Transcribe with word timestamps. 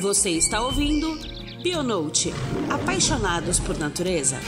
Você 0.00 0.30
está 0.30 0.62
ouvindo 0.62 1.18
Bionote 1.60 2.32
Apaixonados 2.70 3.58
por 3.58 3.76
Natureza. 3.76 4.38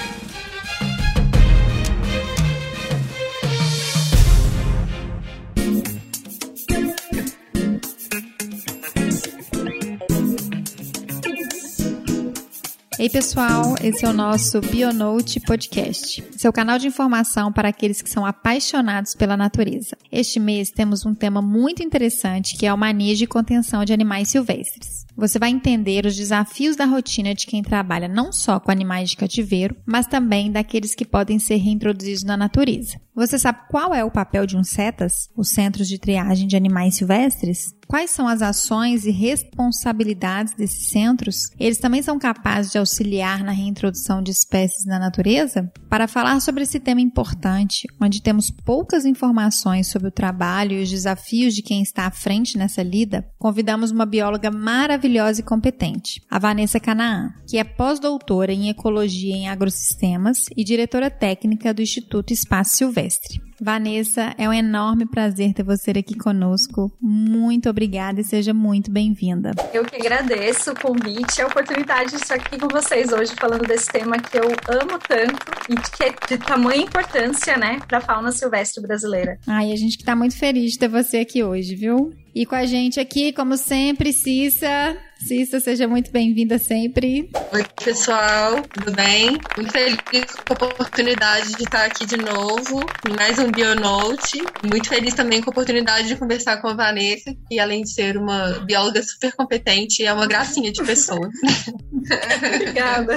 Ei, 12.96 13.08
pessoal, 13.08 13.74
esse 13.82 14.04
é 14.04 14.08
o 14.08 14.12
nosso 14.12 14.60
Bionote 14.60 15.40
Podcast, 15.40 16.22
seu 16.36 16.52
canal 16.52 16.78
de 16.78 16.86
informação 16.86 17.50
para 17.50 17.70
aqueles 17.70 18.02
que 18.02 18.10
são 18.10 18.24
apaixonados 18.24 19.14
pela 19.14 19.38
natureza. 19.38 19.96
Este 20.12 20.38
mês 20.38 20.70
temos 20.70 21.04
um 21.06 21.14
tema 21.14 21.40
muito 21.42 21.82
interessante 21.82 22.56
que 22.56 22.66
é 22.66 22.72
o 22.72 22.78
manejo 22.78 23.24
e 23.24 23.26
contenção 23.26 23.84
de 23.86 23.92
animais 23.92 24.28
silvestres. 24.28 25.06
Você 25.16 25.38
vai 25.38 25.50
entender 25.50 26.06
os 26.06 26.16
desafios 26.16 26.76
da 26.76 26.84
rotina 26.84 27.34
de 27.34 27.46
quem 27.46 27.62
trabalha 27.62 28.08
não 28.08 28.32
só 28.32 28.60
com 28.60 28.70
animais 28.70 29.10
de 29.10 29.16
cativeiro, 29.16 29.76
mas 29.84 30.06
também 30.06 30.50
daqueles 30.50 30.94
que 30.94 31.04
podem 31.04 31.38
ser 31.38 31.56
reintroduzidos 31.56 32.24
na 32.24 32.36
natureza. 32.36 33.00
Você 33.14 33.38
sabe 33.38 33.58
qual 33.68 33.92
é 33.92 34.04
o 34.04 34.10
papel 34.10 34.46
de 34.46 34.56
um 34.56 34.64
CETAS, 34.64 35.28
os 35.36 35.50
Centros 35.50 35.88
de 35.88 35.98
Triagem 35.98 36.46
de 36.46 36.56
Animais 36.56 36.96
Silvestres? 36.96 37.74
Quais 37.86 38.12
são 38.12 38.28
as 38.28 38.40
ações 38.40 39.04
e 39.04 39.10
responsabilidades 39.10 40.54
desses 40.54 40.90
centros? 40.90 41.50
Eles 41.58 41.78
também 41.78 42.02
são 42.02 42.20
capazes 42.20 42.70
de 42.70 42.78
auxiliar 42.78 43.42
na 43.42 43.50
reintrodução 43.50 44.22
de 44.22 44.30
espécies 44.30 44.86
na 44.86 44.96
natureza? 44.96 45.70
Para 45.88 46.06
falar 46.06 46.38
sobre 46.40 46.62
esse 46.62 46.78
tema 46.78 47.00
importante, 47.00 47.88
onde 48.00 48.22
temos 48.22 48.48
poucas 48.48 49.04
informações 49.04 49.88
sobre 49.88 50.06
o 50.06 50.12
trabalho 50.12 50.78
e 50.78 50.82
os 50.84 50.88
desafios 50.88 51.52
de 51.52 51.62
quem 51.62 51.82
está 51.82 52.06
à 52.06 52.12
frente 52.12 52.56
nessa 52.56 52.80
lida, 52.80 53.28
convidamos 53.36 53.90
uma 53.90 54.06
bióloga 54.06 54.52
maravilhosa 54.52 54.99
e 55.38 55.42
competente, 55.42 56.22
a 56.30 56.38
Vanessa 56.38 56.80
Canaã, 56.80 57.32
que 57.48 57.58
é 57.58 57.64
pós-doutora 57.64 58.52
em 58.52 58.68
Ecologia 58.68 59.34
em 59.34 59.48
Agrosistemas 59.48 60.46
e 60.56 60.64
diretora 60.64 61.10
técnica 61.10 61.72
do 61.72 61.82
Instituto 61.82 62.32
Espaço 62.32 62.76
Silvestre. 62.76 63.49
Vanessa, 63.60 64.34
é 64.38 64.48
um 64.48 64.52
enorme 64.52 65.04
prazer 65.04 65.52
ter 65.52 65.62
você 65.62 65.90
aqui 65.90 66.16
conosco. 66.16 66.90
Muito 66.98 67.68
obrigada 67.68 68.22
e 68.22 68.24
seja 68.24 68.54
muito 68.54 68.90
bem-vinda. 68.90 69.50
Eu 69.74 69.84
que 69.84 69.96
agradeço 69.96 70.72
o 70.72 70.80
convite 70.80 71.38
e 71.38 71.42
a 71.42 71.46
oportunidade 71.46 72.10
de 72.10 72.16
estar 72.16 72.36
aqui 72.36 72.58
com 72.58 72.68
vocês 72.68 73.12
hoje 73.12 73.32
falando 73.38 73.66
desse 73.66 73.88
tema 73.88 74.16
que 74.18 74.38
eu 74.38 74.44
amo 74.44 74.98
tanto 75.06 75.44
e 75.68 75.74
que 75.74 76.04
é 76.04 76.14
de 76.26 76.38
tamanha 76.42 76.84
importância, 76.84 77.58
né, 77.58 77.78
para 77.86 77.98
a 77.98 78.00
fauna 78.00 78.32
silvestre 78.32 78.82
brasileira. 78.82 79.38
Ai, 79.46 79.72
a 79.72 79.76
gente 79.76 79.98
que 79.98 80.04
tá 80.04 80.16
muito 80.16 80.38
feliz 80.38 80.72
de 80.72 80.78
ter 80.78 80.88
você 80.88 81.18
aqui 81.18 81.44
hoje, 81.44 81.74
viu? 81.74 82.14
E 82.34 82.46
com 82.46 82.54
a 82.54 82.64
gente 82.64 82.98
aqui, 82.98 83.30
como 83.32 83.58
sempre, 83.58 84.12
Cissa. 84.12 84.96
Cissa, 85.26 85.60
seja 85.60 85.86
muito 85.86 86.10
bem-vinda 86.10 86.58
sempre. 86.58 87.30
Oi, 87.52 87.64
pessoal, 87.84 88.62
tudo 88.62 88.90
bem? 88.92 89.38
Muito 89.56 89.70
feliz 89.70 89.98
com 90.46 90.64
a 90.64 90.66
oportunidade 90.66 91.52
de 91.56 91.62
estar 91.62 91.84
aqui 91.84 92.06
de 92.06 92.16
novo 92.16 92.80
em 93.06 93.12
mais 93.14 93.38
um 93.38 93.50
Bionote. 93.50 94.42
Muito 94.68 94.88
feliz 94.88 95.12
também 95.14 95.42
com 95.42 95.50
a 95.50 95.52
oportunidade 95.52 96.08
de 96.08 96.16
conversar 96.16 96.56
com 96.62 96.68
a 96.68 96.74
Vanessa, 96.74 97.34
que 97.48 97.60
além 97.60 97.82
de 97.82 97.92
ser 97.92 98.16
uma 98.16 98.60
bióloga 98.64 99.02
super 99.02 99.32
competente, 99.32 100.04
é 100.04 100.12
uma 100.12 100.26
gracinha 100.26 100.72
de 100.72 100.82
pessoa. 100.82 101.28
Obrigada. 102.54 103.16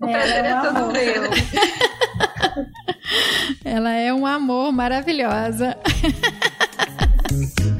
O 0.00 0.06
prazer 0.08 0.44
é, 0.44 0.48
é 0.48 0.60
todo 0.60 0.92
meu. 0.92 1.22
Ela 3.62 3.92
é 3.92 4.12
um 4.12 4.24
amor 4.24 4.72
maravilhosa. 4.72 5.76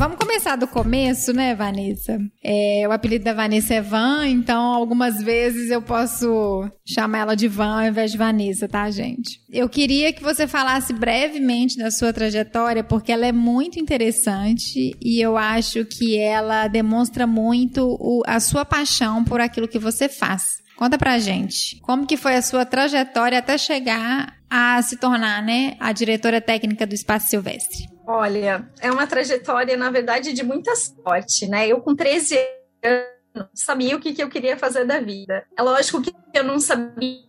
vamos 0.00 0.16
começar 0.16 0.56
do 0.56 0.66
começo, 0.66 1.30
né, 1.30 1.54
Vanessa? 1.54 2.18
É, 2.42 2.86
o 2.88 2.90
apelido 2.90 3.22
da 3.22 3.34
Vanessa 3.34 3.74
é 3.74 3.82
Van, 3.82 4.26
então 4.26 4.58
algumas 4.58 5.22
vezes 5.22 5.70
eu 5.70 5.82
posso 5.82 6.66
chamar 6.86 7.18
ela 7.18 7.34
de 7.34 7.46
Van 7.46 7.82
ao 7.82 7.86
invés 7.86 8.10
de 8.10 8.16
Vanessa, 8.16 8.66
tá, 8.66 8.90
gente? 8.90 9.38
Eu 9.52 9.68
queria 9.68 10.10
que 10.10 10.22
você 10.22 10.46
falasse 10.46 10.94
brevemente 10.94 11.76
da 11.76 11.90
sua 11.90 12.14
trajetória, 12.14 12.82
porque 12.82 13.12
ela 13.12 13.26
é 13.26 13.32
muito 13.32 13.78
interessante 13.78 14.96
e 15.02 15.20
eu 15.20 15.36
acho 15.36 15.84
que 15.84 16.16
ela 16.16 16.66
demonstra 16.66 17.26
muito 17.26 17.84
o, 18.00 18.22
a 18.26 18.40
sua 18.40 18.64
paixão 18.64 19.22
por 19.22 19.38
aquilo 19.38 19.68
que 19.68 19.78
você 19.78 20.08
faz. 20.08 20.60
Conta 20.78 20.96
pra 20.96 21.18
gente, 21.18 21.78
como 21.82 22.06
que 22.06 22.16
foi 22.16 22.36
a 22.36 22.42
sua 22.42 22.64
trajetória 22.64 23.38
até 23.38 23.58
chegar 23.58 24.39
a 24.50 24.82
se 24.82 24.96
tornar, 24.96 25.42
né, 25.42 25.76
a 25.78 25.92
diretora 25.92 26.40
técnica 26.40 26.86
do 26.86 26.94
Espaço 26.94 27.28
Silvestre? 27.28 27.88
Olha, 28.06 28.68
é 28.80 28.90
uma 28.90 29.06
trajetória, 29.06 29.76
na 29.76 29.90
verdade, 29.90 30.32
de 30.32 30.42
muita 30.42 30.74
sorte, 30.74 31.46
né? 31.46 31.68
Eu, 31.68 31.80
com 31.80 31.94
13 31.94 32.36
anos, 32.82 33.48
sabia 33.54 33.96
o 33.96 34.00
que, 34.00 34.12
que 34.12 34.22
eu 34.22 34.28
queria 34.28 34.56
fazer 34.56 34.84
da 34.84 34.98
vida. 34.98 35.46
É 35.56 35.62
lógico 35.62 36.02
que 36.02 36.12
eu 36.34 36.42
não 36.42 36.58
sabia 36.58 37.22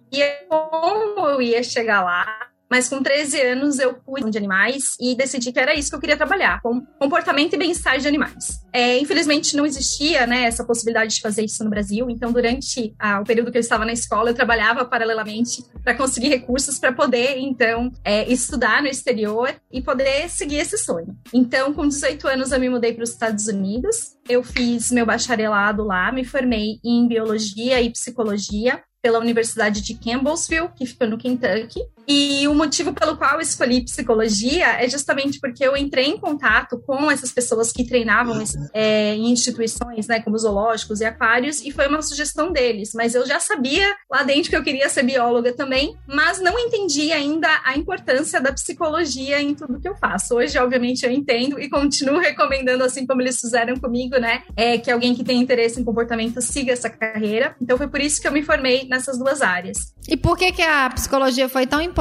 como 0.49 1.27
eu 1.27 1.41
ia 1.41 1.63
chegar 1.63 2.03
lá, 2.03 2.50
mas 2.71 2.87
com 2.87 3.03
13 3.03 3.41
anos 3.41 3.79
eu 3.79 3.97
fui 4.05 4.23
de 4.23 4.37
animais 4.37 4.95
e 4.97 5.13
decidi 5.13 5.51
que 5.51 5.59
era 5.59 5.75
isso 5.75 5.89
que 5.89 5.95
eu 5.97 5.99
queria 5.99 6.15
trabalhar, 6.15 6.61
com 6.61 6.79
comportamento 6.97 7.53
e 7.53 7.57
bem-estar 7.57 7.99
de 7.99 8.07
animais. 8.07 8.61
É, 8.71 8.97
infelizmente 8.97 9.57
não 9.57 9.65
existia 9.65 10.25
né, 10.25 10.43
essa 10.43 10.63
possibilidade 10.63 11.15
de 11.15 11.21
fazer 11.21 11.43
isso 11.43 11.65
no 11.65 11.69
Brasil, 11.69 12.09
então 12.09 12.31
durante 12.31 12.95
ah, 12.97 13.19
o 13.19 13.25
período 13.25 13.51
que 13.51 13.57
eu 13.57 13.61
estava 13.61 13.83
na 13.83 13.91
escola 13.91 14.29
eu 14.29 14.33
trabalhava 14.33 14.85
paralelamente 14.85 15.65
para 15.83 15.93
conseguir 15.95 16.29
recursos 16.29 16.79
para 16.79 16.93
poder 16.93 17.37
então 17.39 17.91
é, 18.05 18.31
estudar 18.31 18.81
no 18.81 18.87
exterior 18.87 19.53
e 19.69 19.81
poder 19.81 20.29
seguir 20.29 20.57
esse 20.57 20.77
sonho. 20.77 21.13
Então 21.33 21.73
com 21.73 21.85
18 21.85 22.25
anos 22.25 22.53
eu 22.53 22.59
me 22.59 22.69
mudei 22.69 22.93
para 22.93 23.03
os 23.03 23.09
Estados 23.09 23.47
Unidos, 23.47 24.15
eu 24.29 24.41
fiz 24.43 24.91
meu 24.91 25.05
bacharelado 25.05 25.83
lá, 25.83 26.09
me 26.09 26.23
formei 26.23 26.79
em 26.85 27.05
biologia 27.05 27.81
e 27.81 27.89
psicologia 27.89 28.81
pela 29.01 29.19
Universidade 29.19 29.81
de 29.81 29.95
Campbellsville, 29.95 30.69
que 30.75 30.85
fica 30.85 31.07
no 31.07 31.17
Kentucky. 31.17 31.81
E 32.13 32.45
o 32.45 32.53
motivo 32.53 32.91
pelo 32.91 33.15
qual 33.15 33.35
eu 33.35 33.39
escolhi 33.39 33.85
psicologia 33.85 34.83
é 34.83 34.89
justamente 34.89 35.39
porque 35.39 35.63
eu 35.63 35.77
entrei 35.77 36.07
em 36.07 36.17
contato 36.17 36.77
com 36.85 37.09
essas 37.09 37.31
pessoas 37.31 37.71
que 37.71 37.85
treinavam 37.85 38.43
é, 38.73 39.15
em 39.15 39.31
instituições, 39.31 40.07
né, 40.07 40.19
como 40.19 40.37
zoológicos 40.37 40.99
e 40.99 41.05
aquários, 41.05 41.61
e 41.61 41.71
foi 41.71 41.87
uma 41.87 42.01
sugestão 42.01 42.51
deles. 42.51 42.91
Mas 42.93 43.15
eu 43.15 43.25
já 43.25 43.39
sabia 43.39 43.87
lá 44.11 44.23
dentro 44.23 44.49
que 44.49 44.57
eu 44.57 44.63
queria 44.63 44.89
ser 44.89 45.03
bióloga 45.03 45.53
também, 45.53 45.95
mas 46.05 46.41
não 46.41 46.59
entendi 46.59 47.13
ainda 47.13 47.47
a 47.63 47.77
importância 47.77 48.41
da 48.41 48.51
psicologia 48.51 49.41
em 49.41 49.55
tudo 49.55 49.79
que 49.79 49.87
eu 49.87 49.95
faço. 49.95 50.35
Hoje, 50.35 50.57
obviamente, 50.59 51.05
eu 51.05 51.11
entendo 51.11 51.61
e 51.61 51.69
continuo 51.69 52.19
recomendando, 52.19 52.83
assim 52.83 53.07
como 53.07 53.21
eles 53.21 53.39
fizeram 53.39 53.77
comigo, 53.77 54.17
né, 54.17 54.43
é, 54.57 54.77
que 54.77 54.91
alguém 54.91 55.15
que 55.15 55.23
tem 55.23 55.39
interesse 55.39 55.79
em 55.79 55.85
comportamento 55.85 56.41
siga 56.41 56.73
essa 56.73 56.89
carreira. 56.89 57.55
Então 57.61 57.77
foi 57.77 57.87
por 57.87 58.01
isso 58.01 58.21
que 58.21 58.27
eu 58.27 58.33
me 58.33 58.43
formei 58.43 58.85
nessas 58.89 59.17
duas 59.17 59.41
áreas. 59.41 59.95
E 60.09 60.17
por 60.17 60.37
que, 60.37 60.51
que 60.51 60.61
a 60.61 60.89
psicologia 60.89 61.47
foi 61.47 61.65
tão 61.65 61.79
importante? 61.79 62.00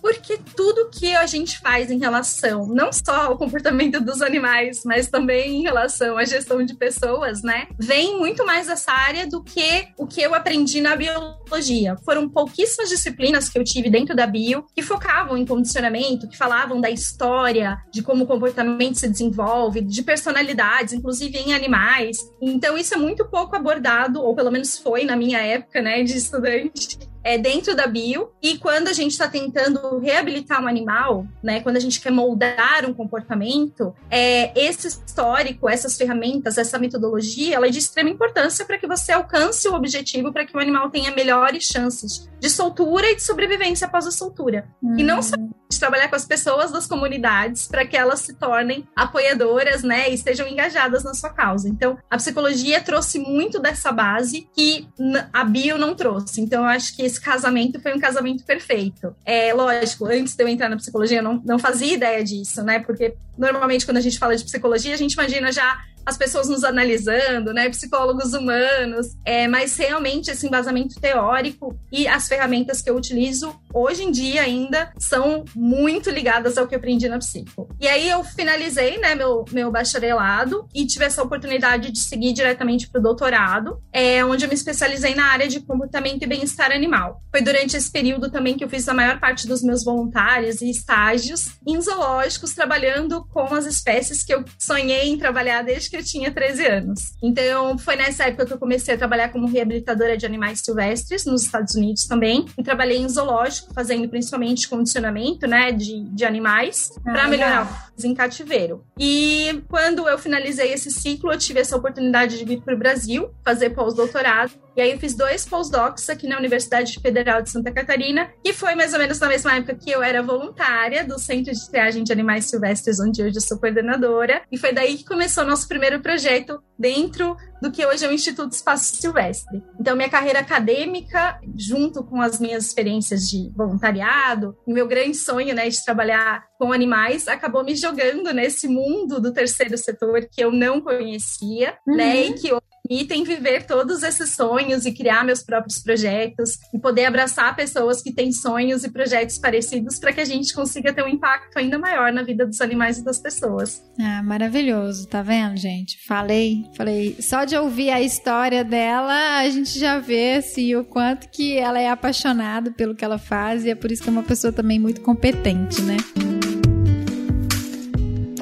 Porque 0.00 0.38
tudo 0.56 0.90
que 0.90 1.14
a 1.14 1.26
gente 1.26 1.58
faz 1.60 1.90
em 1.90 1.98
relação, 1.98 2.66
não 2.66 2.92
só 2.92 3.26
ao 3.26 3.38
comportamento 3.38 4.00
dos 4.00 4.20
animais, 4.20 4.82
mas 4.84 5.08
também 5.08 5.60
em 5.60 5.62
relação 5.62 6.18
à 6.18 6.24
gestão 6.24 6.64
de 6.64 6.74
pessoas, 6.74 7.42
né, 7.42 7.66
vem 7.78 8.18
muito 8.18 8.44
mais 8.44 8.66
dessa 8.66 8.92
área 8.92 9.26
do 9.26 9.42
que 9.42 9.88
o 9.96 10.06
que 10.06 10.20
eu 10.20 10.34
aprendi 10.34 10.80
na 10.80 10.96
biologia. 10.96 11.96
Foram 12.04 12.28
pouquíssimas 12.28 12.88
disciplinas 12.88 13.48
que 13.48 13.58
eu 13.58 13.64
tive 13.64 13.90
dentro 13.90 14.14
da 14.14 14.26
bio 14.26 14.64
que 14.74 14.82
focavam 14.82 15.36
em 15.36 15.46
condicionamento, 15.46 16.28
que 16.28 16.36
falavam 16.36 16.80
da 16.80 16.90
história, 16.90 17.78
de 17.92 18.02
como 18.02 18.24
o 18.24 18.26
comportamento 18.26 18.98
se 18.98 19.08
desenvolve, 19.08 19.80
de 19.80 20.02
personalidades, 20.02 20.92
inclusive 20.92 21.38
em 21.38 21.54
animais. 21.54 22.18
Então, 22.40 22.76
isso 22.76 22.94
é 22.94 22.96
muito 22.96 23.24
pouco 23.26 23.54
abordado, 23.54 24.20
ou 24.20 24.34
pelo 24.34 24.50
menos 24.50 24.78
foi 24.78 25.04
na 25.04 25.16
minha 25.16 25.38
época, 25.38 25.80
né, 25.80 26.02
de 26.02 26.16
estudante 26.16 27.11
é, 27.24 27.38
dentro 27.38 27.74
da 27.74 27.86
bio. 27.86 28.30
E 28.42 28.58
quando 28.58 28.88
a 28.88 28.92
gente 28.92 29.12
está 29.12 29.28
tentando 29.28 29.98
reabilitar 29.98 30.62
um 30.62 30.68
animal, 30.68 31.26
né, 31.42 31.60
quando 31.60 31.76
a 31.76 31.80
gente 31.80 32.00
quer 32.00 32.10
moldar 32.10 32.84
um 32.86 32.94
comportamento, 32.94 33.94
é, 34.10 34.52
esse 34.58 34.88
histórico, 34.88 35.68
essas 35.68 35.96
ferramentas, 35.96 36.58
essa 36.58 36.78
metodologia, 36.78 37.56
ela 37.56 37.66
é 37.66 37.70
de 37.70 37.78
extrema 37.78 38.10
importância 38.10 38.64
para 38.64 38.78
que 38.78 38.86
você 38.86 39.12
alcance 39.12 39.68
o 39.68 39.74
objetivo, 39.74 40.32
para 40.32 40.46
que 40.46 40.56
o 40.56 40.60
animal 40.60 40.90
tenha 40.90 41.10
melhores 41.10 41.64
chances 41.64 42.28
de 42.40 42.50
soltura 42.50 43.10
e 43.10 43.16
de 43.16 43.22
sobrevivência 43.22 43.86
após 43.86 44.06
a 44.06 44.10
soltura. 44.10 44.66
Hum. 44.82 44.96
E 44.98 45.02
não 45.02 45.22
só 45.22 45.36
de 45.36 45.78
trabalhar 45.78 46.08
com 46.08 46.16
as 46.16 46.24
pessoas 46.24 46.70
das 46.70 46.86
comunidades 46.86 47.66
para 47.66 47.86
que 47.86 47.96
elas 47.96 48.20
se 48.20 48.34
tornem 48.34 48.86
apoiadoras, 48.94 49.82
né, 49.82 50.10
e 50.10 50.14
estejam 50.14 50.46
engajadas 50.46 51.02
na 51.02 51.14
sua 51.14 51.30
causa. 51.30 51.68
Então, 51.68 51.98
a 52.10 52.16
psicologia 52.16 52.80
trouxe 52.80 53.18
muito 53.18 53.58
dessa 53.58 53.90
base 53.90 54.48
que 54.54 54.88
a 55.32 55.44
bio 55.44 55.78
não 55.78 55.94
trouxe. 55.94 56.40
Então, 56.40 56.62
eu 56.62 56.68
acho 56.68 56.94
que 56.94 57.02
esse 57.12 57.20
casamento 57.20 57.80
foi 57.80 57.94
um 57.94 58.00
casamento 58.00 58.44
perfeito. 58.44 59.14
É 59.24 59.52
lógico, 59.52 60.06
antes 60.06 60.34
de 60.34 60.42
eu 60.42 60.48
entrar 60.48 60.68
na 60.68 60.76
psicologia, 60.76 61.18
eu 61.18 61.22
não, 61.22 61.40
não 61.44 61.58
fazia 61.58 61.94
ideia 61.94 62.24
disso, 62.24 62.62
né? 62.62 62.80
Porque 62.80 63.14
normalmente 63.36 63.84
quando 63.84 63.98
a 63.98 64.00
gente 64.00 64.18
fala 64.18 64.36
de 64.36 64.44
psicologia, 64.44 64.94
a 64.94 64.98
gente 64.98 65.12
imagina 65.12 65.52
já 65.52 65.78
as 66.04 66.16
pessoas 66.16 66.48
nos 66.48 66.64
analisando, 66.64 67.52
né? 67.52 67.68
Psicólogos 67.68 68.32
humanos, 68.32 69.16
é, 69.24 69.46
mas 69.46 69.76
realmente 69.76 70.30
esse 70.30 70.46
embasamento 70.46 71.00
teórico 71.00 71.78
e 71.92 72.08
as 72.08 72.26
ferramentas 72.26 72.82
que 72.82 72.90
eu 72.90 72.96
utilizo 72.96 73.54
hoje 73.74 74.04
em 74.04 74.10
dia 74.10 74.42
ainda 74.42 74.92
são 74.98 75.44
muito 75.54 76.10
ligadas 76.10 76.58
ao 76.58 76.66
que 76.66 76.74
eu 76.74 76.78
aprendi 76.78 77.08
na 77.08 77.18
psico. 77.18 77.68
E 77.80 77.88
aí 77.88 78.08
eu 78.08 78.22
finalizei, 78.24 78.98
né, 78.98 79.14
meu, 79.14 79.44
meu 79.52 79.70
bacharelado 79.70 80.66
e 80.74 80.86
tive 80.86 81.04
essa 81.04 81.22
oportunidade 81.22 81.90
de 81.90 81.98
seguir 81.98 82.32
diretamente 82.32 82.88
para 82.88 82.98
o 82.98 83.02
doutorado, 83.02 83.82
é, 83.92 84.24
onde 84.24 84.44
eu 84.44 84.48
me 84.48 84.54
especializei 84.54 85.14
na 85.14 85.26
área 85.26 85.48
de 85.48 85.60
comportamento 85.60 86.22
e 86.22 86.26
bem-estar 86.26 86.70
animal. 86.70 87.22
Foi 87.30 87.42
durante 87.42 87.76
esse 87.76 87.90
período 87.90 88.30
também 88.30 88.56
que 88.56 88.64
eu 88.64 88.68
fiz 88.68 88.88
a 88.88 88.94
maior 88.94 89.18
parte 89.18 89.46
dos 89.46 89.62
meus 89.62 89.84
voluntários 89.84 90.60
e 90.60 90.70
estágios 90.70 91.52
em 91.66 91.80
zoológicos, 91.80 92.54
trabalhando 92.54 93.24
com 93.26 93.54
as 93.54 93.66
espécies 93.66 94.22
que 94.22 94.34
eu 94.34 94.44
sonhei 94.58 95.08
em 95.08 95.18
trabalhar 95.18 95.62
desde 95.62 95.90
que 95.90 95.96
eu 95.96 96.04
tinha 96.04 96.30
13 96.30 96.66
anos. 96.66 97.12
Então, 97.22 97.78
foi 97.78 97.96
nessa 97.96 98.24
época 98.24 98.46
que 98.46 98.52
eu 98.52 98.58
comecei 98.58 98.94
a 98.94 98.98
trabalhar 98.98 99.30
como 99.30 99.46
reabilitadora 99.46 100.16
de 100.16 100.26
animais 100.26 100.60
silvestres 100.60 101.24
nos 101.24 101.42
Estados 101.42 101.74
Unidos 101.74 102.06
também, 102.06 102.46
e 102.56 102.62
trabalhei 102.62 102.98
em 102.98 103.08
zoológico, 103.08 103.61
fazendo 103.74 104.08
principalmente 104.08 104.68
condicionamento, 104.68 105.46
né, 105.46 105.72
de, 105.72 106.04
de 106.10 106.24
animais, 106.24 106.92
ah, 106.98 107.12
para 107.12 107.28
melhorar 107.28 107.92
em 108.02 108.14
cativeiro. 108.14 108.84
E 108.98 109.62
quando 109.68 110.08
eu 110.08 110.18
finalizei 110.18 110.72
esse 110.72 110.90
ciclo, 110.90 111.32
eu 111.32 111.38
tive 111.38 111.60
essa 111.60 111.76
oportunidade 111.76 112.38
de 112.38 112.44
vir 112.44 112.60
para 112.60 112.74
o 112.74 112.78
Brasil 112.78 113.30
fazer 113.44 113.70
pós-doutorado. 113.70 114.52
E 114.76 114.80
aí 114.80 114.92
eu 114.92 114.98
fiz 114.98 115.14
dois 115.14 115.44
postdocs 115.44 116.08
aqui 116.08 116.26
na 116.26 116.38
Universidade 116.38 116.98
Federal 117.00 117.42
de 117.42 117.50
Santa 117.50 117.70
Catarina, 117.70 118.30
que 118.42 118.52
foi 118.52 118.74
mais 118.74 118.92
ou 118.94 118.98
menos 118.98 119.20
na 119.20 119.28
mesma 119.28 119.56
época 119.56 119.74
que 119.74 119.90
eu 119.90 120.02
era 120.02 120.22
voluntária 120.22 121.04
do 121.04 121.18
Centro 121.18 121.52
de 121.52 121.70
Triagem 121.70 122.02
de 122.02 122.12
Animais 122.12 122.46
Silvestres, 122.46 122.98
onde 122.98 123.22
hoje 123.22 123.36
eu 123.36 123.42
sou 123.42 123.58
coordenadora. 123.58 124.42
E 124.50 124.56
foi 124.56 124.72
daí 124.72 124.96
que 124.96 125.04
começou 125.04 125.44
o 125.44 125.46
nosso 125.46 125.68
primeiro 125.68 126.00
projeto 126.00 126.62
dentro 126.78 127.36
do 127.60 127.70
que 127.70 127.84
hoje 127.86 128.04
é 128.04 128.08
o 128.08 128.12
Instituto 128.12 128.52
Espaço 128.52 128.96
Silvestre. 128.96 129.62
Então, 129.78 129.94
minha 129.94 130.08
carreira 130.08 130.40
acadêmica, 130.40 131.38
junto 131.56 132.02
com 132.02 132.20
as 132.20 132.40
minhas 132.40 132.66
experiências 132.66 133.28
de 133.28 133.52
voluntariado, 133.54 134.56
meu 134.66 134.88
grande 134.88 135.16
sonho 135.16 135.54
né, 135.54 135.68
de 135.68 135.84
trabalhar 135.84 136.44
com 136.58 136.72
animais, 136.72 137.28
acabou 137.28 137.62
me 137.62 137.76
jogando 137.76 138.32
nesse 138.32 138.66
mundo 138.66 139.20
do 139.20 139.32
terceiro 139.32 139.76
setor 139.76 140.26
que 140.30 140.42
eu 140.42 140.50
não 140.50 140.80
conhecia, 140.80 141.76
uhum. 141.86 141.96
né? 141.96 142.26
E 142.26 142.32
que 142.34 142.52
permitem 142.92 143.24
viver 143.24 143.64
todos 143.64 144.02
esses 144.02 144.34
sonhos 144.34 144.84
e 144.84 144.92
criar 144.92 145.24
meus 145.24 145.42
próprios 145.42 145.82
projetos 145.82 146.58
e 146.74 146.78
poder 146.78 147.06
abraçar 147.06 147.56
pessoas 147.56 148.02
que 148.02 148.12
têm 148.12 148.30
sonhos 148.30 148.84
e 148.84 148.90
projetos 148.90 149.38
parecidos 149.38 149.98
para 149.98 150.12
que 150.12 150.20
a 150.20 150.24
gente 150.24 150.52
consiga 150.54 150.92
ter 150.92 151.02
um 151.02 151.08
impacto 151.08 151.56
ainda 151.56 151.78
maior 151.78 152.12
na 152.12 152.22
vida 152.22 152.46
dos 152.46 152.60
animais 152.60 152.98
e 152.98 153.04
das 153.04 153.18
pessoas. 153.18 153.82
Ah, 153.98 154.22
maravilhoso, 154.22 155.08
tá 155.08 155.22
vendo, 155.22 155.56
gente? 155.56 156.04
Falei, 156.06 156.64
falei, 156.76 157.16
só 157.20 157.44
de 157.44 157.56
ouvir 157.56 157.90
a 157.90 158.02
história 158.02 158.62
dela, 158.62 159.38
a 159.38 159.48
gente 159.48 159.78
já 159.78 159.98
vê 159.98 160.34
assim, 160.34 160.74
o 160.76 160.84
quanto 160.84 161.30
que 161.30 161.56
ela 161.56 161.80
é 161.80 161.88
apaixonada 161.88 162.70
pelo 162.72 162.94
que 162.94 163.04
ela 163.04 163.18
faz 163.18 163.64
e 163.64 163.70
é 163.70 163.74
por 163.74 163.90
isso 163.90 164.02
que 164.02 164.08
é 164.08 164.12
uma 164.12 164.22
pessoa 164.22 164.52
também 164.52 164.78
muito 164.78 165.00
competente, 165.00 165.80
né? 165.82 165.96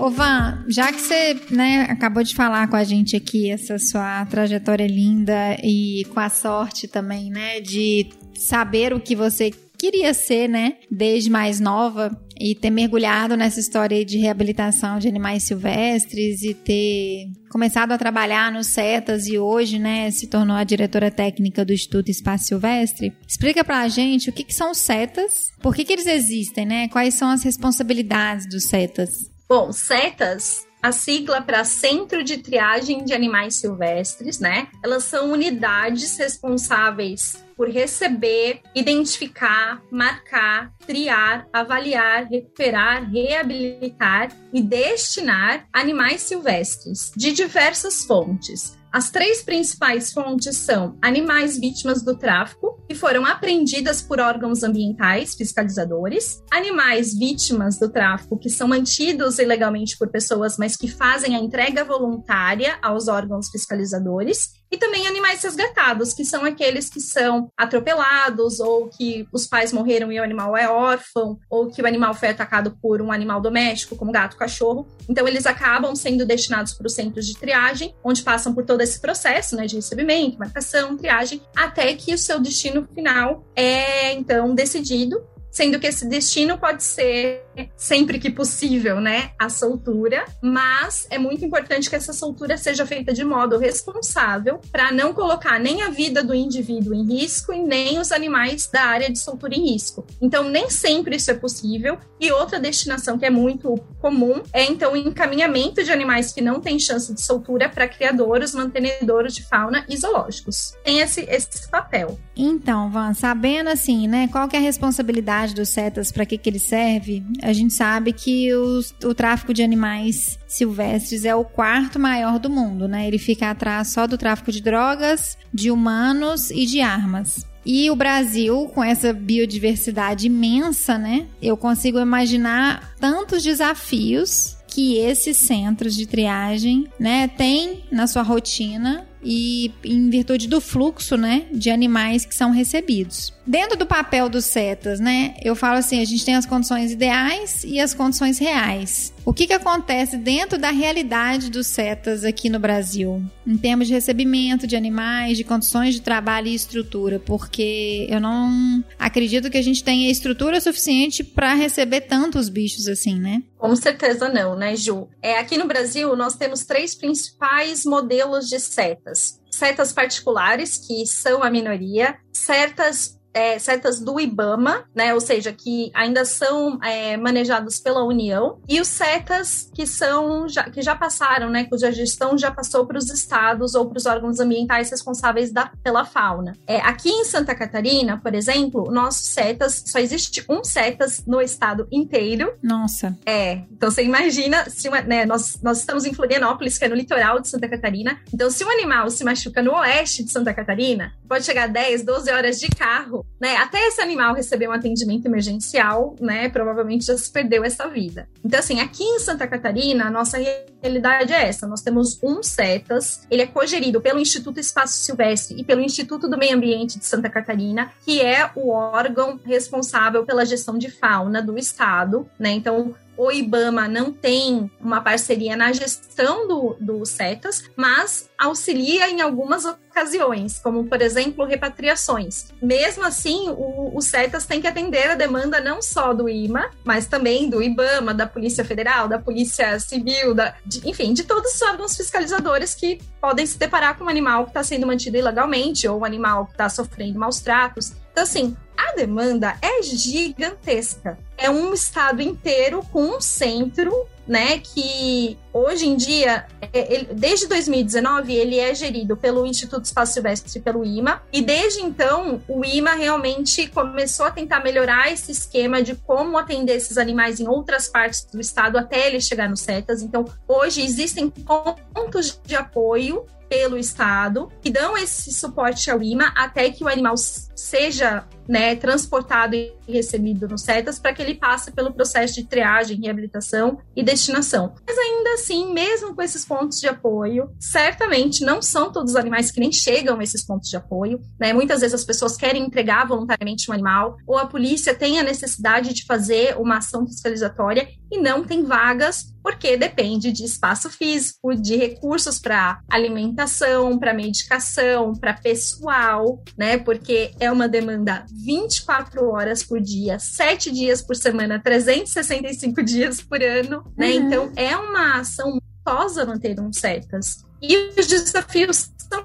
Ô 0.01 0.09
Van, 0.09 0.65
já 0.67 0.91
que 0.91 0.99
você 0.99 1.39
né, 1.51 1.83
acabou 1.83 2.23
de 2.23 2.35
falar 2.35 2.67
com 2.69 2.77
a 2.77 2.83
gente 2.83 3.15
aqui 3.15 3.51
essa 3.51 3.79
sua 3.79 4.25
trajetória 4.25 4.87
linda 4.87 5.59
e 5.63 6.07
com 6.15 6.19
a 6.19 6.31
sorte 6.31 6.89
também, 6.89 7.29
né, 7.29 7.61
de 7.61 8.09
saber 8.35 8.95
o 8.95 9.01
que 9.01 9.15
você 9.15 9.51
queria 9.77 10.15
ser, 10.15 10.49
né, 10.49 10.77
desde 10.91 11.29
mais 11.29 11.61
nova 11.61 12.19
e 12.41 12.55
ter 12.55 12.71
mergulhado 12.71 13.37
nessa 13.37 13.61
história 13.61 14.03
de 14.03 14.17
reabilitação 14.17 14.99
de 14.99 15.07
animais 15.07 15.43
silvestres 15.43 16.43
e 16.45 16.55
ter 16.55 17.27
começado 17.51 17.93
a 17.93 17.99
trabalhar 17.99 18.51
nos 18.51 18.69
CETAS 18.69 19.27
e 19.27 19.39
hoje, 19.39 19.79
né, 19.79 20.11
se 20.11 20.29
tornou 20.29 20.57
a 20.57 20.65
diretora 20.65 21.11
técnica 21.11 21.63
do 21.63 21.75
Instituto 21.75 22.11
Espaço 22.11 22.47
Silvestre. 22.47 23.13
Explica 23.29 23.63
pra 23.63 23.87
gente 23.87 24.31
o 24.31 24.33
que, 24.33 24.45
que 24.45 24.55
são 24.55 24.71
os 24.71 24.79
CETAS, 24.79 25.49
por 25.61 25.75
que, 25.75 25.85
que 25.85 25.93
eles 25.93 26.07
existem, 26.07 26.65
né, 26.65 26.89
quais 26.89 27.13
são 27.13 27.29
as 27.29 27.43
responsabilidades 27.43 28.49
dos 28.49 28.65
CETAS. 28.65 29.29
Bom, 29.51 29.73
CETAS 29.73 30.65
a 30.81 30.93
sigla 30.93 31.43
para 31.43 31.65
Centro 31.65 32.23
de 32.23 32.39
Triagem 32.39 33.05
de 33.05 33.13
Animais 33.13 33.57
Silvestres, 33.57 34.39
né? 34.39 34.69
Elas 34.83 35.05
são 35.05 35.33
unidades 35.33 36.17
responsáveis 36.17 37.45
por 37.57 37.69
receber, 37.69 38.63
identificar, 38.75 39.83
marcar, 39.91 40.73
triar, 40.87 41.49
avaliar, 41.53 42.29
recuperar, 42.29 43.11
reabilitar 43.11 44.31
e 44.55 44.63
destinar 44.63 45.67
animais 45.73 46.23
silvestres 46.23 47.13
de 47.17 47.33
diversas 47.33 48.05
fontes, 48.05 48.79
as 48.93 49.11
três 49.11 49.43
principais 49.43 50.13
fontes 50.13 50.57
são 50.57 50.97
animais 51.01 51.57
vítimas 51.57 52.03
do 52.03 52.17
tráfico, 52.17 52.83
que 52.89 52.95
foram 52.95 53.25
apreendidas 53.25 54.03
por 54.03 54.19
órgãos 54.19 54.65
ambientais 54.65 55.35
fiscalizadores, 55.35 56.43
animais 56.51 57.17
vítimas 57.17 57.79
do 57.79 57.89
tráfico 57.89 58.37
que 58.37 58.51
são 58.51 58.67
mantidos 58.67 59.39
ilegalmente 59.39 59.97
por 59.97 60.09
pessoas, 60.09 60.59
mas 60.59 60.77
que 60.77 60.89
fazem 60.89 61.37
a 61.37 61.39
entrega 61.39 61.85
voluntária 61.85 62.79
aos 62.83 63.07
órgãos 63.07 63.49
fiscalizadores, 63.49 64.60
e 64.71 64.79
também 64.79 65.07
animais 65.07 65.43
resgatados, 65.43 66.15
que 66.15 66.25
são 66.25 66.45
aqueles 66.45 66.89
que 66.89 67.01
são 67.01 67.51
atropelados, 67.57 68.61
ou 68.61 68.89
que 68.89 69.27
os 69.33 69.47
pais 69.47 69.73
morreram 69.73 70.13
e 70.13 70.21
o 70.21 70.23
animal 70.23 70.57
é 70.57 70.69
órfão, 70.69 71.39
ou 71.49 71.71
que 71.71 71.83
o 71.83 71.87
animal 71.87 72.15
foi 72.15 72.29
atacado 72.29 72.77
por 72.81 73.03
um 73.03 73.11
animal 73.11 73.41
doméstico, 73.41 73.97
como 73.97 74.13
gato, 74.13 74.37
cachorro. 74.37 74.87
Então, 75.09 75.27
eles 75.27 75.47
acabam 75.47 75.95
sendo 75.97 76.25
destinados 76.25 76.73
para 76.73 76.87
os 76.87 76.95
centros 76.95 77.27
de 77.27 77.37
triagem, 77.37 77.95
onde 78.05 78.23
passam 78.23 78.55
por 78.55 78.65
todo 78.65 78.81
esse 78.81 79.01
processo 79.01 79.57
né, 79.57 79.67
de 79.67 79.77
recebimento, 79.77 80.39
marcação, 80.39 80.97
triagem, 80.97 81.43
até 81.57 81.95
que 81.95 82.15
o 82.15 82.19
seu 82.19 82.39
destino 82.39 82.87
final 82.95 83.45
é, 83.57 84.13
então, 84.13 84.55
decidido 84.55 85.21
sendo 85.51 85.79
que 85.79 85.87
esse 85.87 86.07
destino 86.07 86.59
pode 86.59 86.83
ser 86.83 87.45
sempre 87.77 88.19
que 88.19 88.31
possível, 88.31 89.01
né, 89.01 89.31
a 89.39 89.49
soltura, 89.49 90.25
mas 90.43 91.07
é 91.11 91.19
muito 91.19 91.45
importante 91.45 91.91
que 91.91 91.97
essa 91.97 92.13
soltura 92.13 92.57
seja 92.57 92.87
feita 92.87 93.13
de 93.13 93.25
modo 93.25 93.59
responsável 93.59 94.61
para 94.71 94.93
não 94.93 95.13
colocar 95.13 95.59
nem 95.59 95.83
a 95.83 95.91
vida 95.91 96.23
do 96.23 96.35
indivíduo 96.35 96.95
em 96.95 97.05
risco 97.05 97.53
e 97.53 97.59
nem 97.59 97.99
os 97.99 98.13
animais 98.13 98.69
da 98.73 98.83
área 98.83 99.11
de 99.11 99.19
soltura 99.19 99.55
em 99.55 99.73
risco. 99.73 100.07
Então, 100.21 100.49
nem 100.49 100.71
sempre 100.71 101.17
isso 101.17 101.31
é 101.31 101.35
possível. 101.35 101.99
E 102.19 102.31
outra 102.31 102.61
destinação 102.61 103.19
que 103.19 103.27
é 103.27 103.31
muito 103.31 103.77
comum 104.01 104.43
é 104.53 104.65
então 104.65 104.93
o 104.93 104.97
encaminhamento 104.97 105.83
de 105.83 105.91
animais 105.91 106.33
que 106.33 106.41
não 106.41 106.61
têm 106.61 106.79
chance 106.79 107.13
de 107.13 107.21
soltura 107.21 107.69
para 107.69 107.89
criadores, 107.89 108.55
mantenedores 108.55 109.35
de 109.35 109.43
fauna 109.43 109.85
e 109.89 109.97
zoológicos. 109.97 110.75
Tem 110.85 111.01
esse, 111.01 111.23
esse 111.23 111.69
papel. 111.71 112.19
Então, 112.37 112.91
Van, 112.91 113.13
sabendo 113.15 113.69
assim, 113.69 114.07
né, 114.07 114.29
qual 114.29 114.49
que 114.49 114.57
é 114.57 114.59
a 114.59 114.63
responsabilidade 114.63 115.40
dos 115.49 115.69
setas, 115.69 116.13
para 116.13 116.27
que 116.27 116.39
que 116.39 116.49
ele 116.49 116.59
serve? 116.59 117.23
A 117.43 117.53
gente 117.53 117.75
sabe 117.75 118.13
que 118.13 118.53
os, 118.55 118.95
o 119.05 119.15
tráfico 119.15 119.53
de 119.53 119.63
animais 119.63 120.39
silvestres 120.47 121.25
é 121.25 121.35
o 121.35 121.45
quarto 121.45 121.99
maior 121.99 122.39
do 122.39 122.51
mundo, 122.51 122.87
né? 122.87 123.07
Ele 123.07 123.19
fica 123.19 123.51
atrás 123.51 123.89
só 123.89 124.07
do 124.07 124.19
tráfico 124.19 124.53
de 124.53 124.61
drogas, 124.61 125.37
de 125.53 125.71
humanos 125.71 126.51
e 126.51 126.67
de 126.67 126.81
armas. 126.81 127.47
E 127.65 127.91
o 127.91 127.97
Brasil, 127.97 128.71
com 128.75 128.83
essa 128.83 129.13
biodiversidade 129.13 130.27
imensa, 130.27 130.97
né? 130.97 131.27
Eu 131.43 131.57
consigo 131.57 131.99
imaginar 131.99 132.95
tantos 132.99 133.43
desafios 133.43 134.57
que 134.71 134.99
esses 134.99 135.37
centros 135.37 135.95
de 135.95 136.07
triagem, 136.07 136.87
né, 136.99 137.27
têm 137.27 137.85
na 137.91 138.07
sua 138.07 138.23
rotina 138.23 139.05
e 139.23 139.73
em 139.85 140.09
virtude 140.09 140.49
do 140.49 140.61
fluxo, 140.61 141.17
né, 141.17 141.47
de 141.53 141.71
animais 141.71 142.25
que 142.25 142.35
são 142.35 142.51
recebidos. 142.53 143.35
Dentro 143.47 143.77
do 143.77 143.87
papel 143.87 144.29
dos 144.29 144.45
setas, 144.45 145.01
né, 145.01 145.35
eu 145.43 145.57
falo 145.57 145.79
assim, 145.79 146.01
a 146.01 146.05
gente 146.05 146.25
tem 146.25 146.37
as 146.37 146.47
condições 146.47 146.93
ideais 146.93 147.65
e 147.65 147.81
as 147.81 147.95
condições 147.95 148.39
reais. 148.39 149.13
O 149.25 149.33
que, 149.33 149.47
que 149.47 149.53
acontece 149.53 150.17
dentro 150.17 150.59
da 150.59 150.71
realidade 150.71 151.51
dos 151.51 151.67
setas 151.67 152.25
aqui 152.25 152.49
no 152.49 152.59
Brasil, 152.59 153.23
em 153.47 153.57
termos 153.57 153.87
de 153.87 153.95
recebimento 153.95 154.67
de 154.67 154.77
animais, 154.77 155.37
de 155.37 155.45
condições 155.45 155.95
de 155.95 156.03
trabalho 156.03 156.49
e 156.49 156.55
estrutura? 156.55 157.19
Porque 157.19 158.07
eu 158.09 158.21
não 158.21 158.85
acredito 158.99 159.51
que 159.51 159.59
a 159.59 159.63
gente 159.63 159.83
tenha 159.83 160.11
estrutura 160.11 160.61
suficiente 160.61 161.25
para 161.25 161.55
receber 161.55 162.03
tantos 162.03 162.49
bichos 162.49 162.87
assim, 162.87 163.19
né? 163.19 163.43
Com 163.59 163.75
certeza 163.77 164.29
não, 164.29 164.57
né, 164.57 164.77
Ju? 164.77 165.09
É, 165.23 165.39
aqui 165.39 165.59
no 165.59 165.67
Brasil, 165.67 166.15
nós 166.17 166.35
temos 166.35 166.65
três 166.65 166.95
principais 166.95 167.85
modelos 167.85 168.49
de 168.49 168.59
setas 168.59 169.41
setas 169.51 169.93
particulares, 169.93 170.79
que 170.79 171.05
são 171.07 171.43
a 171.43 171.51
minoria, 171.51 172.17
setas 172.33 173.20
é, 173.33 173.59
setas 173.59 174.01
do 174.01 174.19
IBAMA, 174.19 174.85
né? 174.95 175.15
Ou 175.15 175.21
seja, 175.21 175.53
que 175.53 175.91
ainda 175.95 176.25
são 176.25 176.79
é, 176.83 177.17
manejados 177.17 177.79
pela 177.79 178.05
União, 178.05 178.59
e 178.69 178.81
os 178.81 178.89
setas 178.89 179.71
que 179.75 179.87
são 179.87 180.49
já, 180.49 180.65
que 180.71 180.83
já 180.83 180.95
passaram, 180.95 181.51
né? 181.51 181.65
Cuja 181.65 181.93
gestão 181.93 182.37
já 182.37 182.51
passou 182.51 182.87
para 182.87 182.99
os 182.99 183.11
estados 183.11 183.75
ou 183.75 183.87
para 183.89 183.99
os 183.99 184.07
órgãos 184.07 184.41
ambientais 184.41 184.91
responsáveis 184.91 185.53
da, 185.53 185.71
pela 185.83 186.05
fauna. 186.05 186.53
É, 186.67 186.79
aqui 186.81 187.09
em 187.09 187.25
Santa 187.25 187.55
Catarina, 187.55 188.21
por 188.21 188.35
exemplo, 188.35 188.91
nossos 188.91 189.27
setas 189.27 189.85
só 189.87 189.99
existe 189.99 190.45
um 190.49 190.65
setas 190.65 191.25
no 191.27 191.41
estado 191.41 191.87
inteiro. 191.91 192.53
Nossa. 192.63 193.17
É. 193.25 193.63
Então 193.71 193.91
você 193.91 194.03
imagina 194.03 194.69
se 194.69 194.89
uma, 194.89 195.01
né, 195.03 195.25
nós, 195.25 195.61
nós 195.63 195.79
estamos 195.79 196.05
em 196.05 196.15
Florianópolis, 196.15 196.79
que 196.79 196.85
é 196.85 196.89
no 196.89 196.95
litoral 196.95 197.41
de 197.41 197.49
Santa 197.49 197.69
Catarina. 197.69 198.21
Então, 198.33 198.51
se 198.51 198.65
um 198.65 198.71
animal 198.71 199.11
se 199.11 199.25
machuca 199.25 199.63
no 199.63 199.73
oeste 199.75 200.25
de 200.25 200.31
Santa 200.31 200.53
Catarina, 200.53 201.13
pode 201.29 201.45
chegar 201.45 201.69
10, 201.69 202.05
12 202.05 202.31
horas 202.31 202.61
de 202.61 202.69
carro, 202.69 203.20
né? 203.41 203.57
Até 203.57 203.79
esse 203.87 204.01
animal 204.01 204.35
receber 204.35 204.69
um 204.69 204.73
atendimento 204.73 205.27
emergencial, 205.27 206.15
né? 206.21 206.49
Provavelmente 206.49 207.07
já 207.07 207.17
se 207.17 207.31
perdeu 207.31 207.65
essa 207.65 207.89
vida. 207.89 208.29
Então, 208.45 208.61
assim, 208.61 208.81
aqui 208.81 209.03
em 209.03 209.19
Santa 209.19 209.47
Catarina, 209.47 210.07
a 210.07 210.11
nossa 210.11 210.39
realidade 210.83 211.33
é 211.33 211.49
essa. 211.49 211.67
Nós 211.67 211.83
temos 211.83 212.19
um 212.23 212.43
CETAS, 212.43 213.27
ele 213.31 213.43
é 213.43 213.47
cogerido 213.47 214.01
pelo 214.01 214.21
Instituto 214.21 214.61
Espaço 214.61 214.95
Silvestre 214.95 215.61
e 215.61 215.65
pelo 215.65 215.81
Instituto 215.81 216.29
do 216.29 216.39
Meio 216.39 216.57
Ambiente 216.57 216.99
de 216.99 217.05
Santa 217.05 217.29
Catarina, 217.29 217.93
que 218.05 218.21
é 218.21 218.51
o 218.55 218.71
órgão 218.71 219.39
responsável 219.45 220.25
pela 220.25 220.45
gestão 220.45 220.79
de 220.79 220.91
fauna 220.91 221.43
do 221.43 221.59
estado, 221.59 222.29
né? 222.39 222.51
Então, 222.51 222.95
o 223.21 223.31
IBAMA 223.31 223.87
não 223.87 224.11
tem 224.11 224.71
uma 224.81 225.03
parceria 225.03 225.55
na 225.55 225.71
gestão 225.75 226.49
do, 226.49 226.75
do 226.81 227.05
CETAS, 227.05 227.65
mas 227.77 228.31
auxilia 228.39 229.11
em 229.11 229.21
algumas 229.21 229.67
ocasiões, 229.67 230.59
como, 230.59 230.85
por 230.87 231.03
exemplo, 231.03 231.45
repatriações. 231.45 232.47
Mesmo 232.63 233.05
assim, 233.05 233.51
o, 233.51 233.95
o 233.95 234.01
CETAS 234.01 234.47
tem 234.47 234.63
que 234.63 234.67
atender 234.67 235.11
a 235.11 235.15
demanda 235.15 235.61
não 235.61 235.83
só 235.83 236.15
do 236.15 236.31
IMA, 236.31 236.71
mas 236.83 237.07
também 237.07 237.51
do 237.51 237.63
IBAMA, 237.63 238.15
da 238.15 238.27
Polícia 238.27 238.65
Federal, 238.65 239.07
da 239.07 239.19
Polícia 239.19 239.79
Civil, 239.79 240.35
da, 240.35 240.55
de, 240.65 240.89
enfim, 240.89 241.13
de 241.13 241.25
todos 241.25 241.57
os 241.57 241.61
órgãos 241.61 241.95
fiscalizadores 241.95 242.75
que 242.75 243.03
podem 243.21 243.45
se 243.45 243.59
deparar 243.59 243.99
com 243.99 244.05
um 244.05 244.09
animal 244.09 244.45
que 244.45 244.51
está 244.51 244.63
sendo 244.63 244.87
mantido 244.87 245.19
ilegalmente 245.19 245.87
ou 245.87 246.01
um 246.01 246.05
animal 246.07 246.47
que 246.47 246.53
está 246.53 246.71
sofrendo 246.71 247.19
maus 247.19 247.41
tratos. 247.41 247.93
Então, 248.21 248.29
assim, 248.29 248.55
a 248.77 248.95
demanda 248.97 249.57
é 249.63 249.83
gigantesca. 249.83 251.19
É 251.39 251.49
um 251.49 251.73
estado 251.73 252.21
inteiro 252.21 252.85
com 252.93 253.17
um 253.17 253.19
centro, 253.19 254.07
né? 254.29 254.59
Que 254.59 255.39
hoje 255.55 255.89
em 255.89 255.97
dia, 255.97 256.47
é, 256.71 256.95
ele, 256.95 257.09
desde 257.15 257.47
2019, 257.47 258.35
ele 258.35 258.59
é 258.59 258.75
gerido 258.75 259.17
pelo 259.17 259.47
Instituto 259.47 259.87
Espaço 259.87 260.13
Silvestre 260.13 260.59
e 260.59 260.61
pelo 260.61 260.85
IMA. 260.85 261.23
E 261.33 261.41
desde 261.41 261.81
então, 261.81 262.43
o 262.47 262.63
IMA 262.63 262.93
realmente 262.93 263.67
começou 263.69 264.27
a 264.27 264.31
tentar 264.31 264.63
melhorar 264.63 265.11
esse 265.11 265.33
esquema 265.33 265.83
de 265.83 265.95
como 265.95 266.37
atender 266.37 266.77
esses 266.77 266.99
animais 266.99 267.41
em 267.41 267.49
outras 267.49 267.89
partes 267.89 268.27
do 268.31 268.39
estado 268.39 268.77
até 268.77 269.07
ele 269.07 269.19
chegar 269.23 269.49
no 269.49 269.57
CETAS. 269.57 270.03
Então, 270.03 270.27
hoje 270.47 270.83
existem 270.83 271.31
pontos 271.31 272.39
de 272.45 272.55
apoio 272.55 273.25
pelo 273.51 273.77
Estado, 273.77 274.49
que 274.63 274.71
dão 274.71 274.97
esse 274.97 275.33
suporte 275.33 275.91
ao 275.91 276.01
IMA 276.01 276.33
até 276.37 276.71
que 276.71 276.85
o 276.85 276.89
animal 276.89 277.17
seja 277.61 278.27
né, 278.49 278.75
transportado 278.75 279.55
e 279.55 279.73
recebido 279.87 280.49
no 280.49 280.59
CETAS 280.59 280.99
para 280.99 281.13
que 281.13 281.23
ele 281.23 281.37
passe 281.37 281.71
pelo 281.71 281.93
processo 281.93 282.35
de 282.35 282.45
triagem, 282.45 283.01
reabilitação 283.01 283.79
e 283.95 284.03
destinação. 284.03 284.75
Mas 284.85 284.99
ainda 284.99 285.35
assim, 285.35 285.73
mesmo 285.73 286.17
com 286.17 286.23
esses 286.23 286.45
pontos 286.45 286.81
de 286.81 286.89
apoio, 286.89 287.49
certamente 287.61 288.45
não 288.45 288.61
são 288.61 288.91
todos 288.91 289.13
os 289.13 289.17
animais 289.17 289.53
que 289.53 289.61
nem 289.61 289.71
chegam 289.71 290.19
a 290.19 290.23
esses 290.23 290.45
pontos 290.45 290.69
de 290.69 290.77
apoio. 290.77 291.21
Né? 291.39 291.53
Muitas 291.53 291.81
vezes 291.81 291.95
as 291.95 292.05
pessoas 292.05 292.37
querem 292.37 292.65
entregar 292.65 293.07
voluntariamente 293.07 293.71
um 293.71 293.75
animal, 293.75 294.17
ou 294.27 294.37
a 294.37 294.47
polícia 294.47 294.95
tem 294.95 295.21
a 295.21 295.23
necessidade 295.23 295.95
de 295.95 296.05
fazer 296.05 296.57
uma 296.59 296.79
ação 296.79 297.07
fiscalizatória 297.07 297.89
e 298.11 298.19
não 298.19 298.45
tem 298.45 298.65
vagas, 298.65 299.33
porque 299.43 299.77
depende 299.77 300.33
de 300.33 300.45
espaço 300.45 300.91
físico, 300.91 301.55
de 301.55 301.77
recursos 301.77 302.39
para 302.39 302.81
alimentação, 302.91 303.99
para 303.99 304.13
medicação, 304.13 305.15
para 305.15 305.35
pessoal, 305.35 306.43
né? 306.59 306.79
Porque 306.79 307.33
é 307.39 307.50
uma 307.53 307.69
demanda 307.69 308.25
24 308.45 309.29
horas 309.29 309.63
por 309.63 309.81
dia, 309.81 310.19
7 310.19 310.71
dias 310.71 311.03
por 311.03 311.17
semana, 311.17 311.61
365 311.61 312.83
dias 312.83 313.21
por 313.21 313.43
ano, 313.43 313.85
né? 313.97 314.11
Uhum. 314.11 314.13
Então 314.13 314.53
é 314.57 314.77
uma 314.77 315.21
ação 315.21 315.59
custosa 315.85 316.25
manter 316.25 316.59
um 316.61 316.73
setas. 316.73 317.45
E 317.63 317.77
os 317.99 318.07
desafios 318.07 318.91
são 318.97 319.25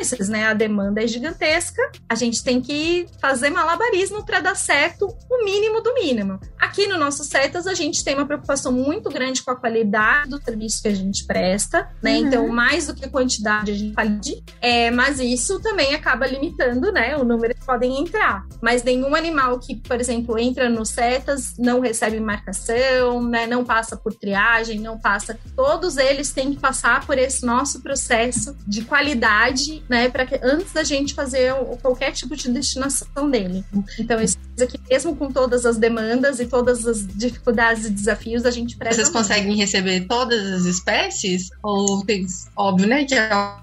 esses, 0.00 0.28
né? 0.28 0.46
A 0.46 0.54
demanda 0.54 1.02
é 1.02 1.06
gigantesca, 1.06 1.80
a 2.08 2.14
gente 2.14 2.42
tem 2.42 2.60
que 2.60 3.06
fazer 3.20 3.50
malabarismo 3.50 4.24
para 4.24 4.40
dar 4.40 4.56
certo 4.56 5.06
o 5.30 5.44
mínimo 5.44 5.80
do 5.80 5.94
mínimo. 5.94 6.38
Aqui 6.70 6.86
no 6.86 6.96
nosso 6.96 7.24
Setas, 7.24 7.66
a 7.66 7.74
gente 7.74 8.04
tem 8.04 8.14
uma 8.14 8.24
preocupação 8.24 8.70
muito 8.70 9.10
grande 9.10 9.42
com 9.42 9.50
a 9.50 9.56
qualidade 9.56 10.30
do 10.30 10.40
serviço 10.40 10.80
que 10.80 10.86
a 10.86 10.94
gente 10.94 11.26
presta, 11.26 11.90
né? 12.00 12.12
Uhum. 12.12 12.26
Então, 12.26 12.48
mais 12.48 12.86
do 12.86 12.94
que 12.94 13.08
quantidade, 13.08 13.72
a 13.72 13.74
gente 13.74 13.92
pode. 13.92 14.40
É, 14.60 14.88
mas 14.88 15.18
isso 15.18 15.58
também 15.58 15.96
acaba 15.96 16.28
limitando, 16.28 16.92
né? 16.92 17.16
O 17.16 17.24
número 17.24 17.56
que 17.56 17.66
podem 17.66 18.00
entrar. 18.00 18.46
Mas 18.62 18.84
nenhum 18.84 19.16
animal 19.16 19.58
que, 19.58 19.74
por 19.74 19.98
exemplo, 19.98 20.38
entra 20.38 20.68
no 20.68 20.86
Setas 20.86 21.54
não 21.58 21.80
recebe 21.80 22.20
marcação, 22.20 23.20
né? 23.20 23.48
Não 23.48 23.64
passa 23.64 23.96
por 23.96 24.14
triagem, 24.14 24.78
não 24.78 24.96
passa. 24.96 25.36
Todos 25.56 25.96
eles 25.96 26.30
têm 26.30 26.54
que 26.54 26.60
passar 26.60 27.04
por 27.04 27.18
esse 27.18 27.44
nosso 27.44 27.80
processo 27.82 28.56
de 28.64 28.82
qualidade 28.82 29.82
né, 29.88 30.08
para 30.08 30.24
que 30.24 30.38
antes 30.40 30.72
da 30.72 30.84
gente 30.84 31.14
fazer 31.14 31.52
qualquer 31.82 32.12
tipo 32.12 32.36
de 32.36 32.48
destinação 32.48 33.28
dele. 33.28 33.64
Então, 33.98 34.20
isso 34.20 34.38
aqui, 34.62 34.78
mesmo 34.88 35.16
com 35.16 35.32
todas 35.32 35.66
as 35.66 35.76
demandas 35.76 36.38
e 36.38 36.46
todas 36.46 36.59
as 36.68 37.06
dificuldades 37.06 37.86
e 37.86 37.90
desafios, 37.90 38.44
a 38.44 38.50
gente 38.50 38.76
presta. 38.76 38.96
Vocês 38.96 39.08
conseguem 39.08 39.56
receber 39.56 40.06
todas 40.06 40.40
as 40.52 40.64
espécies? 40.64 41.50
Ou 41.62 42.04
tem, 42.04 42.26
óbvio, 42.56 42.88
né, 42.88 43.04
que 43.04 43.14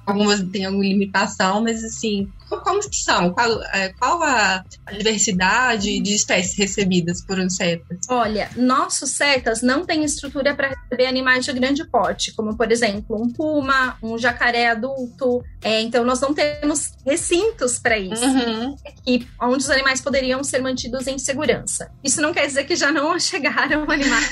algumas 0.06 0.42
têm 0.44 0.66
alguma 0.66 0.84
limitação, 0.84 1.62
mas 1.62 1.84
assim, 1.84 2.28
como 2.50 2.80
que 2.80 2.96
são? 2.96 3.32
Qual, 3.32 3.62
é, 3.74 3.90
qual 3.90 4.24
a, 4.24 4.64
a, 4.86 4.92
diversidade 4.92 6.00
de 6.00 6.14
espécies 6.14 6.58
recebidas 6.58 7.22
por 7.26 7.40
um 7.40 7.50
setas? 7.50 8.00
Olha, 8.10 8.50
nossos 8.56 9.12
setas 9.12 9.62
não 9.62 9.86
têm 9.86 10.04
estrutura 10.04 10.56
para 10.56 10.70
receber 10.70 11.08
animais 11.08 11.46
de 11.46 11.54
grande 11.54 11.86
porte, 11.86 12.34
como 12.34 12.56
por 12.56 12.72
exemplo 12.72 13.22
um 13.22 13.32
puma, 13.32 13.98
um 14.02 14.18
jacaré 14.18 14.70
adulto. 14.70 15.44
É, 15.62 15.82
então 15.82 16.04
nós 16.04 16.22
não 16.22 16.34
temos 16.34 16.92
recintos 17.06 17.80
para 17.80 17.98
isso, 17.98 18.24
uhum. 18.24 18.76
e, 19.06 19.28
onde 19.42 19.64
os 19.64 19.70
animais 19.70 20.00
poderiam 20.00 20.44
ser 20.44 20.62
mantidos 20.62 21.08
em 21.08 21.18
segurança. 21.18 21.92
Isso 22.04 22.22
não 22.22 22.34
quer 22.34 22.48
dizer 22.48 22.66
que 22.66 22.76
já 22.76 22.92
não 22.92 23.18
chegaram 23.20 23.90
animais 23.90 24.30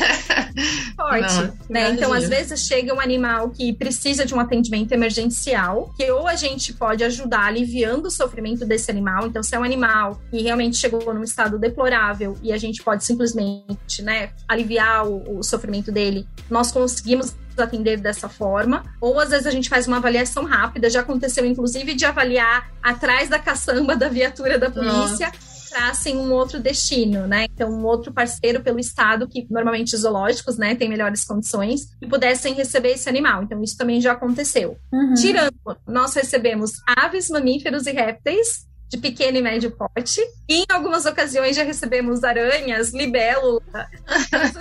forte, 0.96 1.52
né? 1.70 1.92
Então 1.92 2.14
às 2.14 2.30
vezes 2.30 2.66
chega 2.66 2.94
um 2.94 3.00
animal 3.00 3.50
que 3.50 3.74
precisa 3.74 4.26
de 4.26 4.34
um 4.34 4.40
atendimento 4.40 4.92
emergencial, 4.94 5.94
que 5.98 6.10
ou 6.12 6.28
a 6.28 6.36
gente 6.36 6.74
pode 6.74 7.04
ajudar 7.04 7.46
aliviando 7.48 8.05
do 8.06 8.12
sofrimento 8.12 8.66
desse 8.66 8.92
animal. 8.92 9.26
Então, 9.26 9.42
se 9.42 9.56
é 9.56 9.60
um 9.60 9.64
animal 9.64 10.22
que 10.30 10.42
realmente 10.42 10.78
chegou 10.78 11.14
num 11.14 11.24
estado 11.24 11.58
deplorável 11.58 12.38
e 12.42 12.54
a 12.54 12.58
gente 12.58 12.84
pode 12.84 13.04
simplesmente, 13.04 14.02
né, 14.02 14.30
aliviar 14.48 15.08
o, 15.08 15.40
o 15.40 15.44
sofrimento 15.44 15.92
dele, 15.92 16.28
nós 16.50 16.72
conseguimos 16.72 17.36
atender 17.58 17.98
dessa 17.98 18.28
forma, 18.28 18.84
ou 19.00 19.20
às 19.20 19.30
vezes 19.30 19.48
a 19.48 19.52
gente 19.52 19.70
faz 19.70 19.88
uma 19.88 19.98
avaliação 19.98 20.44
rápida, 20.44 20.90
já 20.90 21.00
aconteceu 21.00 21.46
inclusive 21.46 21.94
de 21.94 22.06
avaliar 22.06 22.70
atrás 22.84 23.30
da 23.30 23.40
caçamba 23.40 23.96
da 23.96 24.10
viatura 24.10 24.60
da 24.60 24.70
polícia. 24.70 25.28
Nossa 25.28 25.55
encontrassem 25.66 26.16
um 26.18 26.32
outro 26.32 26.60
destino, 26.60 27.28
né? 27.28 27.46
Então, 27.54 27.70
um 27.70 27.84
outro 27.86 28.14
parceiro 28.14 28.62
pelo 28.62 28.80
Estado, 28.80 29.28
que 29.28 29.46
normalmente 29.50 29.96
zoológicos, 29.98 30.58
né, 30.58 30.76
tem 30.76 30.88
melhores 30.88 31.24
condições, 31.24 31.90
e 32.02 32.08
pudessem 32.08 32.54
receber 32.54 32.92
esse 32.92 33.10
animal. 33.10 33.44
Então, 33.44 33.62
isso 33.64 33.78
também 33.78 34.00
já 34.00 34.14
aconteceu. 34.14 34.78
Uhum. 34.92 35.14
Tirando, 35.16 35.56
nós 35.88 36.14
recebemos 36.14 36.74
aves, 36.86 37.30
mamíferos 37.30 37.88
e 37.88 37.92
répteis, 37.92 38.66
de 38.88 38.98
pequeno 38.98 39.38
e 39.38 39.42
médio 39.42 39.72
porte. 39.72 40.22
E 40.48 40.60
em 40.60 40.66
algumas 40.70 41.06
ocasiões 41.06 41.56
já 41.56 41.64
recebemos 41.64 42.24
aranhas, 42.24 42.94
libélula, 42.94 43.62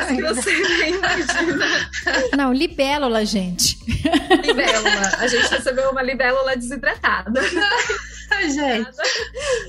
que 0.09 0.23
você 0.23 0.89
imagina. 0.89 1.91
Não, 2.37 2.53
libélula, 2.53 3.25
gente. 3.27 3.79
Libélula. 3.87 5.13
A 5.19 5.27
gente 5.27 5.49
recebeu 5.49 5.91
uma 5.91 6.03
libélula 6.03 6.57
desidratada. 6.57 7.41
Gente. 8.43 8.91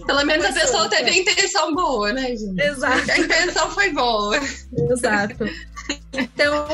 Pelo 0.06 0.26
menos 0.26 0.46
a 0.46 0.54
pessoa 0.54 0.90
teve 0.90 1.10
a 1.10 1.18
intenção 1.18 1.74
boa, 1.74 2.14
né, 2.14 2.36
gente? 2.36 2.62
Exato. 2.62 3.12
A 3.12 3.18
intenção 3.18 3.72
foi 3.72 3.92
boa. 3.92 4.38
Exato. 4.92 5.46
Então, 6.14 6.68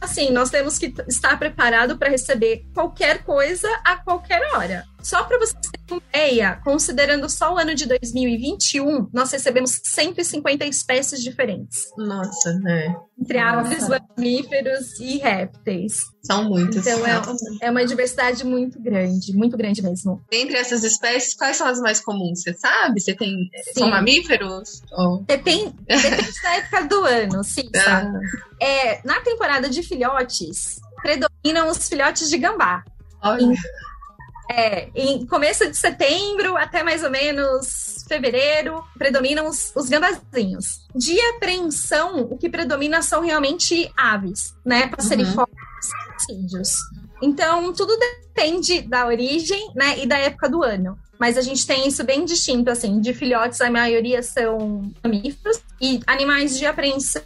assim, 0.00 0.30
nós 0.30 0.50
temos 0.50 0.78
que 0.78 0.92
estar 1.08 1.38
preparado 1.38 1.96
para 1.96 2.10
receber 2.10 2.64
qualquer 2.74 3.24
coisa 3.24 3.68
a 3.84 3.96
qualquer 3.96 4.42
hora. 4.54 4.84
Só 5.06 5.22
para 5.22 5.38
vocês 5.38 5.54
terem 5.62 5.86
uma 5.88 6.02
ideia, 6.08 6.60
considerando 6.64 7.30
só 7.30 7.54
o 7.54 7.58
ano 7.58 7.76
de 7.76 7.86
2021, 7.86 9.08
nós 9.12 9.30
recebemos 9.30 9.80
150 9.84 10.64
espécies 10.66 11.22
diferentes. 11.22 11.84
Nossa, 11.96 12.52
né? 12.54 12.92
Entre 13.16 13.38
aves, 13.38 13.88
mamíferos 13.88 14.98
e 14.98 15.18
répteis. 15.18 16.00
São 16.24 16.48
muitos. 16.48 16.84
Então 16.84 17.06
é, 17.06 17.66
é, 17.66 17.70
uma 17.70 17.86
diversidade 17.86 18.44
muito 18.44 18.82
grande, 18.82 19.32
muito 19.32 19.56
grande 19.56 19.80
mesmo. 19.80 20.24
Entre 20.32 20.56
essas 20.56 20.82
espécies, 20.82 21.36
quais 21.36 21.56
são 21.56 21.68
as 21.68 21.78
mais 21.78 22.00
comuns? 22.00 22.42
Você 22.42 22.52
sabe? 22.54 22.98
Você 22.98 23.14
tem. 23.14 23.48
Sim. 23.62 23.78
São 23.78 23.88
mamíferos? 23.88 24.82
Ou... 24.90 25.22
Depende, 25.22 25.72
depende 25.86 26.42
da 26.42 26.56
época 26.56 26.84
do 26.84 27.04
ano, 27.04 27.44
sim, 27.44 27.70
ah. 27.76 28.12
É, 28.60 29.06
na 29.06 29.20
temporada 29.20 29.68
de 29.68 29.84
filhotes, 29.84 30.80
predominam 31.00 31.70
os 31.70 31.88
filhotes 31.88 32.28
de 32.28 32.38
gambá. 32.38 32.82
Olha. 33.22 33.54
Em, 34.50 34.54
é, 34.54 34.90
em 34.94 35.26
começo 35.26 35.68
de 35.68 35.76
setembro 35.76 36.56
até 36.56 36.82
mais 36.82 37.02
ou 37.02 37.10
menos 37.10 38.04
fevereiro, 38.08 38.84
predominam 38.96 39.48
os, 39.48 39.72
os 39.74 39.88
gambazinhos. 39.88 40.80
De 40.94 41.18
apreensão, 41.20 42.20
o 42.30 42.38
que 42.38 42.48
predomina 42.48 43.02
são 43.02 43.20
realmente 43.20 43.90
aves, 43.96 44.54
né? 44.64 44.86
Passeriformes, 44.88 45.56
uhum. 46.30 46.46
Então, 47.22 47.72
tudo 47.72 47.96
depende 47.98 48.82
da 48.82 49.06
origem, 49.06 49.70
né, 49.74 49.98
e 49.98 50.06
da 50.06 50.18
época 50.18 50.48
do 50.48 50.62
ano. 50.62 50.98
Mas 51.18 51.38
a 51.38 51.40
gente 51.40 51.66
tem 51.66 51.88
isso 51.88 52.04
bem 52.04 52.24
distinto, 52.24 52.70
assim, 52.70 53.00
de 53.00 53.14
filhotes 53.14 53.60
a 53.60 53.70
maioria 53.70 54.22
são 54.22 54.92
mamíferos 55.02 55.62
e 55.80 56.00
animais 56.06 56.58
de 56.58 56.66
apreensão 56.66 57.22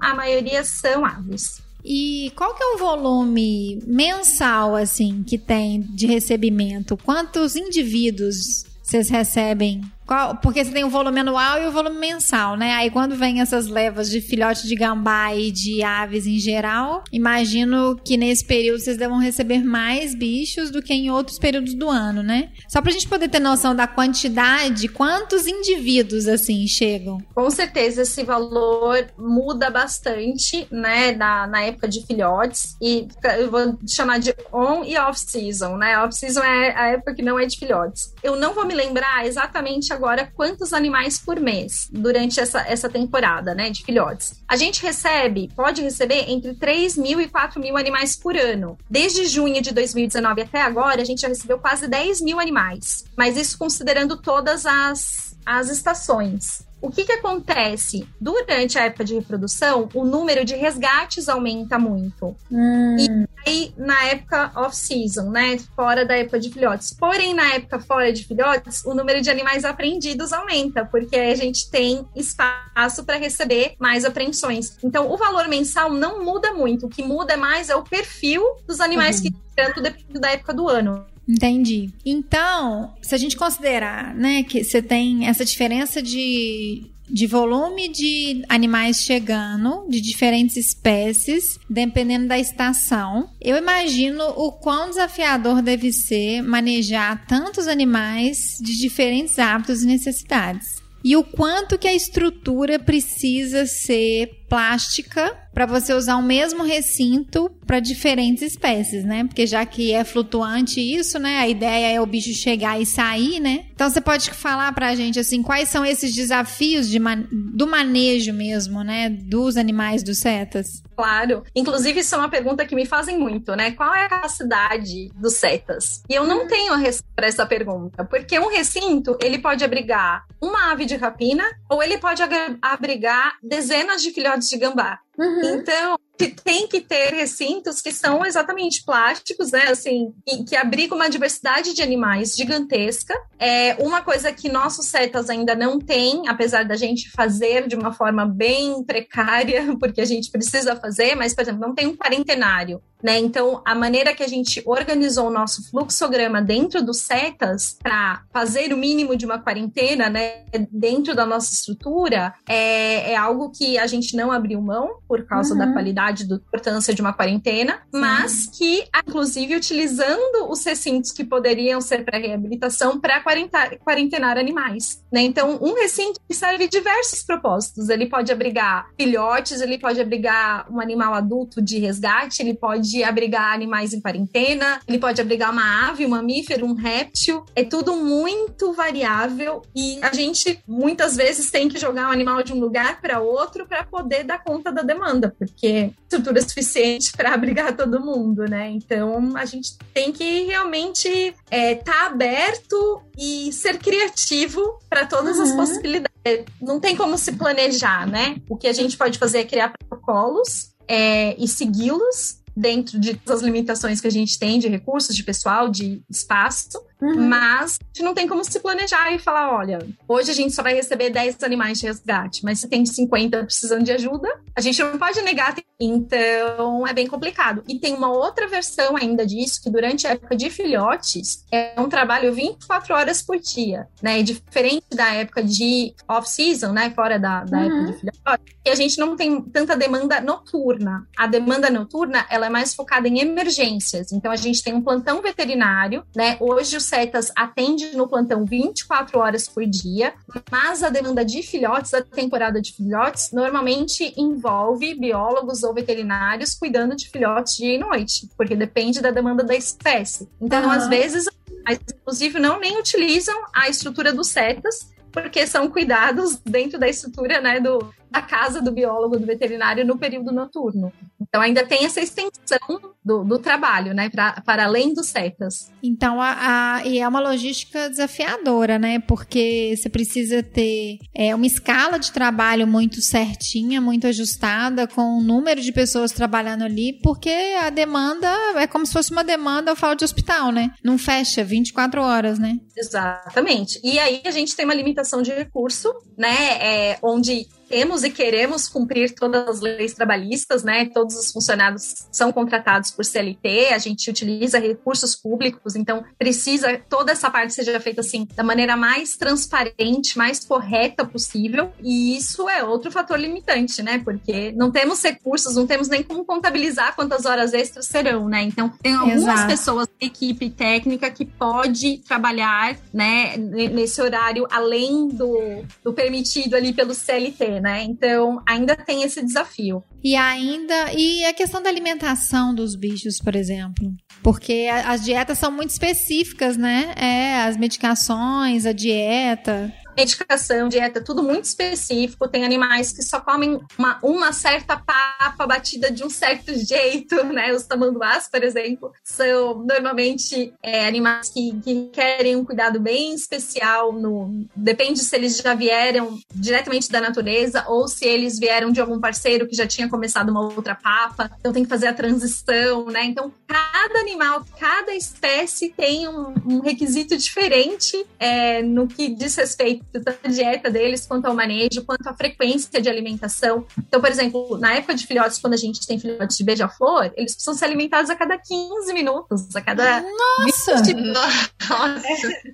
a 0.00 0.14
maioria 0.14 0.62
são 0.64 1.04
aves. 1.04 1.62
E 1.88 2.32
qual 2.34 2.52
que 2.52 2.62
é 2.64 2.74
o 2.74 2.78
volume 2.78 3.80
mensal, 3.86 4.74
assim, 4.74 5.22
que 5.22 5.38
tem 5.38 5.80
de 5.80 6.04
recebimento? 6.08 6.96
Quantos 6.96 7.54
indivíduos 7.54 8.64
vocês 8.82 9.08
recebem 9.08 9.82
qual, 10.06 10.36
porque 10.36 10.64
você 10.64 10.70
tem 10.70 10.84
o 10.84 10.90
volume 10.90 11.20
anual 11.20 11.60
e 11.60 11.66
o 11.66 11.72
volume 11.72 11.98
mensal, 11.98 12.56
né? 12.56 12.74
Aí 12.74 12.90
quando 12.90 13.16
vem 13.16 13.40
essas 13.40 13.66
levas 13.66 14.08
de 14.08 14.20
filhote 14.20 14.66
de 14.66 14.74
gambá 14.74 15.34
e 15.34 15.50
de 15.50 15.82
aves 15.82 16.26
em 16.26 16.38
geral, 16.38 17.02
imagino 17.12 17.98
que 18.04 18.16
nesse 18.16 18.44
período 18.44 18.80
vocês 18.80 18.96
devam 18.96 19.18
receber 19.18 19.64
mais 19.64 20.14
bichos 20.14 20.70
do 20.70 20.80
que 20.80 20.94
em 20.94 21.10
outros 21.10 21.38
períodos 21.38 21.74
do 21.74 21.88
ano, 21.88 22.22
né? 22.22 22.50
Só 22.68 22.80
pra 22.80 22.92
gente 22.92 23.08
poder 23.08 23.28
ter 23.28 23.40
noção 23.40 23.74
da 23.74 23.86
quantidade, 23.86 24.88
quantos 24.88 25.46
indivíduos 25.46 26.28
assim 26.28 26.66
chegam? 26.66 27.18
Com 27.34 27.50
certeza 27.50 28.02
esse 28.02 28.22
valor 28.22 29.06
muda 29.18 29.70
bastante, 29.70 30.66
né, 30.70 31.12
na, 31.12 31.46
na 31.46 31.62
época 31.62 31.88
de 31.88 32.06
filhotes 32.06 32.76
e 32.80 33.08
eu 33.38 33.50
vou 33.50 33.76
chamar 33.88 34.18
de 34.18 34.34
on 34.52 34.84
e 34.84 34.96
off 34.98 35.18
season, 35.18 35.76
né? 35.76 35.98
Off 35.98 36.14
season 36.14 36.42
é 36.42 36.76
a 36.76 36.86
época 36.88 37.14
que 37.14 37.22
não 37.22 37.38
é 37.38 37.46
de 37.46 37.58
filhotes. 37.58 38.14
Eu 38.22 38.36
não 38.36 38.54
vou 38.54 38.64
me 38.64 38.74
lembrar 38.74 39.26
exatamente 39.26 39.92
agora 39.96 40.30
quantos 40.34 40.72
animais 40.72 41.18
por 41.18 41.40
mês 41.40 41.88
durante 41.90 42.38
essa, 42.38 42.60
essa 42.60 42.88
temporada, 42.88 43.54
né, 43.54 43.70
de 43.70 43.82
filhotes. 43.82 44.42
A 44.46 44.56
gente 44.56 44.82
recebe, 44.82 45.50
pode 45.56 45.82
receber 45.82 46.30
entre 46.30 46.54
3 46.54 46.96
mil 46.96 47.20
e 47.20 47.28
4 47.28 47.60
mil 47.60 47.76
animais 47.76 48.16
por 48.16 48.36
ano. 48.36 48.78
Desde 48.88 49.26
junho 49.26 49.60
de 49.60 49.72
2019 49.72 50.42
até 50.42 50.62
agora, 50.62 51.00
a 51.00 51.04
gente 51.04 51.22
já 51.22 51.28
recebeu 51.28 51.58
quase 51.58 51.88
10 51.88 52.20
mil 52.20 52.38
animais. 52.38 53.04
Mas 53.16 53.36
isso 53.36 53.58
considerando 53.58 54.16
todas 54.16 54.66
as, 54.66 55.36
as 55.44 55.68
estações. 55.70 56.66
O 56.86 56.90
que, 56.90 57.04
que 57.04 57.12
acontece? 57.12 58.06
Durante 58.20 58.78
a 58.78 58.84
época 58.84 59.04
de 59.04 59.14
reprodução, 59.14 59.88
o 59.92 60.04
número 60.04 60.44
de 60.44 60.54
resgates 60.54 61.28
aumenta 61.28 61.78
muito. 61.78 62.36
Hum. 62.50 62.96
E 62.98 63.26
aí, 63.44 63.74
na 63.76 64.04
época 64.04 64.52
off-season, 64.54 65.30
né? 65.30 65.58
Fora 65.74 66.06
da 66.06 66.16
época 66.16 66.38
de 66.38 66.48
filhotes. 66.50 66.94
Porém, 66.94 67.34
na 67.34 67.54
época 67.54 67.80
fora 67.80 68.12
de 68.12 68.24
filhotes, 68.24 68.84
o 68.84 68.94
número 68.94 69.20
de 69.20 69.28
animais 69.28 69.64
apreendidos 69.64 70.32
aumenta, 70.32 70.84
porque 70.84 71.16
a 71.16 71.34
gente 71.34 71.68
tem 71.70 72.06
espaço 72.14 73.04
para 73.04 73.16
receber 73.16 73.74
mais 73.80 74.04
apreensões. 74.04 74.76
Então, 74.84 75.10
o 75.10 75.16
valor 75.16 75.48
mensal 75.48 75.92
não 75.92 76.24
muda 76.24 76.52
muito. 76.52 76.86
O 76.86 76.88
que 76.88 77.02
muda 77.02 77.36
mais 77.36 77.68
é 77.68 77.74
o 77.74 77.82
perfil 77.82 78.42
dos 78.64 78.80
animais 78.80 79.16
uhum. 79.16 79.22
que 79.24 79.34
tanto 79.56 79.82
depende 79.82 80.20
da 80.20 80.30
época 80.30 80.54
do 80.54 80.68
ano. 80.68 81.04
Entendi. 81.28 81.90
Então, 82.04 82.94
se 83.02 83.14
a 83.14 83.18
gente 83.18 83.36
considerar, 83.36 84.14
né, 84.14 84.42
que 84.42 84.62
você 84.62 84.80
tem 84.80 85.26
essa 85.26 85.44
diferença 85.44 86.00
de 86.00 86.90
de 87.08 87.26
volume 87.26 87.88
de 87.88 88.42
animais 88.48 89.02
chegando, 89.02 89.86
de 89.88 90.00
diferentes 90.00 90.56
espécies, 90.56 91.58
dependendo 91.70 92.26
da 92.26 92.38
estação. 92.38 93.30
Eu 93.40 93.56
imagino 93.56 94.24
o 94.36 94.52
quão 94.52 94.88
desafiador 94.88 95.62
deve 95.62 95.92
ser 95.92 96.42
manejar 96.42 97.24
tantos 97.26 97.68
animais 97.68 98.58
de 98.60 98.76
diferentes 98.78 99.38
hábitos 99.38 99.82
e 99.82 99.86
necessidades. 99.86 100.84
E 101.04 101.16
o 101.16 101.22
quanto 101.22 101.78
que 101.78 101.86
a 101.86 101.94
estrutura 101.94 102.80
precisa 102.80 103.64
ser 103.64 104.45
plástica 104.48 105.36
para 105.52 105.64
você 105.64 105.94
usar 105.94 106.16
o 106.16 106.22
mesmo 106.22 106.62
recinto 106.62 107.50
para 107.66 107.80
diferentes 107.80 108.42
espécies, 108.42 109.04
né? 109.04 109.24
Porque 109.24 109.46
já 109.46 109.64
que 109.64 109.92
é 109.92 110.04
flutuante 110.04 110.80
isso, 110.80 111.18
né? 111.18 111.38
A 111.38 111.48
ideia 111.48 111.94
é 111.94 112.00
o 112.00 112.04
bicho 112.04 112.34
chegar 112.34 112.80
e 112.80 112.84
sair, 112.84 113.40
né? 113.40 113.64
Então 113.72 113.88
você 113.88 114.00
pode 114.00 114.30
falar 114.30 114.72
para 114.72 114.88
a 114.88 114.94
gente 114.94 115.18
assim, 115.18 115.42
quais 115.42 115.68
são 115.68 115.84
esses 115.84 116.14
desafios 116.14 116.88
de 116.88 116.98
man 116.98 117.24
do 117.30 117.66
manejo 117.66 118.32
mesmo, 118.32 118.82
né, 118.82 119.08
dos 119.08 119.56
animais 119.56 120.02
dos 120.02 120.18
setas? 120.18 120.82
Claro. 120.94 121.42
Inclusive 121.54 122.00
isso 122.00 122.14
é 122.14 122.18
uma 122.18 122.28
pergunta 122.28 122.64
que 122.64 122.74
me 122.74 122.86
fazem 122.86 123.18
muito, 123.18 123.54
né? 123.56 123.70
Qual 123.72 123.94
é 123.94 124.04
a 124.04 124.08
capacidade 124.08 125.10
dos 125.14 125.34
setas? 125.34 126.02
E 126.08 126.14
eu 126.14 126.26
não 126.26 126.46
tenho 126.46 126.72
a 126.72 126.76
resposta 126.76 127.06
para 127.14 127.26
essa 127.26 127.46
pergunta, 127.46 128.04
porque 128.04 128.38
um 128.38 128.50
recinto, 128.50 129.16
ele 129.22 129.38
pode 129.38 129.64
abrigar 129.64 130.26
uma 130.40 130.70
ave 130.70 130.84
de 130.84 130.96
rapina 130.96 131.44
ou 131.68 131.82
ele 131.82 131.96
pode 131.96 132.22
abrigar 132.60 133.36
dezenas 133.42 134.02
de 134.02 134.10
filhotes 134.10 134.35
de 134.38 134.56
gambá. 134.58 134.98
Uhum. 135.18 135.56
Então, 135.56 135.98
tem 136.44 136.66
que 136.66 136.80
ter 136.80 137.12
recintos 137.12 137.80
que 137.80 137.92
são 137.92 138.24
exatamente 138.24 138.84
plásticos, 138.84 139.50
né? 139.52 139.68
Assim, 139.68 140.14
que, 140.26 140.44
que 140.44 140.56
abrigam 140.56 140.96
uma 140.96 141.10
diversidade 141.10 141.74
de 141.74 141.82
animais 141.82 142.34
gigantesca. 142.36 143.14
É 143.38 143.74
uma 143.82 144.02
coisa 144.02 144.32
que 144.32 144.48
nossos 144.48 144.86
setas 144.86 145.28
ainda 145.28 145.54
não 145.54 145.78
têm, 145.78 146.28
apesar 146.28 146.64
da 146.64 146.76
gente 146.76 147.10
fazer 147.10 147.66
de 147.66 147.76
uma 147.76 147.92
forma 147.92 148.26
bem 148.26 148.82
precária, 148.84 149.74
porque 149.80 150.00
a 150.00 150.06
gente 150.06 150.30
precisa 150.30 150.76
fazer, 150.76 151.14
mas, 151.14 151.34
por 151.34 151.42
exemplo, 151.42 151.60
não 151.60 151.74
tem 151.74 151.86
um 151.86 151.96
quarentenário. 151.96 152.80
Né? 153.06 153.20
Então, 153.20 153.62
a 153.64 153.72
maneira 153.72 154.12
que 154.12 154.24
a 154.24 154.26
gente 154.26 154.60
organizou 154.66 155.28
o 155.28 155.30
nosso 155.30 155.70
fluxograma 155.70 156.42
dentro 156.42 156.82
dos 156.84 157.02
setas 157.02 157.78
para 157.80 158.24
fazer 158.32 158.72
o 158.72 158.76
mínimo 158.76 159.14
de 159.14 159.24
uma 159.24 159.38
quarentena, 159.38 160.10
né, 160.10 160.42
dentro 160.72 161.14
da 161.14 161.24
nossa 161.24 161.52
estrutura, 161.52 162.34
é, 162.48 163.12
é 163.12 163.16
algo 163.16 163.52
que 163.56 163.78
a 163.78 163.86
gente 163.86 164.16
não 164.16 164.32
abriu 164.32 164.60
mão 164.60 164.96
por 165.06 165.24
causa 165.24 165.52
uhum. 165.52 165.58
da 165.60 165.72
qualidade, 165.72 166.24
da 166.24 166.34
importância 166.34 166.92
de 166.92 167.00
uma 167.00 167.12
quarentena, 167.12 167.78
mas 167.92 168.48
que, 168.48 168.88
inclusive, 169.06 169.54
utilizando 169.54 170.50
os 170.50 170.64
recintos 170.64 171.12
que 171.12 171.22
poderiam 171.22 171.80
ser 171.80 172.04
para 172.04 172.18
reabilitação 172.18 172.98
para 172.98 173.22
quarentenar 173.22 174.36
animais. 174.36 175.00
Né? 175.12 175.20
Então, 175.20 175.60
um 175.62 175.74
recinto 175.74 176.20
serve 176.28 176.66
diversos 176.66 177.22
propósitos. 177.22 177.88
Ele 177.88 178.06
pode 178.06 178.32
abrigar 178.32 178.88
filhotes, 178.98 179.60
ele 179.60 179.78
pode 179.78 180.00
abrigar 180.00 180.66
um 180.68 180.80
animal 180.80 181.14
adulto 181.14 181.62
de 181.62 181.78
resgate, 181.78 182.42
ele 182.42 182.54
pode 182.54 182.95
abrigar 183.04 183.52
animais 183.52 183.92
em 183.92 184.00
quarentena, 184.00 184.80
ele 184.86 184.98
pode 184.98 185.20
abrigar 185.20 185.52
uma 185.52 185.88
ave, 185.88 186.06
um 186.06 186.10
mamífero, 186.10 186.66
um 186.66 186.74
réptil. 186.74 187.44
É 187.54 187.64
tudo 187.64 187.96
muito 187.96 188.72
variável 188.72 189.62
e 189.74 189.98
a 190.02 190.12
gente 190.12 190.58
muitas 190.66 191.16
vezes 191.16 191.50
tem 191.50 191.68
que 191.68 191.78
jogar 191.78 192.08
um 192.08 192.12
animal 192.12 192.42
de 192.42 192.52
um 192.52 192.60
lugar 192.60 193.00
para 193.00 193.20
outro 193.20 193.66
para 193.66 193.84
poder 193.84 194.24
dar 194.24 194.42
conta 194.42 194.72
da 194.72 194.82
demanda, 194.82 195.34
porque 195.38 195.90
estrutura 196.02 196.40
suficiente 196.40 197.12
para 197.12 197.34
abrigar 197.34 197.76
todo 197.76 198.00
mundo, 198.00 198.44
né? 198.44 198.70
Então 198.70 199.36
a 199.36 199.44
gente 199.44 199.76
tem 199.92 200.12
que 200.12 200.44
realmente 200.44 201.08
estar 201.08 201.34
é, 201.50 201.74
tá 201.74 202.06
aberto 202.06 203.02
e 203.16 203.52
ser 203.52 203.78
criativo 203.78 204.78
para 204.88 205.06
todas 205.06 205.36
uhum. 205.36 205.42
as 205.42 205.52
possibilidades. 205.52 206.16
Não 206.60 206.80
tem 206.80 206.96
como 206.96 207.16
se 207.16 207.32
planejar, 207.32 208.06
né? 208.06 208.36
O 208.48 208.56
que 208.56 208.66
a 208.66 208.72
gente 208.72 208.96
pode 208.96 209.18
fazer 209.18 209.38
é 209.38 209.44
criar 209.44 209.72
protocolos 209.72 210.72
é, 210.88 211.36
e 211.38 211.46
segui-los 211.46 212.40
dentro 212.56 212.98
de 212.98 213.14
todas 213.14 213.40
as 213.40 213.44
limitações 213.44 214.00
que 214.00 214.06
a 214.06 214.10
gente 214.10 214.38
tem 214.38 214.58
de 214.58 214.68
recursos, 214.68 215.14
de 215.14 215.22
pessoal, 215.22 215.68
de 215.68 216.02
espaço, 216.08 216.80
Uhum. 217.00 217.28
Mas 217.28 217.78
a 217.80 217.84
gente 217.88 218.02
não 218.04 218.14
tem 218.14 218.26
como 218.26 218.42
se 218.44 218.58
planejar 218.58 219.12
e 219.12 219.18
falar: 219.18 219.54
olha, 219.54 219.78
hoje 220.08 220.30
a 220.30 220.34
gente 220.34 220.54
só 220.54 220.62
vai 220.62 220.74
receber 220.74 221.10
10 221.10 221.42
animais 221.42 221.78
de 221.78 221.86
resgate, 221.86 222.44
mas 222.44 222.60
se 222.60 222.68
tem 222.68 222.84
50 222.86 223.44
precisando 223.44 223.84
de 223.84 223.92
ajuda, 223.92 224.28
a 224.54 224.60
gente 224.60 224.82
não 224.82 224.98
pode 224.98 225.20
negar. 225.22 225.54
Então 225.78 226.86
é 226.86 226.94
bem 226.94 227.06
complicado. 227.06 227.62
E 227.68 227.78
tem 227.78 227.92
uma 227.92 228.10
outra 228.10 228.48
versão 228.48 228.96
ainda 228.96 229.26
disso, 229.26 229.62
que 229.62 229.70
durante 229.70 230.06
a 230.06 230.12
época 230.12 230.34
de 230.34 230.48
filhotes 230.48 231.44
é 231.52 231.78
um 231.78 231.88
trabalho 231.88 232.32
24 232.32 232.94
horas 232.94 233.20
por 233.20 233.38
dia, 233.38 233.86
né? 234.02 234.22
Diferente 234.22 234.86
da 234.94 235.12
época 235.12 235.44
de 235.44 235.94
off-season, 236.08 236.72
né? 236.72 236.90
Fora 236.90 237.18
da, 237.18 237.44
da 237.44 237.58
uhum. 237.58 237.64
época 237.64 237.92
de 237.92 237.98
filhotes, 237.98 238.56
e 238.64 238.70
a 238.70 238.74
gente 238.74 238.98
não 238.98 239.16
tem 239.16 239.42
tanta 239.42 239.76
demanda 239.76 240.18
noturna. 240.18 241.06
A 241.14 241.26
demanda 241.26 241.68
noturna 241.68 242.26
ela 242.30 242.45
é 242.46 242.50
mais 242.50 242.74
focada 242.74 243.08
em 243.08 243.18
emergências. 243.18 244.12
Então 244.12 244.30
a 244.30 244.36
gente 244.36 244.62
tem 244.62 244.74
um 244.74 244.80
plantão 244.80 245.20
veterinário, 245.20 246.04
né? 246.14 246.36
Hoje 246.40 246.76
os 246.76 246.84
Setas 246.84 247.30
atende 247.36 247.96
no 247.96 248.08
plantão 248.08 248.44
24 248.44 249.18
horas 249.18 249.48
por 249.48 249.66
dia, 249.66 250.14
mas 250.50 250.82
a 250.82 250.88
demanda 250.88 251.24
de 251.24 251.42
filhotes, 251.42 251.92
a 251.92 252.02
temporada 252.02 252.60
de 252.60 252.72
filhotes, 252.72 253.30
normalmente 253.32 254.14
envolve 254.16 254.94
biólogos 254.94 255.62
ou 255.62 255.74
veterinários 255.74 256.54
cuidando 256.54 256.96
de 256.96 257.08
filhotes 257.08 257.56
dia 257.56 257.74
e 257.74 257.78
noite, 257.78 258.28
porque 258.36 258.54
depende 258.54 259.00
da 259.00 259.10
demanda 259.10 259.42
da 259.42 259.54
espécie. 259.54 260.28
Então, 260.40 260.64
uhum. 260.64 260.70
às 260.70 260.88
vezes, 260.88 261.26
inclusive, 261.68 262.38
não 262.38 262.60
nem 262.60 262.78
utilizam 262.78 263.34
a 263.52 263.68
estrutura 263.68 264.12
dos 264.12 264.28
setas, 264.28 264.90
porque 265.10 265.46
são 265.46 265.70
cuidados 265.70 266.36
dentro 266.44 266.78
da 266.78 266.88
estrutura 266.88 267.40
né, 267.40 267.58
do, 267.58 267.92
da 268.16 268.22
casa 268.22 268.62
do 268.62 268.72
biólogo, 268.72 269.18
do 269.18 269.26
veterinário 269.26 269.84
no 269.84 269.98
período 269.98 270.32
noturno. 270.32 270.90
Então 271.20 271.42
ainda 271.42 271.66
tem 271.66 271.84
essa 271.84 272.00
extensão 272.00 272.95
do, 273.06 273.22
do 273.22 273.38
trabalho, 273.38 273.94
né, 273.94 274.10
pra, 274.10 274.42
para 274.44 274.64
além 274.64 274.92
dos 274.92 275.06
setas. 275.06 275.70
Então, 275.80 276.20
a, 276.20 276.78
a, 276.80 276.84
e 276.84 276.98
é 276.98 277.06
uma 277.06 277.20
logística 277.20 277.88
desafiadora, 277.88 278.80
né, 278.80 278.98
porque 278.98 279.74
você 279.76 279.88
precisa 279.88 280.42
ter 280.42 280.98
é, 281.14 281.32
uma 281.32 281.46
escala 281.46 281.98
de 281.98 282.10
trabalho 282.10 282.66
muito 282.66 283.00
certinha, 283.00 283.80
muito 283.80 284.08
ajustada, 284.08 284.88
com 284.88 285.18
o 285.18 285.22
número 285.22 285.60
de 285.60 285.70
pessoas 285.70 286.10
trabalhando 286.10 286.64
ali, 286.64 286.98
porque 287.00 287.30
a 287.62 287.70
demanda 287.70 288.28
é 288.56 288.66
como 288.66 288.84
se 288.84 288.92
fosse 288.92 289.12
uma 289.12 289.22
demanda, 289.22 289.70
eu 289.70 289.76
falo 289.76 289.94
de 289.94 290.04
hospital, 290.04 290.50
né, 290.50 290.72
não 290.82 290.98
fecha 290.98 291.44
24 291.44 292.02
horas, 292.02 292.40
né. 292.40 292.58
Exatamente. 292.76 293.80
E 293.84 294.00
aí 294.00 294.22
a 294.24 294.32
gente 294.32 294.56
tem 294.56 294.64
uma 294.64 294.74
limitação 294.74 295.22
de 295.22 295.32
recurso, 295.32 295.94
né, 296.18 296.58
é, 296.60 296.98
onde 297.00 297.46
temos 297.68 298.04
e 298.04 298.10
queremos 298.10 298.68
cumprir 298.68 299.14
todas 299.14 299.48
as 299.48 299.60
leis 299.60 299.92
trabalhistas, 299.92 300.62
né? 300.62 300.88
Todos 300.92 301.16
os 301.16 301.32
funcionários 301.32 302.06
são 302.12 302.32
contratados 302.32 302.90
por 302.96 303.04
CLT, 303.04 303.68
a 303.74 303.78
gente 303.78 304.08
utiliza 304.10 304.58
recursos 304.58 305.14
públicos, 305.14 305.76
então 305.76 306.04
precisa 306.18 306.80
toda 306.88 307.12
essa 307.12 307.30
parte 307.30 307.52
seja 307.52 307.78
feita 307.78 308.00
assim 308.00 308.26
da 308.34 308.42
maneira 308.42 308.76
mais 308.76 309.16
transparente, 309.16 310.16
mais 310.16 310.44
correta 310.44 311.04
possível. 311.04 311.72
E 311.82 312.16
isso 312.16 312.48
é 312.48 312.64
outro 312.64 312.90
fator 312.90 313.18
limitante, 313.18 313.82
né? 313.82 314.00
Porque 314.02 314.52
não 314.52 314.70
temos 314.70 315.02
recursos, 315.02 315.54
não 315.54 315.66
temos 315.66 315.88
nem 315.88 316.02
como 316.02 316.24
contabilizar 316.24 316.96
quantas 316.96 317.26
horas 317.26 317.52
extras 317.52 317.86
serão, 317.86 318.28
né? 318.28 318.42
Então 318.42 318.72
tem 318.82 318.94
algumas 318.94 319.22
Exato. 319.22 319.48
pessoas 319.48 319.86
da 319.86 320.06
equipe 320.06 320.50
técnica 320.50 321.10
que 321.10 321.24
pode 321.24 321.98
trabalhar, 321.98 322.76
né, 322.92 323.36
nesse 323.36 324.00
horário 324.00 324.46
além 324.50 325.08
do, 325.08 325.64
do 325.84 325.92
permitido 325.92 326.54
ali 326.54 326.72
pelo 326.72 326.94
CLT 326.94 327.26
né? 327.60 327.84
Então 327.84 328.42
ainda 328.46 328.76
tem 328.76 329.02
esse 329.02 329.22
desafio. 329.24 329.82
E 330.02 330.14
ainda. 330.14 330.92
E 330.92 331.24
a 331.24 331.32
questão 331.32 331.60
da 331.60 331.68
alimentação 331.68 332.54
dos 332.54 332.76
bichos, 332.76 332.85
por 333.20 333.36
exemplo? 333.36 333.92
Porque 334.22 334.68
as 334.84 335.04
dietas 335.04 335.38
são 335.38 335.50
muito 335.50 335.70
específicas, 335.70 336.56
né? 336.56 336.94
É, 336.96 337.42
as 337.44 337.56
medicações, 337.56 338.66
a 338.66 338.72
dieta 338.72 339.72
medicação, 339.96 340.68
dieta, 340.68 341.00
tudo 341.00 341.22
muito 341.22 341.44
específico. 341.44 342.28
Tem 342.28 342.44
animais 342.44 342.92
que 342.92 343.02
só 343.02 343.20
comem 343.20 343.58
uma, 343.78 343.98
uma 344.02 344.32
certa 344.32 344.76
papa 344.76 345.46
batida 345.46 345.90
de 345.90 346.04
um 346.04 346.10
certo 346.10 346.54
jeito, 346.54 347.24
né? 347.24 347.52
Os 347.52 347.64
tamanduás, 347.64 348.28
por 348.28 348.42
exemplo, 348.42 348.92
são 349.02 349.64
normalmente 349.64 350.52
é, 350.62 350.86
animais 350.86 351.30
que, 351.30 351.58
que 351.62 351.90
querem 351.92 352.36
um 352.36 352.44
cuidado 352.44 352.78
bem 352.78 353.14
especial. 353.14 353.92
No, 353.92 354.46
depende 354.54 355.00
se 355.00 355.16
eles 355.16 355.38
já 355.38 355.54
vieram 355.54 356.18
diretamente 356.34 356.90
da 356.90 357.00
natureza 357.00 357.64
ou 357.68 357.88
se 357.88 358.04
eles 358.04 358.38
vieram 358.38 358.70
de 358.70 358.80
algum 358.80 359.00
parceiro 359.00 359.48
que 359.48 359.56
já 359.56 359.66
tinha 359.66 359.88
começado 359.88 360.28
uma 360.28 360.42
outra 360.42 360.74
papa. 360.74 361.30
Então 361.40 361.52
tem 361.52 361.62
que 361.62 361.68
fazer 361.68 361.86
a 361.86 361.94
transição, 361.94 362.86
né? 362.86 363.04
Então 363.04 363.32
cada 363.46 363.98
animal, 364.00 364.44
cada 364.58 364.94
espécie 364.94 365.72
tem 365.74 366.06
um, 366.06 366.34
um 366.44 366.60
requisito 366.60 367.16
diferente 367.16 368.04
é, 368.18 368.62
no 368.62 368.86
que 368.86 369.08
diz 369.08 369.34
respeito 369.36 369.85
tanto 369.92 370.18
a 370.24 370.28
dieta 370.28 370.70
deles, 370.70 371.06
quanto 371.06 371.26
ao 371.26 371.34
manejo, 371.34 371.84
quanto 371.84 372.06
à 372.06 372.14
frequência 372.14 372.80
de 372.80 372.88
alimentação. 372.88 373.66
Então, 373.78 374.00
por 374.00 374.10
exemplo, 374.10 374.58
na 374.58 374.74
época 374.74 374.94
de 374.94 375.06
filhotes, 375.06 375.38
quando 375.38 375.54
a 375.54 375.58
gente 375.58 375.86
tem 375.86 375.98
filhotes 375.98 376.36
de 376.36 376.44
beija-flor, 376.44 377.12
eles 377.16 377.34
precisam 377.34 377.54
ser 377.54 377.66
alimentados 377.66 378.10
a 378.10 378.16
cada 378.16 378.38
15 378.38 378.92
minutos, 378.92 379.54
a 379.54 379.60
cada 379.60 380.02
Nossa! 380.02 380.82
20 380.82 380.94
Nossa! 380.94 381.50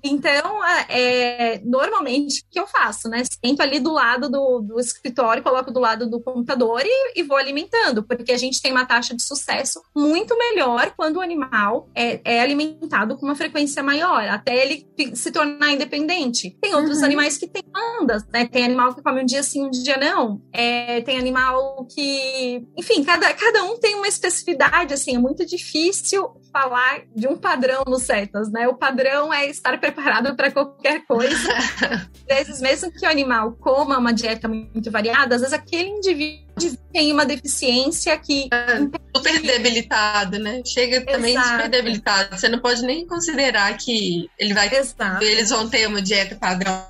Então, 0.03 0.65
é, 0.89 1.61
normalmente, 1.65 2.41
o 2.41 2.45
que 2.51 2.61
eu 2.61 2.67
faço, 2.67 3.09
né? 3.09 3.23
Sento 3.45 3.61
ali 3.61 3.81
do 3.81 3.93
lado 3.93 4.29
do, 4.29 4.61
do 4.61 4.81
escritório, 4.81 5.43
coloco 5.43 5.71
do 5.71 5.81
lado 5.81 6.09
do 6.09 6.21
computador 6.21 6.83
e, 6.85 7.21
e, 7.21 7.23
vou 7.23 7.37
alimentando, 7.37 8.03
porque 8.03 8.33
a 8.33 8.37
gente 8.37 8.61
tem 8.61 8.73
uma 8.73 8.87
taxa 8.87 9.15
de 9.15 9.23
sucesso 9.23 9.83
muito 9.95 10.37
melhor 10.37 10.93
quando 10.97 11.17
o 11.17 11.21
animal 11.21 11.89
é, 11.95 12.21
é 12.25 12.41
alimentado 12.41 13.17
com 13.17 13.27
uma 13.27 13.35
frequência 13.35 13.83
maior, 13.83 14.27
até 14.29 14.63
ele 14.63 14.87
se 15.15 15.31
tornar 15.31 15.73
independente. 15.73 16.57
Tem 16.61 16.75
outros 16.75 16.99
uhum. 16.99 17.05
animais 17.05 17.22
que 17.31 17.47
têm 17.47 17.63
andas, 18.01 18.25
né? 18.33 18.47
Tem 18.47 18.65
animal 18.65 18.95
que 18.95 19.03
come 19.03 19.23
um 19.23 19.27
dia 19.27 19.43
sim, 19.43 19.65
um 19.65 19.71
dia 19.71 19.97
não. 19.97 20.43
É, 20.53 21.01
tem 21.03 21.19
animal 21.19 21.87
que, 21.87 22.67
enfim, 22.77 23.03
cada, 23.05 23.33
cada 23.35 23.65
um 23.65 23.79
tem 23.79 23.95
uma 23.95 24.09
especificidade, 24.09 24.95
assim, 24.95 25.17
é 25.17 25.19
muito 25.19 25.45
difícil 25.47 26.31
falar 26.53 27.03
de 27.15 27.27
um 27.27 27.37
padrão 27.37 27.83
nos 27.87 28.03
setas, 28.03 28.51
né? 28.51 28.69
O 28.69 28.75
padrão 28.75 29.33
é 29.33 29.47
estar 29.47 29.79
preparado 29.81 30.35
para 30.37 30.51
qualquer 30.51 31.05
coisa. 31.07 31.53
às 32.29 32.37
vezes, 32.37 32.61
mesmo 32.61 32.93
que 32.93 33.07
o 33.07 33.11
animal 33.11 33.53
coma 33.53 33.99
uma 33.99 34.13
dieta 34.13 34.49
muito 34.49 34.91
variada, 34.91 35.35
às 35.35 35.41
vezes 35.41 35.55
aquele 35.55 35.89
indivíduo 35.89 36.52
tem 36.93 37.13
uma 37.13 37.25
deficiência 37.25 38.17
que. 38.19 38.49
É, 38.53 38.79
super 39.17 39.41
debilitado, 39.43 40.39
né? 40.39 40.63
Chega 40.67 41.01
também 41.05 41.35
Exato. 41.35 41.49
super 41.49 41.69
debilitado. 41.69 42.39
Você 42.39 42.49
não 42.49 42.59
pode 42.59 42.83
nem 42.83 43.07
considerar 43.07 43.77
que 43.77 44.31
ele 44.39 44.55
vai, 44.55 44.73
Exato. 44.75 45.25
eles 45.25 45.51
vão 45.51 45.69
ter 45.69 45.87
uma 45.87 46.03
dieta 46.03 46.37
padrão 46.37 46.87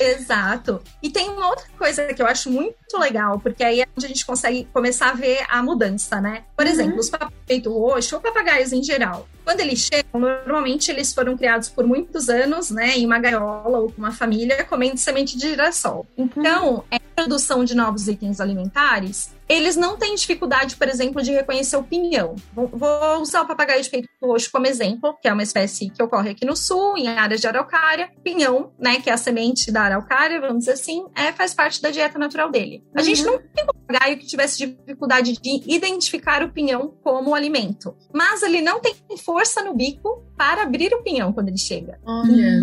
Exato. 0.00 0.80
E 1.02 1.10
tem 1.10 1.28
uma 1.28 1.48
outra 1.48 1.66
coisa 1.76 2.14
que 2.14 2.22
eu 2.22 2.26
acho 2.26 2.50
muito 2.50 2.96
legal, 2.98 3.40
porque 3.40 3.64
aí 3.64 3.80
é 3.80 3.86
onde 3.96 4.06
a 4.06 4.08
gente 4.08 4.24
consegue 4.24 4.68
começar 4.72 5.10
a 5.10 5.14
ver 5.14 5.44
a 5.48 5.62
mudança, 5.62 6.20
né? 6.20 6.44
Por 6.56 6.64
uhum. 6.64 6.70
exemplo, 6.70 6.98
os 6.98 7.10
papagaios 7.10 7.38
peito 7.46 7.72
roxo, 7.72 8.14
ou 8.14 8.22
papagaios 8.22 8.72
em 8.72 8.82
geral, 8.82 9.28
quando 9.48 9.60
eles 9.60 9.78
chegam, 9.78 10.20
normalmente 10.20 10.90
eles 10.90 11.14
foram 11.14 11.34
criados 11.34 11.70
por 11.70 11.86
muitos 11.86 12.28
anos, 12.28 12.70
né, 12.70 12.98
em 12.98 13.06
uma 13.06 13.18
gaiola 13.18 13.78
ou 13.78 13.90
com 13.90 13.96
uma 13.96 14.12
família, 14.12 14.62
comendo 14.64 14.98
semente 14.98 15.38
de 15.38 15.48
girassol. 15.48 16.06
Então, 16.18 16.74
uhum. 16.74 16.82
a 16.90 17.00
produção 17.16 17.64
de 17.64 17.74
novos 17.74 18.08
itens 18.08 18.42
alimentares 18.42 19.30
eles 19.48 19.76
não 19.76 19.96
têm 19.96 20.14
dificuldade, 20.14 20.76
por 20.76 20.88
exemplo, 20.88 21.22
de 21.22 21.32
reconhecer 21.32 21.76
o 21.76 21.82
pinhão. 21.82 22.36
Vou 22.52 23.20
usar 23.20 23.42
o 23.42 23.46
papagaio 23.46 23.82
de 23.82 23.88
peito 23.88 24.08
roxo 24.22 24.50
como 24.52 24.66
exemplo, 24.66 25.16
que 25.22 25.26
é 25.26 25.32
uma 25.32 25.42
espécie 25.42 25.88
que 25.88 26.02
ocorre 26.02 26.30
aqui 26.30 26.44
no 26.44 26.54
sul, 26.54 26.98
em 26.98 27.08
áreas 27.08 27.40
de 27.40 27.46
araucária. 27.46 28.10
Pinhão, 28.22 28.72
né, 28.78 29.00
que 29.00 29.08
é 29.08 29.12
a 29.12 29.16
semente 29.16 29.72
da 29.72 29.82
araucária, 29.82 30.40
vamos 30.40 30.58
dizer 30.58 30.72
assim, 30.72 31.06
é, 31.16 31.32
faz 31.32 31.54
parte 31.54 31.80
da 31.80 31.90
dieta 31.90 32.18
natural 32.18 32.50
dele. 32.50 32.84
A 32.94 32.98
uhum. 32.98 33.04
gente 33.04 33.24
não 33.24 33.38
tem 33.38 33.64
papagaio 33.64 34.18
que 34.18 34.26
tivesse 34.26 34.58
dificuldade 34.58 35.32
de 35.32 35.62
identificar 35.66 36.42
o 36.42 36.52
pinhão 36.52 36.94
como 37.02 37.34
alimento, 37.34 37.96
mas 38.12 38.42
ele 38.42 38.60
não 38.60 38.80
tem 38.80 38.94
força 39.24 39.37
no 39.64 39.74
bico 39.74 40.22
para 40.36 40.62
abrir 40.62 40.92
o 40.94 41.02
pinhão 41.02 41.32
quando 41.32 41.48
ele 41.48 41.58
chega. 41.58 41.98
Olha. 42.04 42.62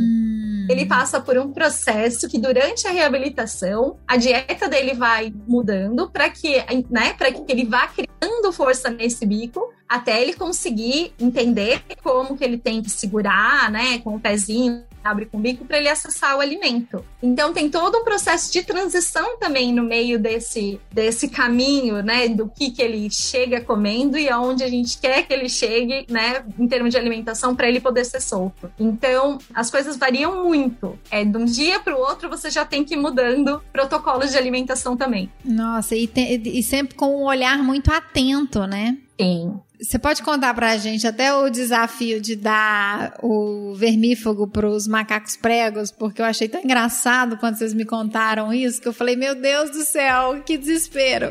Ele 0.69 0.85
passa 0.85 1.19
por 1.19 1.37
um 1.37 1.51
processo 1.51 2.27
que 2.27 2.39
durante 2.39 2.87
a 2.87 2.91
reabilitação 2.91 3.97
a 4.07 4.17
dieta 4.17 4.67
dele 4.67 4.93
vai 4.93 5.33
mudando 5.47 6.09
para 6.09 6.29
que, 6.29 6.57
né, 6.89 7.13
para 7.13 7.31
que 7.31 7.43
ele 7.51 7.65
vá 7.65 7.87
criando 7.87 8.51
força 8.51 8.89
nesse 8.89 9.25
bico 9.25 9.71
até 9.87 10.21
ele 10.21 10.33
conseguir 10.33 11.13
entender 11.19 11.83
como 12.01 12.35
que 12.35 12.43
ele 12.43 12.57
tem 12.57 12.81
que 12.81 12.89
segurar, 12.89 13.69
né, 13.69 13.99
com 13.99 14.15
o 14.15 14.19
pezinho 14.19 14.83
abre 15.05 15.27
com 15.27 15.37
o 15.37 15.39
bico 15.39 15.63
para 15.65 15.77
ele 15.77 15.87
acessar 15.87 16.35
o 16.35 16.41
alimento. 16.41 17.05
Então 17.21 17.53
tem 17.53 17.69
todo 17.69 17.99
um 17.99 18.03
processo 18.03 18.51
de 18.51 18.63
transição 18.63 19.37
também 19.37 19.71
no 19.71 19.83
meio 19.83 20.17
desse, 20.17 20.79
desse 20.91 21.29
caminho, 21.29 22.01
né, 22.01 22.27
do 22.27 22.49
que 22.49 22.71
que 22.71 22.81
ele 22.81 23.07
chega 23.11 23.61
comendo 23.61 24.17
e 24.17 24.27
aonde 24.27 24.63
a 24.63 24.67
gente 24.67 24.97
quer 24.97 25.23
que 25.23 25.33
ele 25.33 25.47
chegue, 25.47 26.07
né, 26.09 26.43
em 26.57 26.67
termos 26.67 26.91
de 26.91 26.97
alimentação 26.97 27.55
para 27.55 27.69
ele 27.69 27.79
poder 27.79 28.03
ser 28.03 28.19
solto. 28.19 28.71
Então 28.79 29.37
as 29.53 29.69
coisas 29.69 29.95
variam 29.95 30.43
muito. 30.43 30.97
É 31.11 31.23
de 31.23 31.37
um 31.37 31.45
dia 31.45 31.79
para 31.79 31.95
o 31.95 31.99
outro 31.99 32.29
você 32.29 32.49
já 32.49 32.65
tem 32.65 32.83
que 32.83 32.95
ir 32.95 32.97
mudando 32.97 33.61
protocolos 33.71 34.31
de 34.31 34.37
alimentação 34.37 34.97
também. 34.97 35.29
Nossa, 35.43 35.95
e, 35.95 36.07
te, 36.07 36.41
e 36.43 36.63
sempre 36.63 36.95
com 36.95 37.21
um 37.21 37.25
olhar 37.25 37.61
muito 37.61 37.91
atento, 37.91 38.65
né? 38.65 38.97
Sim. 39.19 39.59
Você 39.81 39.99
pode 39.99 40.23
contar 40.23 40.53
pra 40.53 40.77
gente 40.77 41.05
até 41.05 41.33
o 41.33 41.49
desafio 41.49 42.21
de 42.21 42.35
dar 42.35 43.17
o 43.21 43.73
vermífugo 43.75 44.47
pros 44.47 44.87
macacos 44.87 45.35
pregos, 45.35 45.91
porque 45.91 46.21
eu 46.21 46.25
achei 46.25 46.47
tão 46.47 46.61
engraçado 46.61 47.37
quando 47.37 47.57
vocês 47.57 47.73
me 47.73 47.85
contaram 47.85 48.53
isso, 48.53 48.81
que 48.81 48.87
eu 48.87 48.93
falei, 48.93 49.15
meu 49.15 49.35
Deus 49.35 49.71
do 49.71 49.83
céu, 49.83 50.41
que 50.43 50.57
desespero. 50.57 51.29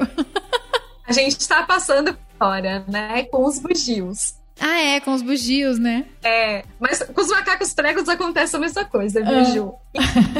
A 1.06 1.12
gente 1.12 1.38
está 1.38 1.62
passando 1.62 2.16
fora, 2.38 2.84
né, 2.88 3.24
com 3.24 3.44
os 3.44 3.58
bugios. 3.58 4.34
Ah, 4.60 4.80
é, 4.80 5.00
com 5.00 5.12
os 5.12 5.22
bugios, 5.22 5.78
né? 5.78 6.06
É, 6.22 6.64
mas 6.78 7.02
com 7.02 7.20
os 7.20 7.28
macacos 7.28 7.74
pregos 7.74 8.08
acontece 8.08 8.56
a 8.56 8.58
mesma 8.58 8.84
coisa, 8.84 9.22
viu, 9.22 9.38
ah. 9.38 9.44
Ju? 9.44 9.74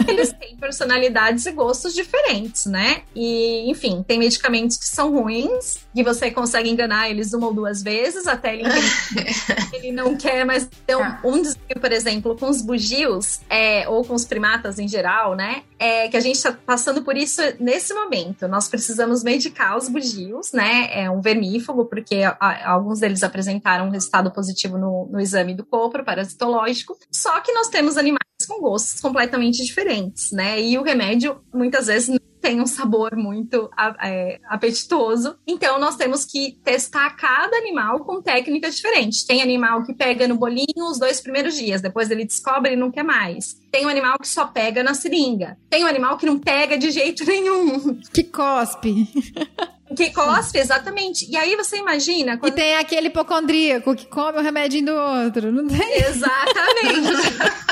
Eles 0.09 0.33
têm 0.33 0.57
personalidades 0.59 1.46
e 1.46 1.53
gostos 1.53 1.94
diferentes, 1.94 2.66
né? 2.66 3.03
E, 3.14 3.70
enfim, 3.70 4.05
tem 4.07 4.18
medicamentos 4.18 4.77
que 4.77 4.87
são 4.87 5.12
ruins, 5.12 5.79
que 5.94 6.03
você 6.03 6.31
consegue 6.31 6.70
enganar 6.70 7.11
eles 7.11 7.33
uma 7.33 7.48
ou 7.48 7.55
duas 7.55 7.83
vezes, 7.83 8.27
até 8.27 8.55
ele 8.55 8.64
ele 9.72 9.92
não 9.92 10.16
quer, 10.16 10.44
mas 10.44 10.68
então, 10.85 11.18
um 11.24 11.42
desafio, 11.42 11.81
por 11.81 11.92
exemplo, 11.92 12.37
com 12.37 12.48
os 12.48 12.62
bugios, 12.62 13.40
é, 13.48 13.88
ou 13.88 14.05
com 14.05 14.14
os 14.14 14.24
primatas 14.24 14.79
em 14.79 14.88
geral, 14.88 15.35
né? 15.35 15.62
É 15.79 16.09
que 16.09 16.16
a 16.16 16.20
gente 16.20 16.37
está 16.37 16.53
passando 16.53 17.03
por 17.03 17.16
isso 17.16 17.42
nesse 17.61 17.92
momento. 17.92 18.48
Nós 18.48 18.68
precisamos 18.68 19.22
medicar 19.22 19.77
os 19.77 19.88
bugios, 19.88 20.53
né? 20.53 20.88
É 20.92 21.11
um 21.11 21.20
vermífugo, 21.20 21.85
porque 21.85 22.22
a, 22.22 22.70
alguns 22.70 23.00
deles 23.00 23.22
apresentaram 23.22 23.90
resultado 24.05 24.31
positivo 24.31 24.79
no, 24.79 25.09
no 25.11 25.21
exame 25.21 25.55
do 25.55 25.64
copro 25.64 26.05
parasitológico. 26.05 26.97
Só 27.11 27.40
que 27.40 27.53
nós 27.53 27.69
temos 27.69 27.97
animais 27.97 28.21
com 28.47 28.61
gostos 28.61 29.01
completamente 29.01 29.64
diferentes, 29.64 30.31
né? 30.31 30.61
E 30.61 30.77
o 30.77 30.83
remédio 30.83 31.40
muitas 31.53 31.87
vezes 31.87 32.09
não 32.09 32.19
tem 32.40 32.61
um 32.61 32.67
sabor 32.67 33.17
muito 33.17 33.71
é, 34.03 34.38
apetitoso. 34.49 35.35
Então, 35.47 35.79
nós 35.81 35.97
temos 35.97 36.27
que 36.27 36.59
testar 36.62 37.17
cada 37.17 37.57
animal 37.57 38.01
com 38.01 38.21
técnicas 38.21 38.77
diferentes. 38.77 39.25
Tem 39.25 39.40
animal 39.40 39.83
que 39.83 39.95
pega 39.95 40.29
no 40.29 40.37
bolinho 40.37 40.90
os 40.90 40.99
dois 40.99 41.23
primeiros 41.23 41.57
dias, 41.57 41.81
depois 41.81 42.11
ele 42.11 42.27
descobre 42.27 42.75
e 42.75 42.77
não 42.77 42.90
quer 42.90 43.03
mais. 43.03 43.57
Tem 43.73 43.87
um 43.87 43.88
animal 43.88 44.19
que 44.19 44.29
só 44.29 44.47
pega 44.47 44.83
na 44.83 44.93
seringa. 44.93 45.57
Tem 45.71 45.85
um 45.85 45.88
animal 45.88 46.19
que 46.19 46.27
não 46.27 46.38
pega 46.38 46.77
de 46.77 46.90
jeito 46.90 47.25
nenhum. 47.25 47.99
Que 48.12 48.25
cospe. 48.25 49.09
Que 49.95 50.11
cospe, 50.11 50.59
exatamente. 50.59 51.31
E 51.31 51.37
aí 51.37 51.57
você 51.57 51.77
imagina. 51.77 52.39
Quando... 52.39 52.53
E 52.53 52.57
tem 52.57 52.77
aquele 52.77 53.09
hipocondríaco 53.09 53.95
que 53.95 54.07
come 54.07 54.39
o 54.39 54.43
remedinho 54.43 54.87
do 54.87 54.95
outro, 54.95 55.53
não 55.53 55.67
tem? 55.67 56.03
Exatamente. 56.03 57.13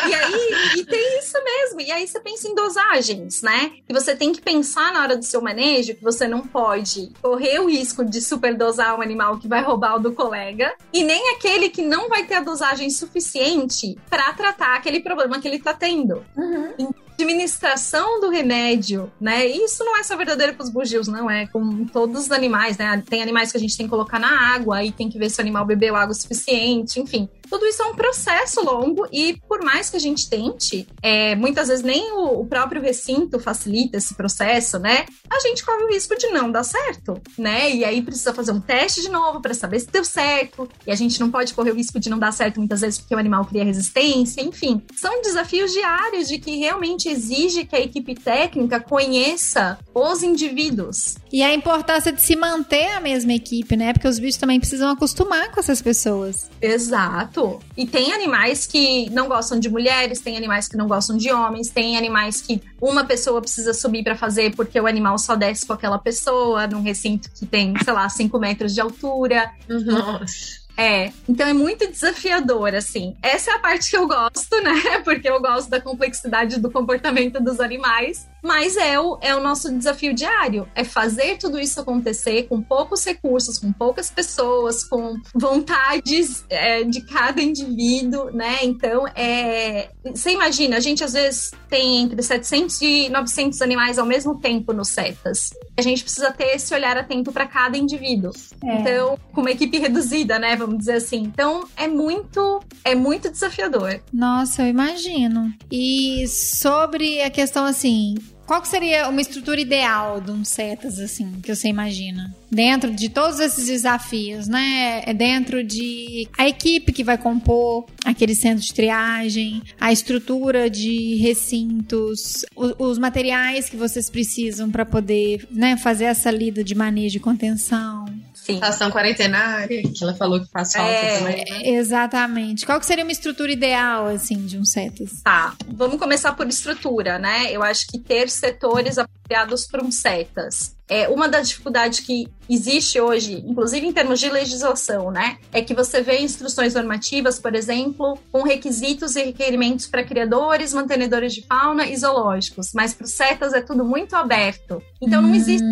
e 0.08 0.14
aí, 0.14 0.78
e 0.78 0.84
tem 0.84 1.18
isso 1.18 1.36
mesmo. 1.44 1.80
E 1.80 1.90
aí 1.90 2.06
você 2.06 2.20
pensa 2.20 2.48
em 2.48 2.54
dosagens, 2.54 3.42
né? 3.42 3.72
E 3.88 3.92
você 3.92 4.14
tem 4.14 4.32
que 4.32 4.40
pensar 4.40 4.92
na 4.92 5.02
hora 5.02 5.16
do 5.16 5.24
seu 5.24 5.40
manejo 5.40 5.94
que 5.94 6.02
você 6.02 6.26
não 6.28 6.40
pode 6.40 7.12
correr 7.20 7.60
o 7.60 7.68
risco 7.68 8.04
de 8.04 8.20
superdosar 8.20 8.98
um 8.98 9.02
animal 9.02 9.38
que 9.38 9.48
vai 9.48 9.62
roubar 9.62 9.96
o 9.96 10.00
do 10.00 10.12
colega, 10.12 10.74
e 10.92 11.02
nem 11.02 11.34
aquele 11.34 11.68
que 11.68 11.82
não 11.82 12.08
vai 12.08 12.24
ter 12.24 12.34
a 12.34 12.40
dosagem 12.40 12.90
suficiente 12.90 13.96
para 14.08 14.32
tratar 14.32 14.76
aquele 14.76 15.00
problema 15.00 15.40
que 15.40 15.48
ele 15.48 15.58
tá 15.58 15.72
tendo. 15.72 16.24
Uhum 16.36 16.92
administração 17.22 18.20
do 18.20 18.30
remédio, 18.30 19.10
né? 19.20 19.46
Isso 19.46 19.84
não 19.84 19.98
é 19.98 20.02
só 20.02 20.16
verdadeiro 20.16 20.54
com 20.54 20.62
os 20.62 20.70
bugios, 20.70 21.08
não 21.08 21.30
é 21.30 21.46
com 21.46 21.84
todos 21.86 22.24
os 22.24 22.30
animais, 22.30 22.76
né? 22.76 23.02
Tem 23.08 23.22
animais 23.22 23.50
que 23.50 23.56
a 23.56 23.60
gente 23.60 23.76
tem 23.76 23.86
que 23.86 23.90
colocar 23.90 24.18
na 24.18 24.54
água 24.54 24.84
e 24.84 24.92
tem 24.92 25.08
que 25.08 25.18
ver 25.18 25.30
se 25.30 25.38
o 25.38 25.42
animal 25.42 25.64
bebeu 25.64 25.96
água 25.96 26.14
suficiente, 26.14 27.00
enfim. 27.00 27.28
Tudo 27.52 27.66
isso 27.66 27.82
é 27.82 27.84
um 27.84 27.94
processo 27.94 28.64
longo 28.64 29.06
e 29.12 29.36
por 29.46 29.62
mais 29.62 29.90
que 29.90 29.96
a 29.98 30.00
gente 30.00 30.26
tente, 30.26 30.88
é, 31.02 31.36
muitas 31.36 31.68
vezes 31.68 31.84
nem 31.84 32.10
o, 32.12 32.40
o, 32.40 32.46
próprio 32.46 32.80
recinto 32.80 33.38
facilita 33.38 33.98
esse 33.98 34.14
processo, 34.14 34.78
né? 34.78 35.04
A 35.30 35.38
gente 35.40 35.62
corre 35.62 35.84
o 35.84 35.88
risco 35.88 36.16
de 36.16 36.28
não 36.28 36.50
dar 36.50 36.64
certo, 36.64 37.20
né? 37.36 37.70
E 37.70 37.84
aí 37.84 38.00
precisa 38.00 38.32
fazer 38.32 38.52
um 38.52 38.60
teste 38.60 39.02
de 39.02 39.10
novo 39.10 39.42
para 39.42 39.52
saber 39.52 39.80
se 39.80 39.88
deu 39.88 40.02
certo. 40.02 40.66
E 40.86 40.90
a 40.90 40.94
gente 40.94 41.20
não 41.20 41.30
pode 41.30 41.52
correr 41.52 41.72
o 41.72 41.74
risco 41.74 42.00
de 42.00 42.08
não 42.08 42.18
dar 42.18 42.32
certo 42.32 42.56
muitas 42.56 42.80
vezes 42.80 42.98
porque 43.00 43.14
o 43.14 43.18
animal 43.18 43.44
cria 43.44 43.64
resistência, 43.64 44.40
enfim. 44.40 44.80
São 44.96 45.20
desafios 45.20 45.72
diários 45.72 46.28
de 46.28 46.38
que 46.38 46.56
realmente 46.56 47.10
exige 47.10 47.66
que 47.66 47.76
a 47.76 47.80
equipe 47.80 48.14
técnica 48.14 48.80
conheça 48.80 49.78
os 49.94 50.22
indivíduos. 50.22 51.16
E 51.30 51.42
a 51.42 51.52
importância 51.52 52.12
de 52.12 52.22
se 52.22 52.34
manter 52.34 52.92
a 52.92 53.00
mesma 53.00 53.34
equipe, 53.34 53.76
né? 53.76 53.92
Porque 53.92 54.08
os 54.08 54.18
bichos 54.18 54.40
também 54.40 54.58
precisam 54.58 54.88
acostumar 54.88 55.50
com 55.50 55.60
essas 55.60 55.82
pessoas. 55.82 56.50
Exato. 56.62 57.41
E 57.76 57.86
tem 57.86 58.12
animais 58.12 58.66
que 58.66 59.08
não 59.10 59.28
gostam 59.28 59.58
de 59.58 59.68
mulheres, 59.68 60.20
tem 60.20 60.36
animais 60.36 60.68
que 60.68 60.76
não 60.76 60.86
gostam 60.86 61.16
de 61.16 61.30
homens, 61.32 61.68
tem 61.68 61.96
animais 61.96 62.40
que 62.40 62.62
uma 62.80 63.04
pessoa 63.04 63.40
precisa 63.40 63.72
subir 63.72 64.02
para 64.02 64.16
fazer 64.16 64.54
porque 64.54 64.80
o 64.80 64.86
animal 64.86 65.18
só 65.18 65.34
desce 65.34 65.66
com 65.66 65.72
aquela 65.72 65.98
pessoa 65.98 66.66
num 66.66 66.82
recinto 66.82 67.30
que 67.30 67.46
tem, 67.46 67.74
sei 67.82 67.92
lá, 67.92 68.08
5 68.08 68.38
metros 68.38 68.74
de 68.74 68.80
altura. 68.80 69.50
Nossa. 69.68 70.62
É, 70.76 71.12
então 71.28 71.46
é 71.46 71.52
muito 71.52 71.86
desafiador, 71.90 72.74
assim. 72.74 73.14
Essa 73.22 73.50
é 73.50 73.54
a 73.54 73.58
parte 73.58 73.90
que 73.90 73.96
eu 73.96 74.06
gosto, 74.06 74.60
né? 74.62 75.00
Porque 75.04 75.28
eu 75.28 75.40
gosto 75.40 75.68
da 75.68 75.80
complexidade 75.80 76.58
do 76.58 76.70
comportamento 76.70 77.40
dos 77.40 77.60
animais. 77.60 78.26
Mas 78.42 78.76
é 78.76 78.98
o, 78.98 79.18
é 79.20 79.34
o 79.34 79.42
nosso 79.42 79.72
desafio 79.72 80.12
diário. 80.12 80.68
É 80.74 80.84
fazer 80.84 81.38
tudo 81.38 81.58
isso 81.58 81.80
acontecer 81.80 82.44
com 82.44 82.60
poucos 82.60 83.04
recursos, 83.04 83.58
com 83.58 83.72
poucas 83.72 84.10
pessoas, 84.10 84.84
com 84.84 85.16
vontades 85.34 86.44
é, 86.50 86.82
de 86.82 87.02
cada 87.02 87.40
indivíduo, 87.40 88.30
né? 88.30 88.58
Então, 88.62 89.06
é, 89.14 89.90
você 90.04 90.32
imagina, 90.32 90.76
a 90.76 90.80
gente 90.80 91.04
às 91.04 91.12
vezes 91.12 91.52
tem 91.68 92.02
entre 92.02 92.22
700 92.22 92.82
e 92.82 93.08
900 93.08 93.62
animais 93.62 93.98
ao 93.98 94.06
mesmo 94.06 94.38
tempo 94.38 94.72
no 94.72 94.84
CETAS. 94.84 95.50
A 95.76 95.82
gente 95.82 96.02
precisa 96.02 96.30
ter 96.32 96.56
esse 96.56 96.74
olhar 96.74 96.96
atento 96.98 97.32
para 97.32 97.46
cada 97.46 97.78
indivíduo. 97.78 98.32
É. 98.64 98.80
Então, 98.80 99.18
com 99.32 99.40
uma 99.40 99.50
equipe 99.50 99.78
reduzida, 99.78 100.38
né? 100.38 100.56
Vamos 100.56 100.78
dizer 100.78 100.94
assim. 100.94 101.18
Então, 101.18 101.66
é 101.76 101.86
muito, 101.86 102.60
é 102.84 102.94
muito 102.94 103.30
desafiador. 103.30 104.00
Nossa, 104.12 104.62
eu 104.62 104.68
imagino. 104.68 105.52
E 105.70 106.26
sobre 106.28 107.22
a 107.22 107.30
questão 107.30 107.64
assim, 107.64 108.14
qual 108.52 108.62
seria 108.66 109.08
uma 109.08 109.22
estrutura 109.22 109.58
ideal 109.58 110.20
de 110.20 110.30
um 110.30 110.44
CETAS, 110.44 110.98
assim, 110.98 111.40
que 111.42 111.54
você 111.54 111.68
imagina? 111.68 112.36
Dentro 112.50 112.92
de 112.92 113.08
todos 113.08 113.40
esses 113.40 113.64
desafios, 113.64 114.46
né? 114.46 115.02
É 115.06 115.14
dentro 115.14 115.64
de 115.64 116.28
a 116.36 116.46
equipe 116.46 116.92
que 116.92 117.02
vai 117.02 117.16
compor 117.16 117.86
aquele 118.04 118.34
centro 118.34 118.62
de 118.62 118.74
triagem, 118.74 119.62
a 119.80 119.90
estrutura 119.90 120.68
de 120.68 121.14
recintos, 121.14 122.44
os, 122.54 122.74
os 122.78 122.98
materiais 122.98 123.70
que 123.70 123.76
vocês 123.78 124.10
precisam 124.10 124.70
para 124.70 124.84
poder 124.84 125.48
né, 125.50 125.78
fazer 125.78 126.04
essa 126.04 126.30
lida 126.30 126.62
de 126.62 126.74
manejo 126.74 127.16
e 127.16 127.20
contenção. 127.20 128.04
Sim. 128.42 128.54
Estação 128.54 128.90
quarentenária, 128.90 129.82
que 129.82 130.02
ela 130.02 130.14
falou 130.14 130.40
que 130.40 130.50
faz 130.50 130.72
falta 130.72 130.90
é, 130.90 131.18
também. 131.18 131.44
Né? 131.44 131.68
Exatamente. 131.78 132.66
Qual 132.66 132.80
que 132.80 132.86
seria 132.86 133.04
uma 133.04 133.12
estrutura 133.12 133.52
ideal, 133.52 134.08
assim, 134.08 134.44
de 134.44 134.58
um 134.58 134.64
CETAS? 134.64 135.22
Tá, 135.22 135.54
vamos 135.68 135.96
começar 135.96 136.32
por 136.32 136.48
estrutura, 136.48 137.20
né? 137.20 137.52
Eu 137.52 137.62
acho 137.62 137.86
que 137.86 138.00
ter 138.00 138.28
setores 138.28 138.98
apropriados 138.98 139.64
para 139.66 139.84
um 139.84 139.92
CETAS. 139.92 140.74
É, 140.88 141.08
uma 141.08 141.28
das 141.28 141.48
dificuldades 141.48 142.00
que 142.00 142.28
existe 142.48 143.00
hoje, 143.00 143.42
inclusive 143.46 143.86
em 143.86 143.92
termos 143.92 144.20
de 144.20 144.28
legislação, 144.28 145.10
né, 145.10 145.38
é 145.52 145.62
que 145.62 145.74
você 145.74 146.02
vê 146.02 146.20
instruções 146.20 146.74
normativas, 146.74 147.38
por 147.38 147.54
exemplo, 147.54 148.18
com 148.30 148.42
requisitos 148.42 149.16
e 149.16 149.22
requerimentos 149.22 149.86
para 149.86 150.04
criadores, 150.04 150.74
mantenedores 150.74 151.32
de 151.32 151.42
fauna 151.46 151.86
e 151.86 151.96
zoológicos, 151.96 152.72
mas 152.74 152.92
para 152.92 153.04
os 153.04 153.12
CETAS 153.12 153.54
é 153.54 153.60
tudo 153.60 153.84
muito 153.84 154.14
aberto. 154.14 154.82
Então 155.00 155.20
hum. 155.20 155.28
não 155.28 155.34
existe 155.34 155.64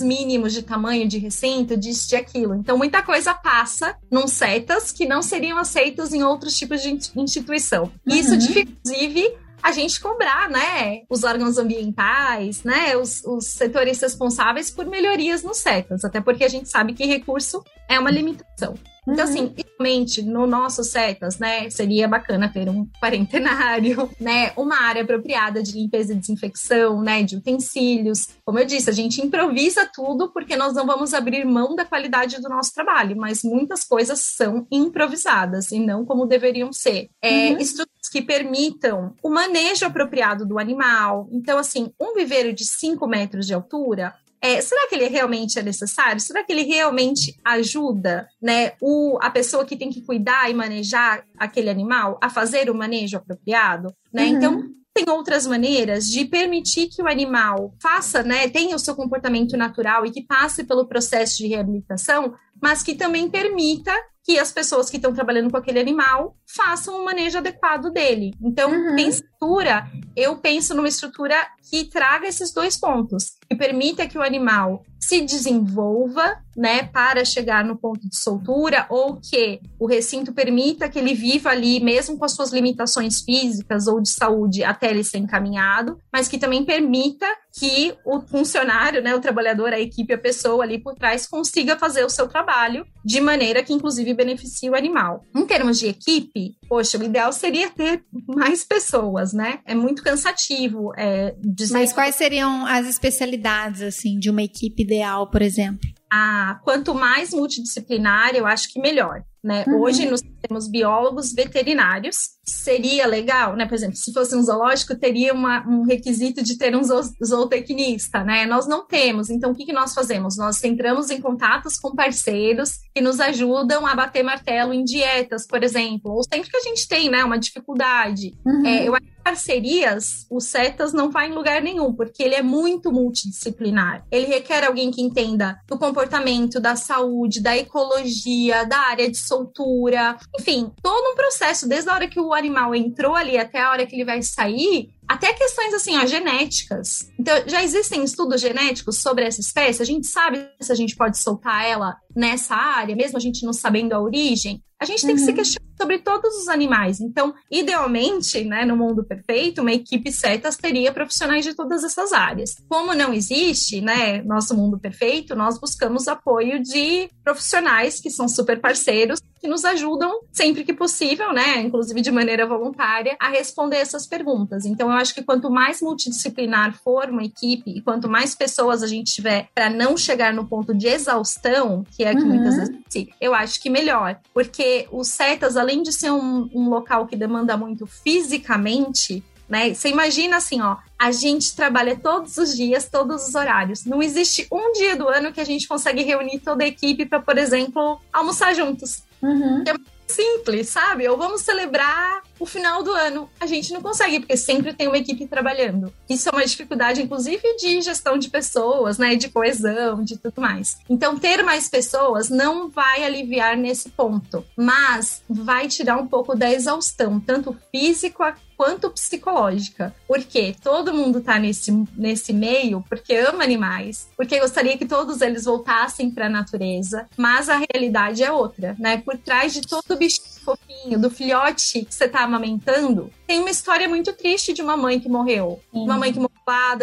mínimos 0.00 0.52
de 0.52 0.62
tamanho 0.62 1.06
de 1.06 1.18
recinto, 1.18 1.76
disso, 1.76 2.08
de 2.08 2.16
aquilo. 2.16 2.54
Então, 2.54 2.78
muita 2.78 3.02
coisa 3.02 3.34
passa 3.34 3.96
num 4.10 4.26
setas 4.26 4.90
que 4.90 5.04
não 5.04 5.22
seriam 5.22 5.58
aceitos 5.58 6.12
em 6.12 6.22
outros 6.22 6.56
tipos 6.56 6.82
de 6.82 6.98
instituição. 7.16 7.84
Uhum. 7.84 8.16
Isso 8.16 8.36
dificulta, 8.36 8.78
inclusive, 8.80 9.34
a 9.62 9.72
gente 9.72 10.00
cobrar, 10.00 10.50
né, 10.50 11.02
os 11.08 11.22
órgãos 11.22 11.56
ambientais, 11.56 12.64
né, 12.64 12.96
os, 12.96 13.22
os 13.24 13.46
setores 13.46 14.00
responsáveis 14.00 14.70
por 14.70 14.86
melhorias 14.86 15.42
nos 15.42 15.58
setas, 15.58 16.04
até 16.04 16.20
porque 16.20 16.44
a 16.44 16.48
gente 16.48 16.68
sabe 16.68 16.92
que 16.94 17.06
recurso 17.06 17.62
é 17.88 17.98
uma 17.98 18.10
limitação. 18.10 18.74
Então, 19.06 19.24
assim, 19.24 19.46
uhum. 19.46 19.54
realmente, 19.56 20.22
no 20.22 20.46
nosso 20.46 20.84
CETAS, 20.84 21.38
né, 21.38 21.68
seria 21.70 22.06
bacana 22.06 22.48
ter 22.48 22.68
um 22.68 22.86
quarentenário, 23.00 24.08
né, 24.20 24.52
uma 24.56 24.80
área 24.80 25.02
apropriada 25.02 25.62
de 25.62 25.72
limpeza 25.72 26.12
e 26.12 26.16
desinfecção, 26.16 27.02
né, 27.02 27.22
de 27.22 27.36
utensílios. 27.36 28.28
Como 28.44 28.58
eu 28.58 28.64
disse, 28.64 28.88
a 28.88 28.92
gente 28.92 29.20
improvisa 29.20 29.88
tudo 29.92 30.32
porque 30.32 30.56
nós 30.56 30.74
não 30.74 30.86
vamos 30.86 31.12
abrir 31.14 31.44
mão 31.44 31.74
da 31.74 31.84
qualidade 31.84 32.40
do 32.40 32.48
nosso 32.48 32.72
trabalho, 32.72 33.16
mas 33.16 33.42
muitas 33.42 33.84
coisas 33.84 34.20
são 34.20 34.66
improvisadas 34.70 35.72
e 35.72 35.80
não 35.80 36.04
como 36.04 36.26
deveriam 36.26 36.72
ser. 36.72 37.10
É, 37.20 37.50
uhum. 37.50 37.58
Estruturas 37.58 38.08
que 38.10 38.22
permitam 38.22 39.14
o 39.22 39.30
manejo 39.30 39.84
apropriado 39.84 40.46
do 40.46 40.58
animal. 40.58 41.28
Então, 41.32 41.58
assim, 41.58 41.92
um 42.00 42.14
viveiro 42.14 42.52
de 42.52 42.64
5 42.64 43.04
metros 43.08 43.46
de 43.46 43.54
altura, 43.54 44.14
é, 44.42 44.60
será 44.60 44.88
que 44.88 44.96
ele 44.96 45.06
realmente 45.06 45.56
é 45.56 45.62
necessário? 45.62 46.20
Será 46.20 46.42
que 46.42 46.52
ele 46.52 46.64
realmente 46.64 47.38
ajuda 47.44 48.28
né, 48.42 48.72
o, 48.80 49.16
a 49.22 49.30
pessoa 49.30 49.64
que 49.64 49.76
tem 49.76 49.88
que 49.88 50.02
cuidar 50.02 50.50
e 50.50 50.54
manejar 50.54 51.24
aquele 51.38 51.70
animal 51.70 52.18
a 52.20 52.28
fazer 52.28 52.68
o 52.68 52.74
manejo 52.74 53.16
apropriado? 53.16 53.94
Né? 54.12 54.24
Uhum. 54.24 54.28
Então, 54.36 54.62
tem 54.92 55.08
outras 55.08 55.46
maneiras 55.46 56.08
de 56.08 56.24
permitir 56.24 56.88
que 56.88 57.00
o 57.00 57.08
animal 57.08 57.72
faça, 57.80 58.24
né, 58.24 58.48
tenha 58.48 58.74
o 58.74 58.80
seu 58.80 58.96
comportamento 58.96 59.56
natural 59.56 60.04
e 60.04 60.10
que 60.10 60.26
passe 60.26 60.64
pelo 60.64 60.86
processo 60.86 61.38
de 61.38 61.46
reabilitação, 61.46 62.34
mas 62.60 62.82
que 62.82 62.94
também 62.96 63.30
permita 63.30 63.94
que 64.24 64.38
as 64.38 64.52
pessoas 64.52 64.88
que 64.88 64.96
estão 64.96 65.12
trabalhando 65.12 65.50
com 65.50 65.56
aquele 65.56 65.80
animal 65.80 66.36
façam 66.46 66.94
o 66.94 67.00
um 67.00 67.04
manejo 67.04 67.38
adequado 67.38 67.90
dele. 67.90 68.32
Então, 68.40 68.70
uhum. 68.70 68.96
estrutura, 68.96 69.90
eu 70.16 70.36
penso 70.36 70.74
numa 70.74 70.88
estrutura 70.88 71.34
que 71.68 71.84
traga 71.84 72.26
esses 72.26 72.52
dois 72.52 72.76
pontos, 72.76 73.32
que 73.48 73.56
permita 73.56 74.06
que 74.06 74.18
o 74.18 74.22
animal 74.22 74.84
se 75.00 75.20
desenvolva, 75.20 76.36
né, 76.56 76.84
para 76.84 77.24
chegar 77.24 77.64
no 77.64 77.76
ponto 77.76 78.08
de 78.08 78.16
soltura, 78.16 78.86
ou 78.88 79.16
que 79.16 79.60
o 79.78 79.86
recinto 79.86 80.32
permita 80.32 80.88
que 80.88 80.98
ele 80.98 81.12
viva 81.12 81.50
ali, 81.50 81.80
mesmo 81.80 82.16
com 82.16 82.24
as 82.24 82.32
suas 82.32 82.52
limitações 82.52 83.20
físicas 83.20 83.88
ou 83.88 84.00
de 84.00 84.10
saúde, 84.10 84.62
até 84.62 84.90
ele 84.90 85.02
ser 85.02 85.18
encaminhado, 85.18 85.98
mas 86.12 86.28
que 86.28 86.38
também 86.38 86.64
permita 86.64 87.26
que 87.58 87.94
o 88.04 88.20
funcionário, 88.20 89.02
né, 89.02 89.14
o 89.14 89.20
trabalhador, 89.20 89.72
a 89.72 89.80
equipe, 89.80 90.14
a 90.14 90.18
pessoa 90.18 90.62
ali 90.62 90.78
por 90.78 90.94
trás 90.94 91.26
consiga 91.26 91.76
fazer 91.76 92.04
o 92.04 92.10
seu 92.10 92.28
trabalho 92.28 92.86
de 93.04 93.20
maneira 93.20 93.62
que, 93.62 93.72
inclusive, 93.72 94.11
beneficie 94.14 94.70
o 94.70 94.74
animal. 94.74 95.24
Em 95.34 95.46
termos 95.46 95.78
de 95.78 95.88
equipe, 95.88 96.56
poxa, 96.68 96.98
o 96.98 97.02
ideal 97.02 97.32
seria 97.32 97.70
ter 97.70 98.04
mais 98.26 98.64
pessoas, 98.64 99.32
né? 99.32 99.60
É 99.66 99.74
muito 99.74 100.02
cansativo. 100.02 100.92
É. 100.96 101.34
Mas 101.70 101.92
quais 101.92 102.14
seriam 102.14 102.66
as 102.66 102.86
especialidades, 102.86 103.82
assim, 103.82 104.18
de 104.18 104.30
uma 104.30 104.42
equipe 104.42 104.82
ideal, 104.82 105.30
por 105.30 105.42
exemplo? 105.42 105.88
Ah, 106.12 106.60
quanto 106.62 106.94
mais 106.94 107.32
multidisciplinar, 107.32 108.34
eu 108.34 108.46
acho 108.46 108.70
que 108.70 108.78
melhor. 108.78 109.24
Né? 109.42 109.64
Uhum. 109.66 109.80
Hoje 109.80 110.08
nós 110.08 110.22
temos 110.46 110.68
biólogos 110.68 111.32
veterinários. 111.32 112.30
Seria 112.44 113.06
legal, 113.06 113.54
né? 113.54 113.66
Por 113.66 113.74
exemplo, 113.74 113.96
se 113.96 114.12
fosse 114.12 114.34
um 114.34 114.42
zoológico, 114.42 114.96
teria 114.96 115.32
uma, 115.32 115.66
um 115.66 115.82
requisito 115.82 116.42
de 116.42 116.58
ter 116.58 116.74
um 116.74 116.82
zootecnista, 117.24 118.24
né? 118.24 118.46
Nós 118.46 118.66
não 118.66 118.84
temos. 118.84 119.30
Então, 119.30 119.52
o 119.52 119.54
que, 119.54 119.64
que 119.64 119.72
nós 119.72 119.94
fazemos? 119.94 120.36
Nós 120.36 120.62
entramos 120.64 121.10
em 121.10 121.20
contatos 121.20 121.78
com 121.78 121.94
parceiros 121.94 122.80
que 122.92 123.00
nos 123.00 123.20
ajudam 123.20 123.86
a 123.86 123.94
bater 123.94 124.24
martelo 124.24 124.74
em 124.74 124.82
dietas, 124.82 125.46
por 125.46 125.62
exemplo, 125.62 126.12
ou 126.12 126.22
sempre 126.24 126.50
que 126.50 126.56
a 126.56 126.62
gente 126.62 126.88
tem, 126.88 127.08
né, 127.08 127.24
uma 127.24 127.38
dificuldade. 127.38 128.36
Uhum. 128.44 128.66
É, 128.66 128.88
eu 128.88 128.94
acho 128.94 129.06
que 129.06 129.22
parcerias, 129.22 130.26
o 130.28 130.40
CETAS 130.40 130.92
não 130.92 131.10
vai 131.10 131.28
em 131.28 131.32
lugar 131.32 131.62
nenhum, 131.62 131.94
porque 131.94 132.22
ele 132.22 132.34
é 132.34 132.42
muito 132.42 132.90
multidisciplinar. 132.90 134.04
Ele 134.10 134.26
requer 134.26 134.64
alguém 134.64 134.90
que 134.90 135.00
entenda 135.00 135.60
do 135.68 135.78
comportamento, 135.78 136.60
da 136.60 136.74
saúde, 136.74 137.40
da 137.40 137.56
ecologia, 137.56 138.64
da 138.64 138.78
área 138.78 139.08
de 139.08 139.16
soltura, 139.16 140.16
enfim, 140.38 140.72
todo 140.82 141.12
um 141.12 141.14
processo, 141.14 141.68
desde 141.68 141.88
a 141.88 141.94
hora 141.94 142.08
que 142.08 142.20
o 142.20 142.31
animal 142.34 142.74
entrou 142.74 143.14
ali 143.14 143.38
até 143.38 143.60
a 143.60 143.70
hora 143.70 143.86
que 143.86 143.94
ele 143.96 144.04
vai 144.04 144.22
sair, 144.22 144.90
até 145.12 145.30
questões 145.34 145.74
assim, 145.74 145.94
ó, 145.98 146.06
genéticas. 146.06 147.10
Então, 147.18 147.34
já 147.46 147.62
existem 147.62 148.02
estudos 148.02 148.40
genéticos 148.40 148.96
sobre 148.96 149.26
essa 149.26 149.42
espécie? 149.42 149.82
A 149.82 149.84
gente 149.84 150.06
sabe 150.06 150.48
se 150.58 150.72
a 150.72 150.74
gente 150.74 150.96
pode 150.96 151.18
soltar 151.18 151.66
ela 151.66 151.98
nessa 152.16 152.54
área, 152.54 152.96
mesmo 152.96 153.18
a 153.18 153.20
gente 153.20 153.44
não 153.44 153.52
sabendo 153.52 153.92
a 153.92 154.00
origem? 154.00 154.62
A 154.80 154.84
gente 154.84 155.02
tem 155.02 155.10
uhum. 155.10 155.16
que 155.16 155.22
se 155.22 155.30
uhum. 155.30 155.36
questionar 155.36 155.72
sobre 155.80 155.98
todos 155.98 156.34
os 156.36 156.48
animais. 156.48 157.00
Então, 157.00 157.34
idealmente, 157.50 158.42
né, 158.44 158.64
no 158.64 158.76
mundo 158.76 159.04
perfeito, 159.04 159.60
uma 159.60 159.72
equipe 159.72 160.10
CETAS 160.10 160.56
teria 160.56 160.92
profissionais 160.92 161.44
de 161.44 161.54
todas 161.54 161.84
essas 161.84 162.12
áreas. 162.12 162.54
Como 162.68 162.94
não 162.94 163.12
existe, 163.12 163.80
né, 163.80 164.22
nosso 164.22 164.56
mundo 164.56 164.78
perfeito, 164.78 165.36
nós 165.36 165.58
buscamos 165.58 166.08
apoio 166.08 166.60
de 166.62 167.08
profissionais 167.22 168.00
que 168.00 168.10
são 168.10 168.28
super 168.28 168.60
parceiros 168.60 169.20
que 169.40 169.48
nos 169.48 169.64
ajudam 169.64 170.20
sempre 170.32 170.62
que 170.62 170.72
possível, 170.72 171.32
né, 171.32 171.60
inclusive 171.60 172.00
de 172.00 172.12
maneira 172.12 172.46
voluntária, 172.46 173.16
a 173.20 173.28
responder 173.28 173.78
essas 173.78 174.06
perguntas. 174.06 174.64
Então, 174.64 174.90
eu 174.90 174.96
acho 175.02 175.14
que 175.14 175.22
quanto 175.22 175.50
mais 175.50 175.82
multidisciplinar 175.82 176.78
for 176.82 177.10
uma 177.10 177.24
equipe 177.24 177.70
e 177.70 177.82
quanto 177.82 178.08
mais 178.08 178.34
pessoas 178.34 178.82
a 178.82 178.86
gente 178.86 179.12
tiver 179.12 179.48
para 179.54 179.68
não 179.68 179.96
chegar 179.96 180.32
no 180.32 180.46
ponto 180.46 180.74
de 180.74 180.86
exaustão, 180.86 181.84
que 181.96 182.04
é 182.04 182.14
que 182.14 182.22
uhum. 182.22 182.28
muitas 182.28 182.56
vezes 182.56 182.72
eu 183.20 183.34
acho 183.34 183.60
que 183.60 183.68
melhor, 183.68 184.18
porque 184.32 184.86
os 184.90 185.08
CETAS, 185.08 185.56
além 185.56 185.82
de 185.82 185.92
ser 185.92 186.10
um, 186.10 186.48
um 186.54 186.68
local 186.68 187.06
que 187.06 187.16
demanda 187.16 187.56
muito 187.56 187.86
fisicamente, 187.86 189.22
né? 189.48 189.74
Você 189.74 189.90
imagina 189.90 190.38
assim, 190.38 190.62
ó, 190.62 190.76
a 190.98 191.12
gente 191.12 191.54
trabalha 191.54 191.94
todos 191.94 192.38
os 192.38 192.56
dias, 192.56 192.88
todos 192.88 193.28
os 193.28 193.34
horários. 193.34 193.84
Não 193.84 194.02
existe 194.02 194.46
um 194.50 194.72
dia 194.72 194.96
do 194.96 195.08
ano 195.08 195.30
que 195.30 195.40
a 195.40 195.44
gente 195.44 195.68
consegue 195.68 196.02
reunir 196.02 196.38
toda 196.38 196.64
a 196.64 196.66
equipe 196.66 197.04
para, 197.04 197.20
por 197.20 197.36
exemplo, 197.36 198.00
almoçar 198.12 198.54
juntos. 198.54 199.02
Uhum. 199.20 199.62
É 199.66 199.74
simples, 200.06 200.68
sabe? 200.68 201.08
Ou 201.08 201.16
vamos 201.16 201.42
celebrar 201.42 202.22
o 202.42 202.46
final 202.46 202.82
do 202.82 202.92
ano. 202.92 203.30
A 203.38 203.46
gente 203.46 203.72
não 203.72 203.80
consegue, 203.80 204.18
porque 204.18 204.36
sempre 204.36 204.74
tem 204.74 204.88
uma 204.88 204.98
equipe 204.98 205.28
trabalhando. 205.28 205.92
Isso 206.10 206.28
é 206.28 206.32
uma 206.32 206.44
dificuldade, 206.44 207.00
inclusive, 207.00 207.56
de 207.56 207.80
gestão 207.80 208.18
de 208.18 208.28
pessoas, 208.28 208.98
né? 208.98 209.14
De 209.14 209.28
coesão, 209.28 210.02
de 210.02 210.18
tudo 210.18 210.40
mais. 210.40 210.78
Então, 210.90 211.16
ter 211.16 211.44
mais 211.44 211.68
pessoas 211.68 212.28
não 212.28 212.68
vai 212.68 213.04
aliviar 213.04 213.56
nesse 213.56 213.90
ponto, 213.90 214.44
mas 214.56 215.22
vai 215.28 215.68
tirar 215.68 215.96
um 215.96 216.06
pouco 216.06 216.34
da 216.34 216.50
exaustão, 216.50 217.20
tanto 217.20 217.56
física 217.70 218.34
quanto 218.56 218.90
psicológica. 218.90 219.94
Porque 220.06 220.54
todo 220.62 220.94
mundo 220.94 221.20
tá 221.20 221.38
nesse, 221.38 221.72
nesse 221.96 222.32
meio 222.32 222.84
porque 222.88 223.14
ama 223.14 223.42
animais, 223.42 224.08
porque 224.16 224.38
gostaria 224.38 224.76
que 224.76 224.86
todos 224.86 225.20
eles 225.20 225.44
voltassem 225.44 226.10
para 226.10 226.26
a 226.26 226.30
natureza, 226.30 227.08
mas 227.16 227.48
a 227.48 227.60
realidade 227.72 228.22
é 228.22 228.30
outra, 228.30 228.76
né? 228.78 228.98
Por 228.98 229.16
trás 229.16 229.52
de 229.52 229.62
todo 229.62 229.96
bicho 229.96 230.31
fofinho, 230.42 230.98
do 230.98 231.10
filhote 231.10 231.84
que 231.84 231.94
você 231.94 232.08
tá 232.08 232.22
amamentando, 232.22 233.10
tem 233.26 233.40
uma 233.40 233.50
história 233.50 233.88
muito 233.88 234.12
triste 234.12 234.52
de 234.52 234.62
uma 234.62 234.76
mãe 234.76 235.00
que 235.00 235.08
morreu. 235.08 235.60
Sim. 235.72 235.84
Uma 235.84 235.96
mãe 235.96 236.12
que 236.12 236.18
morreu 236.18 236.32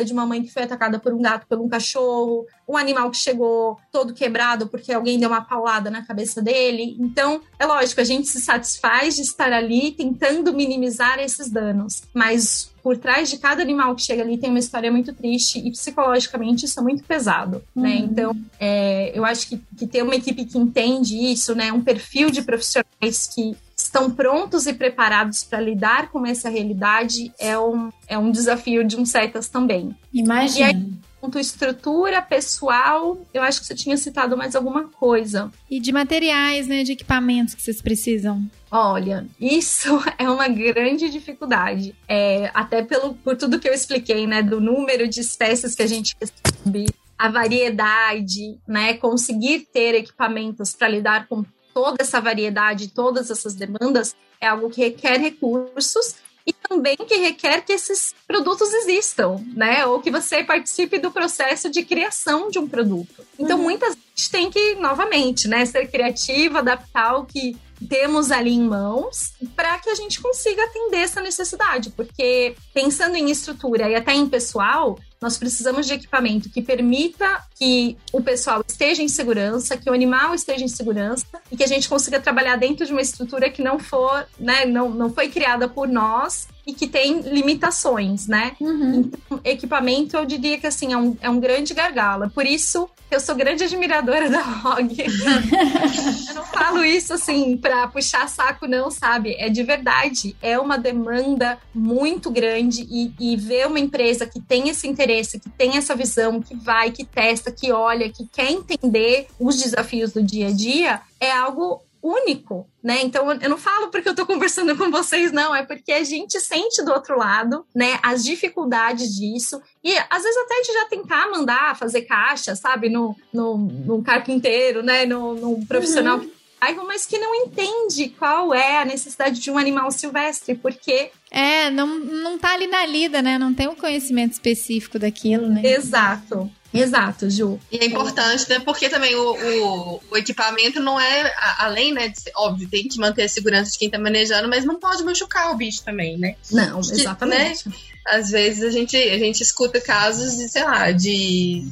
de 0.04 0.14
uma 0.14 0.26
mãe 0.26 0.42
que 0.42 0.52
foi 0.52 0.64
atacada 0.64 1.00
por 1.00 1.14
um 1.14 1.22
gato, 1.22 1.46
por 1.48 1.60
um 1.60 1.70
cachorro, 1.70 2.46
um 2.70 2.78
animal 2.78 3.10
que 3.10 3.18
chegou 3.18 3.80
todo 3.92 4.14
quebrado 4.14 4.68
porque 4.68 4.94
alguém 4.94 5.20
deu 5.20 5.28
uma 5.28 5.42
paulada 5.42 5.90
na 5.90 6.06
cabeça 6.06 6.40
dele. 6.40 6.96
Então, 7.00 7.42
é 7.58 7.66
lógico, 7.66 8.00
a 8.00 8.04
gente 8.04 8.28
se 8.28 8.40
satisfaz 8.40 9.16
de 9.16 9.24
estar 9.24 9.52
ali 9.52 9.92
tentando 9.92 10.54
minimizar 10.54 11.18
esses 11.18 11.50
danos, 11.50 12.04
mas 12.14 12.72
por 12.84 12.96
trás 12.96 13.30
de 13.30 13.40
cada 13.40 13.62
animal 13.62 13.96
que 13.96 14.04
chega 14.04 14.22
ali 14.22 14.38
tem 14.38 14.52
uma 14.52 14.60
história 14.60 14.92
muito 14.92 15.12
triste 15.14 15.60
e 15.60 15.72
psicologicamente 15.72 16.66
isso 16.66 16.80
é 16.80 16.84
muito 16.84 17.04
pesado, 17.04 17.64
né? 17.76 17.82
uhum. 17.82 17.82
né? 17.82 17.96
Então, 17.98 18.36
é, 18.60 19.18
eu 19.18 19.26
acho 19.26 19.50
que, 19.50 19.58
que 19.76 19.88
ter 19.88 20.04
uma 20.04 20.16
equipe 20.16 20.46
que 20.46 20.58
entende 20.58 21.18
isso, 21.18 21.56
né? 21.56 21.74
Um 21.74 21.82
perfil 21.82 22.30
de 22.30 22.44
profissionais 22.44 23.28
que 23.34 23.58
estão 23.76 24.12
prontos 24.12 24.68
e 24.68 24.74
preparados 24.74 25.44
para 25.44 25.60
lidar 25.60 26.12
com 26.12 26.26
essa 26.26 26.50
realidade 26.50 27.34
é 27.40 27.58
um, 27.58 27.90
é 28.08 28.18
um 28.18 28.30
desafio 28.30 28.84
de 28.84 28.96
um 28.96 29.06
CETAS 29.06 29.48
também. 29.48 29.96
Imagina. 30.14 30.88
Quanto 31.20 31.38
estrutura 31.38 32.22
pessoal, 32.22 33.20
eu 33.34 33.42
acho 33.42 33.60
que 33.60 33.68
você 33.68 33.76
tinha 33.76 33.98
citado 33.98 34.38
mais 34.38 34.56
alguma 34.56 34.86
coisa. 34.88 35.52
E 35.70 35.80
de 35.80 35.92
materiais, 35.92 36.68
né, 36.68 36.84
de 36.84 36.94
equipamentos 36.94 37.54
que 37.54 37.62
vocês 37.62 37.82
precisam. 37.82 38.50
Olha, 38.72 39.28
isso 39.40 40.02
é 40.18 40.30
uma 40.30 40.48
grande 40.48 41.10
dificuldade. 41.10 41.94
É, 42.08 42.50
até 42.54 42.82
pelo, 42.82 43.14
por 43.16 43.36
tudo 43.36 43.60
que 43.60 43.68
eu 43.68 43.74
expliquei, 43.74 44.26
né, 44.26 44.42
do 44.42 44.62
número 44.62 45.08
de 45.08 45.20
espécies 45.20 45.76
que 45.76 45.84
a 45.84 45.88
gente 45.88 46.16
recebe, 46.20 46.86
a 47.18 47.30
variedade, 47.30 48.58
né, 48.66 48.94
conseguir 48.94 49.68
ter 49.74 49.96
equipamentos 49.96 50.74
para 50.74 50.88
lidar 50.88 51.28
com 51.28 51.44
toda 51.74 51.98
essa 52.00 52.22
variedade, 52.22 52.88
todas 52.90 53.30
essas 53.30 53.54
demandas, 53.54 54.16
é 54.40 54.48
algo 54.48 54.70
que 54.70 54.82
requer 54.82 55.20
recursos 55.20 56.16
e 56.46 56.54
também 56.54 56.96
que 56.96 57.16
requer 57.16 57.62
que 57.62 57.74
esses 57.74 58.14
produtos 58.28 58.74
existam, 58.74 59.44
né? 59.56 59.86
Ou 59.86 60.00
que 60.00 60.12
você 60.12 60.44
participe 60.44 61.00
do 61.00 61.12
processo 61.12 61.70
de 61.70 61.84
criação 61.84 62.50
de 62.50 62.60
um 62.60 62.68
produto. 62.68 63.24
Então, 63.38 63.58
uhum. 63.58 63.64
muitas 63.64 63.96
vezes 63.96 64.30
tem 64.30 64.50
que, 64.50 64.76
novamente, 64.76 65.48
né, 65.48 65.66
ser 65.66 65.88
criativo, 65.88 66.58
adaptar 66.58 67.16
o 67.16 67.26
que 67.26 67.58
temos 67.88 68.32
ali 68.32 68.52
em 68.52 68.64
mãos 68.64 69.34
para 69.56 69.80
que 69.80 69.90
a 69.90 69.96
gente 69.96 70.20
consiga 70.20 70.64
atender 70.64 70.98
essa 70.98 71.22
necessidade, 71.22 71.92
porque 71.92 72.56
pensando 72.74 73.16
em 73.16 73.30
estrutura 73.30 73.90
e 73.90 73.96
até 73.96 74.14
em 74.14 74.28
pessoal, 74.28 75.00
nós 75.22 75.38
precisamos 75.38 75.86
de 75.86 75.94
equipamento 75.94 76.50
que 76.50 76.62
permita 76.62 77.44
que 77.56 77.98
o 78.14 78.22
pessoal 78.22 78.64
esteja 78.68 79.04
em 79.04 79.10
segurança, 79.10 79.76
que 79.76 79.90
o 79.90 79.94
animal 79.94 80.34
esteja 80.34 80.64
em 80.64 80.70
segurança 80.70 81.26
e 81.52 81.58
que 81.58 81.64
a 81.64 81.68
gente 81.68 81.90
consiga 81.90 82.20
trabalhar 82.20 82.56
dentro 82.56 82.86
de 82.86 82.92
uma 82.92 83.02
estrutura 83.02 83.50
que 83.50 83.62
não 83.62 83.78
for, 83.80 84.26
né, 84.40 84.66
não, 84.66 84.90
não 84.90 85.14
foi 85.14 85.28
criada 85.28 85.68
por 85.68 85.88
nós 85.88 86.48
e 86.70 86.74
que 86.74 86.88
tem 86.88 87.22
limitações, 87.22 88.28
né? 88.28 88.56
Uhum. 88.60 89.12
Então, 89.12 89.42
equipamento, 89.44 90.16
eu 90.16 90.26
diria 90.26 90.58
que 90.60 90.68
assim, 90.68 90.94
é 90.94 90.98
um, 90.98 91.18
é 91.20 91.30
um 91.30 91.40
grande 91.40 91.74
gargalo. 91.74 92.30
Por 92.30 92.46
isso, 92.46 92.88
eu 93.10 93.20
sou 93.20 93.36
grande 93.36 93.64
admiradora 93.64 94.30
da 94.30 94.40
ROG. 94.40 94.96
eu 96.30 96.36
não 96.36 96.46
falo 96.46 96.84
isso 96.84 97.14
assim 97.14 97.58
para 97.58 97.88
puxar 97.88 98.30
saco, 98.30 98.68
não, 98.68 98.92
sabe? 98.92 99.36
É 99.40 99.50
de 99.50 99.64
verdade. 99.64 100.36
É 100.42 100.60
uma 100.60 100.78
demanda 100.78 101.58
muito 101.74 102.30
grande 102.30 102.88
e, 102.90 103.14
e 103.20 103.36
ver 103.36 103.66
uma 103.66 103.80
empresa 103.80 104.28
que 104.28 104.40
tem 104.40 104.70
esse 104.70 104.88
interesse, 104.88 105.09
que 105.40 105.50
tem 105.50 105.78
essa 105.78 105.96
visão, 105.96 106.42
que 106.42 106.56
vai, 106.56 106.92
que 106.92 107.06
testa, 107.06 107.52
que 107.52 107.72
olha, 107.72 108.10
que 108.10 108.28
quer 108.28 108.52
entender 108.52 109.28
os 109.40 109.58
desafios 109.58 110.14
do 110.14 110.24
dia 110.24 110.48
a 110.48 110.52
dia, 110.52 111.02
é 111.20 111.32
algo 111.32 111.82
único, 112.02 112.66
né? 112.82 113.02
Então 113.04 113.32
eu 113.32 113.50
não 113.50 113.58
falo 113.58 113.90
porque 113.90 114.08
eu 114.08 114.16
tô 114.16 114.26
conversando 114.26 114.76
com 114.78 114.90
vocês, 114.90 115.32
não, 115.32 115.54
é 115.54 115.64
porque 115.64 115.92
a 115.92 116.04
gente 116.04 116.40
sente 116.40 116.84
do 116.84 116.92
outro 116.92 117.18
lado, 117.18 117.66
né, 117.76 118.00
as 118.02 118.24
dificuldades 118.24 119.16
disso. 119.16 119.62
E 119.84 119.94
às 120.10 120.24
vezes 120.24 120.38
até 120.38 120.62
de 120.62 120.74
já 120.74 120.86
tentar 120.86 121.30
mandar 121.30 121.78
fazer 121.78 122.04
caixa, 122.04 122.56
sabe, 122.56 122.90
no, 122.90 123.16
no, 123.34 123.58
no 123.58 124.02
carpinteiro, 124.02 124.82
né, 124.82 125.06
no, 125.06 125.36
no 125.36 125.66
profissional 125.66 126.18
uhum. 126.18 126.26
que 126.26 126.40
bairro, 126.60 126.86
mas 126.86 127.06
que 127.06 127.18
não 127.18 127.34
entende 127.34 128.10
qual 128.10 128.54
é 128.54 128.82
a 128.82 128.86
necessidade 128.86 129.40
de 129.40 129.50
um 129.50 129.58
animal 129.58 129.92
silvestre, 129.92 130.56
porque 130.56 131.12
é, 131.32 131.70
não, 131.70 132.00
não 132.00 132.38
tá 132.38 132.54
ali 132.54 132.68
na 132.68 132.86
lida, 132.86 133.22
né? 133.22 133.38
Não 133.38 133.54
tem 133.54 133.68
um 133.68 133.76
conhecimento 133.76 134.34
específico 134.34 134.98
daquilo, 134.98 135.48
né? 135.48 135.62
Exato. 135.64 136.52
Exato, 136.74 137.30
Ju. 137.30 137.60
E 137.72 137.78
é 137.78 137.86
importante, 137.86 138.48
né? 138.48 138.60
Porque 138.60 138.90
também 138.90 139.16
o, 139.16 139.32
o, 139.32 140.02
o, 140.12 140.18
equipamento 140.18 140.80
não 140.80 141.00
é, 141.00 141.34
além, 141.58 141.92
né, 141.92 142.10
de 142.10 142.32
óbvio, 142.36 142.70
tem 142.70 142.88
que 142.88 143.00
manter 143.00 143.24
a 143.24 143.30
segurança 143.30 143.72
de 143.72 143.78
quem 143.80 143.90
tá 143.90 143.98
manejando, 143.98 144.48
mas 144.48 144.66
não 144.66 144.80
pode 144.80 145.04
machucar 145.04 145.52
o 145.52 145.58
bicho 145.58 145.84
também, 145.84 146.18
né? 146.18 146.36
Não, 146.52 146.80
exatamente. 146.80 147.68
Né? 147.68 147.76
Às 148.08 148.30
vezes 148.30 148.64
a 148.64 148.70
gente, 148.70 148.96
a 148.96 149.18
gente 149.18 149.42
escuta 149.42 149.82
casos 149.82 150.38
de, 150.38 150.48
sei 150.48 150.64
lá, 150.64 150.92
de. 150.92 151.68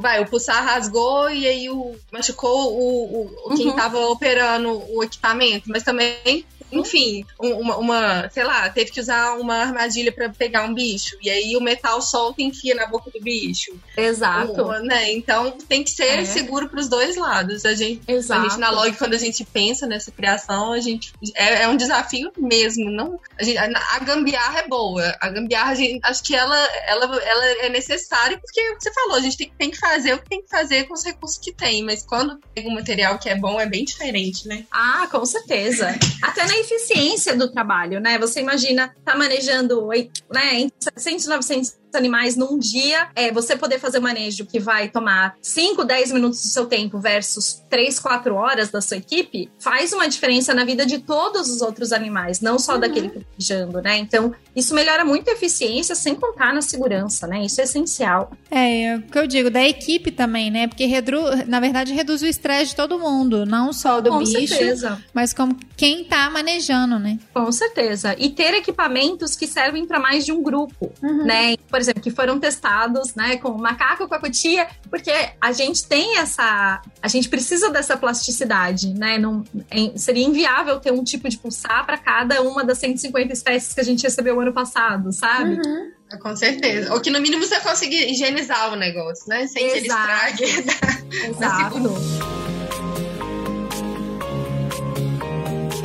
Vai, 0.00 0.20
o 0.20 0.26
pulsar 0.26 0.64
rasgou 0.64 1.28
e 1.28 1.46
aí 1.46 1.68
o, 1.68 1.96
machucou 2.12 2.72
o, 2.72 3.26
o, 3.46 3.56
quem 3.56 3.68
uhum. 3.68 3.76
tava 3.76 3.98
operando 4.06 4.82
o 4.90 5.02
equipamento, 5.02 5.68
mas 5.68 5.82
também 5.82 6.44
enfim, 6.70 7.24
uma, 7.38 7.76
uma, 7.76 8.30
sei 8.30 8.44
lá, 8.44 8.68
teve 8.68 8.90
que 8.90 9.00
usar 9.00 9.34
uma 9.38 9.56
armadilha 9.56 10.12
para 10.12 10.28
pegar 10.30 10.64
um 10.64 10.74
bicho. 10.74 11.16
E 11.22 11.30
aí 11.30 11.56
o 11.56 11.60
metal 11.60 12.00
solta 12.02 12.42
e 12.42 12.44
enfia 12.44 12.74
na 12.74 12.86
boca 12.86 13.10
do 13.10 13.20
bicho. 13.20 13.78
Exato. 13.96 14.62
Uma, 14.62 14.80
né? 14.80 15.12
Então 15.12 15.52
tem 15.52 15.84
que 15.84 15.90
ser 15.90 16.20
é. 16.20 16.24
seguro 16.24 16.68
para 16.68 16.80
os 16.80 16.88
dois 16.88 17.16
lados. 17.16 17.64
A 17.64 17.74
gente, 17.74 18.02
Exato. 18.06 18.40
a 18.40 18.48
gente, 18.48 18.58
na 18.58 18.70
log, 18.70 18.96
quando 18.96 19.14
a 19.14 19.18
gente 19.18 19.44
pensa 19.44 19.86
nessa 19.86 20.10
criação, 20.10 20.72
a 20.72 20.80
gente 20.80 21.12
é, 21.34 21.62
é 21.62 21.68
um 21.68 21.76
desafio 21.76 22.32
mesmo. 22.36 22.90
Não, 22.90 23.18
a, 23.38 23.44
gente, 23.44 23.58
a, 23.58 23.98
gambiarra 24.00 24.60
é 24.60 24.68
boa. 24.68 25.16
A 25.20 25.28
gambiarra, 25.28 25.72
a 25.72 25.74
gente, 25.74 26.00
acho 26.02 26.22
que 26.22 26.34
ela, 26.34 26.56
ela, 26.86 27.04
ela 27.22 27.44
é 27.64 27.68
necessária 27.68 28.38
porque 28.38 28.76
você 28.78 28.92
falou, 28.92 29.16
a 29.16 29.20
gente 29.20 29.36
tem, 29.36 29.52
tem 29.56 29.70
que 29.70 29.78
fazer 29.78 30.14
o 30.14 30.18
que 30.18 30.28
tem 30.28 30.42
que 30.42 30.48
fazer 30.48 30.84
com 30.84 30.94
os 30.94 31.04
recursos 31.04 31.38
que 31.38 31.52
tem. 31.52 31.82
Mas 31.82 32.02
quando 32.02 32.38
pega 32.54 32.68
um 32.68 32.74
material 32.74 33.18
que 33.18 33.28
é 33.28 33.36
bom, 33.36 33.60
é 33.60 33.66
bem 33.66 33.84
diferente, 33.84 34.48
né? 34.48 34.64
Ah, 34.70 35.06
com 35.10 35.24
certeza. 35.24 35.96
Até 36.22 36.46
na 36.46 36.55
eficiência 36.58 37.36
do 37.36 37.50
trabalho, 37.50 38.00
né? 38.00 38.18
Você 38.18 38.40
imagina 38.40 38.94
tá 39.04 39.16
manejando 39.16 39.86
né, 40.32 40.68
700, 40.78 41.26
900 41.26 41.76
animais 41.96 42.36
num 42.36 42.58
dia, 42.58 43.08
é, 43.14 43.32
você 43.32 43.56
poder 43.56 43.78
fazer 43.78 43.98
manejo 43.98 44.46
que 44.46 44.60
vai 44.60 44.88
tomar 44.88 45.34
5, 45.40 45.84
10 45.84 46.12
minutos 46.12 46.42
do 46.42 46.48
seu 46.48 46.66
tempo 46.66 47.00
versus 47.00 47.62
3, 47.68 47.98
4 47.98 48.34
horas 48.34 48.70
da 48.70 48.80
sua 48.80 48.98
equipe, 48.98 49.50
faz 49.58 49.92
uma 49.92 50.08
diferença 50.08 50.54
na 50.54 50.64
vida 50.64 50.84
de 50.86 50.98
todos 50.98 51.48
os 51.48 51.62
outros 51.62 51.92
animais, 51.92 52.40
não 52.40 52.58
só 52.58 52.74
uhum. 52.74 52.80
daquele 52.80 53.08
que 53.08 53.18
está 53.18 53.30
manejando, 53.30 53.82
né? 53.82 53.96
Então, 53.98 54.34
isso 54.54 54.74
melhora 54.74 55.04
muito 55.04 55.28
a 55.30 55.32
eficiência, 55.32 55.94
sem 55.94 56.14
contar 56.14 56.54
na 56.54 56.62
segurança, 56.62 57.26
né? 57.26 57.44
Isso 57.44 57.60
é 57.60 57.64
essencial. 57.64 58.30
É, 58.50 58.82
é 58.84 58.96
o 58.96 59.02
que 59.02 59.18
eu 59.18 59.26
digo, 59.26 59.50
da 59.50 59.66
equipe 59.66 60.10
também, 60.10 60.50
né? 60.50 60.68
Porque, 60.68 60.86
redu 60.86 61.16
na 61.46 61.60
verdade, 61.60 61.92
reduz 61.92 62.22
o 62.22 62.26
estresse 62.26 62.70
de 62.70 62.76
todo 62.76 62.98
mundo, 62.98 63.46
não 63.46 63.72
só 63.72 64.00
do 64.00 64.10
Com 64.10 64.18
bicho, 64.18 64.54
certeza. 64.54 65.02
mas 65.12 65.32
como 65.32 65.56
quem 65.76 66.04
tá 66.04 66.28
manejando, 66.30 66.98
né? 66.98 67.18
Com 67.32 67.50
certeza. 67.52 68.14
E 68.18 68.30
ter 68.30 68.54
equipamentos 68.54 69.36
que 69.36 69.46
servem 69.46 69.86
para 69.86 69.98
mais 69.98 70.24
de 70.24 70.32
um 70.32 70.42
grupo, 70.42 70.92
uhum. 71.02 71.24
né? 71.24 71.56
Por 71.68 71.80
exemplo, 71.86 72.02
que 72.02 72.10
foram 72.10 72.38
testados, 72.38 73.14
né, 73.14 73.36
com 73.36 73.50
o 73.50 73.58
macaco, 73.58 74.08
com 74.08 74.14
a 74.14 74.18
cutia, 74.18 74.68
porque 74.90 75.12
a 75.40 75.52
gente 75.52 75.86
tem 75.86 76.18
essa, 76.18 76.80
a 77.02 77.08
gente 77.08 77.28
precisa 77.28 77.70
dessa 77.70 77.96
plasticidade, 77.96 78.94
né? 78.94 79.18
Não, 79.18 79.44
é, 79.70 79.96
seria 79.96 80.24
inviável 80.24 80.78
ter 80.80 80.92
um 80.92 81.02
tipo 81.02 81.28
de 81.28 81.38
pulsar 81.38 81.84
para 81.86 81.98
cada 81.98 82.42
uma 82.42 82.64
das 82.64 82.78
150 82.78 83.32
espécies 83.32 83.72
que 83.72 83.80
a 83.80 83.84
gente 83.84 84.02
recebeu 84.02 84.40
ano 84.40 84.52
passado, 84.52 85.12
sabe? 85.12 85.54
Uhum. 85.54 85.96
Com 86.20 86.36
certeza. 86.36 86.92
Ou 86.94 87.00
que 87.00 87.10
no 87.10 87.20
mínimo 87.20 87.44
você 87.44 87.58
consiga 87.60 87.94
higienizar 87.94 88.72
o 88.72 88.76
negócio, 88.76 89.28
né? 89.28 89.46
Sem 89.48 89.66
Exato. 89.66 90.36
que 90.36 90.44
ele 90.44 90.60
estrague. 90.60 91.06
Exato. 91.28 92.55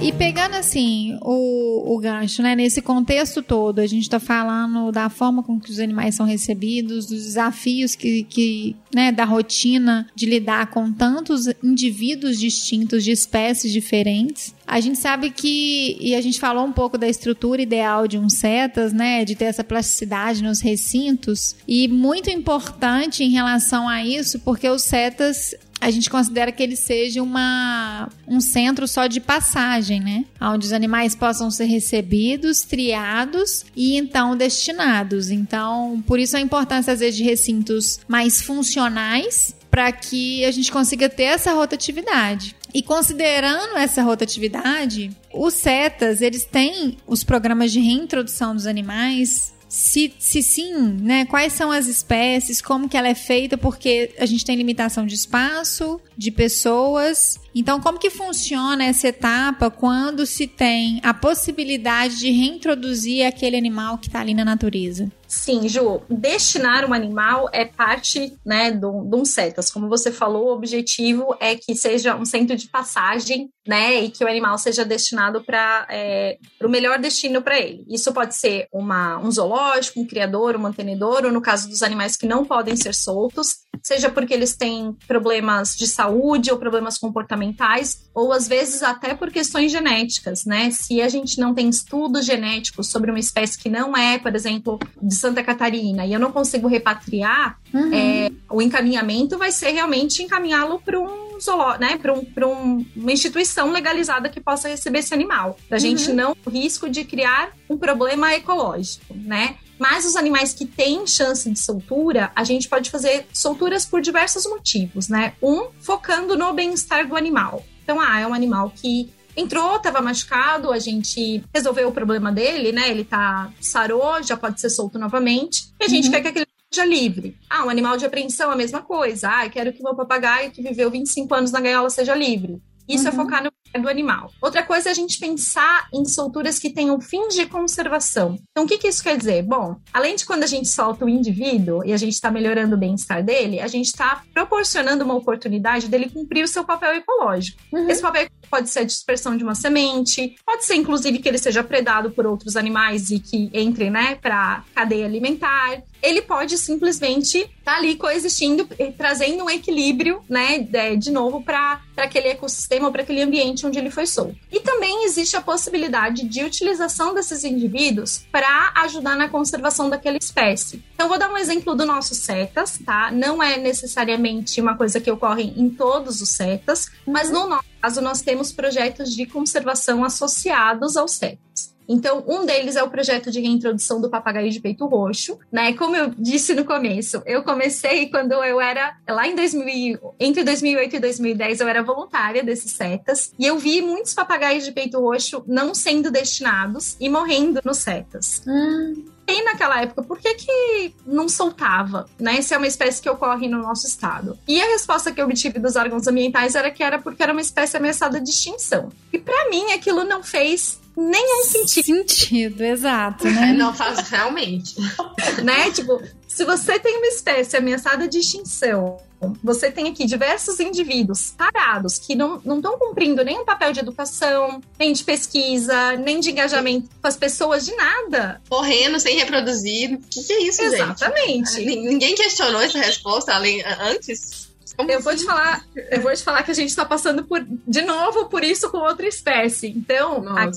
E 0.01 0.11
pegando 0.11 0.55
assim 0.55 1.15
o, 1.21 1.93
o 1.93 1.99
gancho, 1.99 2.41
né? 2.41 2.55
Nesse 2.55 2.81
contexto 2.81 3.43
todo, 3.43 3.77
a 3.77 3.85
gente 3.85 4.01
está 4.01 4.19
falando 4.19 4.91
da 4.91 5.09
forma 5.09 5.43
com 5.43 5.59
que 5.59 5.69
os 5.69 5.79
animais 5.79 6.15
são 6.15 6.25
recebidos, 6.25 7.05
dos 7.05 7.23
desafios 7.23 7.93
que, 7.93 8.23
que 8.23 8.75
né, 8.91 9.11
da 9.11 9.25
rotina 9.25 10.07
de 10.15 10.25
lidar 10.25 10.71
com 10.71 10.91
tantos 10.91 11.45
indivíduos 11.63 12.39
distintos 12.39 13.03
de 13.03 13.11
espécies 13.11 13.71
diferentes. 13.71 14.55
A 14.65 14.79
gente 14.79 14.97
sabe 14.97 15.29
que, 15.29 15.97
e 15.99 16.15
a 16.15 16.21
gente 16.21 16.39
falou 16.39 16.65
um 16.65 16.71
pouco 16.71 16.97
da 16.97 17.07
estrutura 17.07 17.61
ideal 17.61 18.07
de 18.07 18.17
um 18.17 18.27
setas, 18.27 18.91
né, 18.91 19.23
de 19.23 19.35
ter 19.35 19.45
essa 19.45 19.63
plasticidade 19.63 20.41
nos 20.41 20.61
recintos, 20.61 21.55
e 21.67 21.87
muito 21.87 22.27
importante 22.29 23.23
em 23.23 23.29
relação 23.29 23.87
a 23.87 24.03
isso, 24.03 24.39
porque 24.39 24.67
os 24.67 24.81
setas 24.81 25.53
a 25.81 25.89
gente 25.89 26.09
considera 26.09 26.51
que 26.51 26.61
ele 26.61 26.75
seja 26.75 27.23
uma, 27.23 28.07
um 28.27 28.39
centro 28.39 28.87
só 28.87 29.07
de 29.07 29.19
passagem, 29.19 29.99
né? 29.99 30.25
Onde 30.39 30.67
os 30.67 30.71
animais 30.71 31.15
possam 31.15 31.49
ser 31.49 31.65
recebidos, 31.65 32.61
triados 32.61 33.65
e 33.75 33.97
então 33.97 34.37
destinados. 34.37 35.31
Então, 35.31 36.01
por 36.05 36.19
isso 36.19 36.37
a 36.37 36.39
importância, 36.39 36.93
às 36.93 36.99
vezes, 36.99 37.17
de 37.17 37.23
recintos 37.23 37.99
mais 38.07 38.41
funcionais 38.43 39.55
para 39.71 39.91
que 39.91 40.45
a 40.45 40.51
gente 40.51 40.71
consiga 40.71 41.09
ter 41.09 41.23
essa 41.23 41.53
rotatividade. 41.53 42.55
E 42.73 42.83
considerando 42.83 43.75
essa 43.77 44.03
rotatividade, 44.03 45.09
os 45.33 45.55
CETAs, 45.55 46.21
eles 46.21 46.45
têm 46.45 46.97
os 47.07 47.23
programas 47.23 47.71
de 47.71 47.79
reintrodução 47.79 48.53
dos 48.53 48.67
animais 48.67 49.53
se, 49.71 50.13
se 50.19 50.43
sim, 50.43 50.73
né, 51.01 51.23
quais 51.23 51.53
são 51.53 51.71
as 51.71 51.87
espécies, 51.87 52.61
como 52.61 52.89
que 52.89 52.97
ela 52.97 53.07
é 53.07 53.15
feita, 53.15 53.57
porque 53.57 54.13
a 54.19 54.25
gente 54.25 54.43
tem 54.43 54.57
limitação 54.57 55.05
de 55.05 55.15
espaço, 55.15 55.97
de 56.17 56.29
pessoas. 56.29 57.39
Então, 57.55 57.79
como 57.79 57.97
que 57.97 58.09
funciona 58.09 58.83
essa 58.83 59.07
etapa 59.07 59.71
quando 59.71 60.25
se 60.25 60.45
tem 60.45 60.99
a 61.01 61.13
possibilidade 61.13 62.19
de 62.19 62.29
reintroduzir 62.31 63.25
aquele 63.25 63.55
animal 63.55 63.97
que 63.97 64.07
está 64.07 64.19
ali 64.19 64.33
na 64.33 64.43
natureza? 64.43 65.09
Sim, 65.31 65.65
Ju, 65.69 66.01
destinar 66.09 66.83
um 66.83 66.93
animal 66.93 67.49
é 67.53 67.63
parte, 67.63 68.37
né, 68.45 68.69
de 68.69 68.85
um 68.85 69.23
CETAS. 69.23 69.71
Como 69.71 69.87
você 69.87 70.11
falou, 70.11 70.47
o 70.47 70.53
objetivo 70.53 71.33
é 71.39 71.55
que 71.55 71.73
seja 71.73 72.17
um 72.17 72.25
centro 72.25 72.53
de 72.53 72.67
passagem, 72.67 73.49
né, 73.65 74.01
e 74.01 74.11
que 74.11 74.25
o 74.25 74.27
animal 74.27 74.57
seja 74.57 74.83
destinado 74.83 75.41
para 75.41 75.87
é, 75.89 76.37
o 76.61 76.67
melhor 76.67 76.99
destino 76.99 77.41
para 77.41 77.57
ele. 77.57 77.85
Isso 77.87 78.11
pode 78.11 78.35
ser 78.35 78.67
uma, 78.73 79.19
um 79.19 79.31
zoológico, 79.31 80.01
um 80.01 80.05
criador, 80.05 80.57
um 80.57 80.59
mantenedor, 80.59 81.23
ou 81.23 81.31
no 81.31 81.41
caso 81.41 81.69
dos 81.69 81.81
animais 81.81 82.17
que 82.17 82.25
não 82.25 82.43
podem 82.43 82.75
ser 82.75 82.93
soltos, 82.93 83.61
seja 83.81 84.09
porque 84.09 84.33
eles 84.33 84.55
têm 84.55 84.95
problemas 85.07 85.75
de 85.75 85.87
saúde 85.87 86.51
ou 86.51 86.57
problemas 86.57 86.97
comportamentais, 86.97 88.09
ou 88.13 88.31
às 88.31 88.47
vezes 88.47 88.83
até 88.83 89.13
por 89.13 89.31
questões 89.31 89.71
genéticas, 89.71 90.45
né? 90.45 90.69
Se 90.71 91.01
a 91.01 91.09
gente 91.09 91.39
não 91.39 91.53
tem 91.53 91.69
estudos 91.69 92.25
genéticos 92.25 92.87
sobre 92.87 93.09
uma 93.09 93.19
espécie 93.19 93.57
que 93.57 93.69
não 93.69 93.95
é, 93.95 94.19
por 94.19 94.35
exemplo, 94.35 94.79
de 95.01 95.15
Santa 95.15 95.43
Catarina, 95.43 96.05
e 96.05 96.13
eu 96.13 96.19
não 96.19 96.31
consigo 96.31 96.67
repatriar, 96.67 97.57
uhum. 97.73 97.93
é, 97.93 98.31
o 98.49 98.61
encaminhamento 98.61 99.37
vai 99.37 99.51
ser 99.51 99.71
realmente 99.71 100.21
encaminhá-lo 100.21 100.79
para 100.79 100.99
um 100.99 101.31
né, 101.79 101.97
para 101.97 102.13
um, 102.13 102.19
um, 102.19 102.85
uma 102.95 103.11
instituição 103.11 103.71
legalizada 103.71 104.29
que 104.29 104.39
possa 104.39 104.69
receber 104.69 104.99
esse 104.99 105.11
animal. 105.11 105.57
Para 105.67 105.77
a 105.77 105.81
uhum. 105.81 105.87
gente 105.87 106.13
não 106.13 106.35
o 106.45 106.49
risco 106.49 106.87
de 106.87 107.03
criar 107.03 107.51
um 107.69 107.77
problema 107.77 108.33
ecológico, 108.35 109.15
né? 109.15 109.55
Mas 109.81 110.05
os 110.05 110.15
animais 110.15 110.53
que 110.53 110.63
têm 110.63 111.07
chance 111.07 111.49
de 111.49 111.57
soltura, 111.57 112.31
a 112.35 112.43
gente 112.43 112.69
pode 112.69 112.91
fazer 112.91 113.25
solturas 113.33 113.83
por 113.83 113.99
diversos 113.99 114.45
motivos, 114.45 115.09
né? 115.09 115.33
Um, 115.41 115.69
focando 115.79 116.37
no 116.37 116.53
bem-estar 116.53 117.07
do 117.07 117.15
animal. 117.15 117.65
Então, 117.83 117.99
ah, 117.99 118.19
é 118.19 118.27
um 118.27 118.33
animal 118.35 118.71
que 118.75 119.11
entrou, 119.35 119.77
estava 119.77 119.99
machucado, 119.99 120.71
a 120.71 120.77
gente 120.77 121.43
resolveu 121.51 121.87
o 121.87 121.91
problema 121.91 122.31
dele, 122.31 122.71
né? 122.71 122.91
Ele 122.91 123.03
tá 123.03 123.51
sarou, 123.59 124.21
já 124.21 124.37
pode 124.37 124.61
ser 124.61 124.69
solto 124.69 124.99
novamente. 124.99 125.73
E 125.79 125.85
a 125.85 125.87
gente 125.87 126.05
uhum. 126.05 126.11
quer 126.11 126.21
que 126.21 126.27
aquele 126.27 126.47
seja 126.71 126.85
livre. 126.85 127.35
Ah, 127.49 127.65
um 127.65 127.69
animal 127.69 127.97
de 127.97 128.05
apreensão, 128.05 128.51
a 128.51 128.55
mesma 128.55 128.83
coisa. 128.83 129.29
Ah, 129.35 129.47
eu 129.47 129.49
quero 129.49 129.73
que 129.73 129.81
meu 129.81 129.95
papagaio 129.95 130.51
que 130.51 130.61
viveu 130.61 130.91
25 130.91 131.33
anos 131.33 131.51
na 131.51 131.59
gaiola 131.59 131.89
seja 131.89 132.13
livre. 132.13 132.61
Isso 132.87 133.07
é 133.07 133.11
uhum. 133.11 133.19
é 133.19 133.23
focar 133.23 133.43
no 133.43 133.51
do 133.79 133.89
animal. 133.89 134.31
Outra 134.41 134.63
coisa 134.63 134.89
é 134.89 134.91
a 134.91 134.95
gente 134.95 135.19
pensar 135.19 135.87
em 135.93 136.05
solturas 136.05 136.59
que 136.59 136.69
tenham 136.69 136.99
fins 136.99 137.35
de 137.35 137.45
conservação. 137.45 138.37
Então, 138.51 138.65
o 138.65 138.67
que, 138.67 138.77
que 138.77 138.87
isso 138.87 139.03
quer 139.03 139.17
dizer? 139.17 139.43
Bom, 139.43 139.77
além 139.93 140.15
de 140.15 140.25
quando 140.25 140.43
a 140.43 140.47
gente 140.47 140.67
solta 140.67 141.05
o 141.05 141.09
indivíduo 141.09 141.83
e 141.85 141.93
a 141.93 141.97
gente 141.97 142.13
está 142.13 142.31
melhorando 142.31 142.75
o 142.75 142.79
bem-estar 142.79 143.23
dele, 143.23 143.59
a 143.59 143.67
gente 143.67 143.87
está 143.87 144.23
proporcionando 144.33 145.03
uma 145.03 145.15
oportunidade 145.15 145.87
dele 145.87 146.09
cumprir 146.09 146.43
o 146.43 146.47
seu 146.47 146.63
papel 146.63 146.95
ecológico. 146.95 147.61
Uhum. 147.71 147.89
Esse 147.89 148.01
papel 148.01 148.27
pode 148.49 148.69
ser 148.69 148.79
a 148.79 148.83
dispersão 148.83 149.37
de 149.37 149.43
uma 149.43 149.55
semente, 149.55 150.35
pode 150.45 150.65
ser 150.65 150.75
inclusive 150.75 151.19
que 151.19 151.29
ele 151.29 151.37
seja 151.37 151.63
predado 151.63 152.11
por 152.11 152.25
outros 152.25 152.57
animais 152.57 153.09
e 153.09 153.19
que 153.19 153.49
entre, 153.53 153.89
né, 153.89 154.15
para 154.15 154.63
cadeia 154.75 155.05
alimentar 155.05 155.81
ele 156.01 156.21
pode 156.21 156.57
simplesmente 156.57 157.37
estar 157.37 157.51
tá 157.63 157.77
ali 157.77 157.95
coexistindo, 157.95 158.67
trazendo 158.97 159.43
um 159.43 159.49
equilíbrio, 159.49 160.21
né, 160.27 160.59
de 160.97 161.11
novo 161.11 161.43
para 161.43 161.81
aquele 161.95 162.29
ecossistema 162.29 162.91
para 162.91 163.03
aquele 163.03 163.21
ambiente 163.21 163.60
ambiente 163.61 163.65
onde 163.65 163.79
ele 163.79 163.91
foi 163.91 164.05
solto. 164.05 164.35
E 164.51 164.59
também 164.59 165.05
existe 165.05 165.35
a 165.35 165.41
possibilidade 165.41 166.23
de 166.27 166.43
utilização 166.43 167.13
desses 167.13 167.43
indivíduos 167.43 168.25
para 168.31 168.73
ajudar 168.77 169.15
na 169.15 169.29
conservação 169.29 169.89
daquela 169.89 170.17
espécie. 170.17 170.83
Então, 170.95 171.07
vou 171.07 171.17
dar 171.17 171.31
um 171.31 171.37
exemplo 171.37 171.75
do 171.75 171.85
nosso 171.85 172.15
CETAS, 172.15 172.79
tá? 172.85 173.11
Não 173.11 173.41
é 173.41 173.57
necessariamente 173.57 174.59
uma 174.59 174.75
coisa 174.75 174.99
que 174.99 175.11
ocorre 175.11 175.53
em 175.55 175.69
todos 175.69 176.21
os 176.21 176.29
CETAS, 176.29 176.89
mas 177.05 177.29
no 177.29 177.47
nosso 177.47 177.65
caso, 177.81 178.01
nós 178.01 178.21
temos 178.21 178.51
projetos 178.51 179.13
de 179.15 179.25
conservação 179.25 180.03
associados 180.03 180.97
ao 180.97 181.07
CETAS. 181.07 181.70
Então, 181.87 182.23
um 182.27 182.45
deles 182.45 182.75
é 182.75 182.83
o 182.83 182.89
projeto 182.89 183.31
de 183.31 183.39
reintrodução 183.39 183.99
do 183.99 184.09
papagaio 184.09 184.49
de 184.49 184.59
peito 184.59 184.85
roxo, 184.85 185.37
né? 185.51 185.73
Como 185.73 185.95
eu 185.95 186.11
disse 186.17 186.53
no 186.53 186.65
começo, 186.65 187.21
eu 187.25 187.43
comecei 187.43 188.09
quando 188.09 188.31
eu 188.31 188.59
era 188.59 188.95
lá 189.07 189.27
em 189.27 189.35
2000, 189.35 189.99
entre 190.19 190.43
2008 190.43 190.95
e 190.95 190.99
2010, 190.99 191.59
eu 191.59 191.67
era 191.67 191.83
voluntária 191.83 192.43
desses 192.43 192.71
setas 192.71 193.31
e 193.37 193.45
eu 193.45 193.57
vi 193.57 193.81
muitos 193.81 194.13
papagaios 194.13 194.63
de 194.63 194.71
peito 194.71 194.99
roxo 194.99 195.43
não 195.47 195.73
sendo 195.73 196.11
destinados 196.11 196.95
e 196.99 197.09
morrendo 197.09 197.59
nos 197.63 197.77
setas. 197.77 198.43
Hum 198.47 199.11
e 199.31 199.43
naquela 199.43 199.81
época, 199.81 200.03
por 200.03 200.19
que, 200.19 200.33
que 200.35 200.95
não 201.05 201.29
soltava, 201.29 202.07
né? 202.19 202.41
Se 202.41 202.53
é 202.53 202.57
uma 202.57 202.67
espécie 202.67 203.01
que 203.01 203.09
ocorre 203.09 203.47
no 203.47 203.61
nosso 203.61 203.87
estado. 203.87 204.37
E 204.47 204.61
a 204.61 204.65
resposta 204.65 205.11
que 205.11 205.21
eu 205.21 205.25
obtive 205.25 205.59
dos 205.59 205.75
órgãos 205.75 206.07
ambientais 206.07 206.55
era 206.55 206.69
que 206.69 206.83
era 206.83 206.99
porque 206.99 207.23
era 207.23 207.31
uma 207.31 207.41
espécie 207.41 207.77
ameaçada 207.77 208.19
de 208.19 208.29
extinção. 208.29 208.89
E 209.13 209.17
para 209.17 209.49
mim 209.49 209.71
aquilo 209.71 210.03
não 210.03 210.21
fez 210.21 210.80
nenhum 210.95 211.43
sentido. 211.45 211.85
Sentido, 211.85 212.63
exato, 212.63 213.25
né? 213.25 213.53
Não 213.57 213.73
faz 213.73 214.09
realmente. 214.09 214.75
né? 215.43 215.71
Tipo, 215.71 216.01
se 216.27 216.45
você 216.45 216.79
tem 216.79 216.97
uma 216.97 217.07
espécie 217.07 217.57
ameaçada 217.57 218.07
de 218.07 218.19
extinção, 218.19 218.97
você 219.43 219.69
tem 219.69 219.87
aqui 219.87 220.05
diversos 220.05 220.59
indivíduos 220.59 221.33
parados 221.37 221.99
que 221.99 222.15
não 222.15 222.37
estão 222.37 222.79
cumprindo 222.79 223.23
nenhum 223.23 223.45
papel 223.45 223.71
de 223.71 223.79
educação, 223.79 224.61
nem 224.79 224.93
de 224.93 225.03
pesquisa, 225.03 225.95
nem 225.97 226.19
de 226.19 226.31
engajamento 226.31 226.89
com 227.01 227.07
as 227.07 227.15
pessoas, 227.15 227.65
de 227.65 227.75
nada. 227.75 228.41
Morrendo 228.49 228.99
sem 228.99 229.17
reproduzir. 229.17 229.93
O 229.93 230.01
que, 230.09 230.23
que, 230.23 230.33
é 230.33 230.43
isso, 230.43 230.61
Exatamente. 230.63 231.27
gente? 231.27 231.61
Exatamente. 231.61 231.89
Ninguém 231.89 232.15
questionou 232.15 232.61
essa 232.61 232.79
resposta 232.79 233.33
além, 233.33 233.63
antes? 233.63 234.50
Como 234.75 234.89
eu 234.89 234.99
assim? 234.99 235.03
vou 235.03 235.15
te 235.15 235.25
falar, 235.25 235.65
eu 235.75 236.01
vou 236.01 236.13
te 236.13 236.23
falar 236.23 236.43
que 236.43 236.51
a 236.51 236.53
gente 236.53 236.69
está 236.69 236.85
passando 236.85 237.23
por 237.23 237.45
de 237.67 237.81
novo 237.81 238.25
por 238.25 238.43
isso 238.43 238.69
com 238.69 238.77
outra 238.77 239.07
espécie. 239.07 239.67
Então, 239.67 240.25
a, 240.27 240.49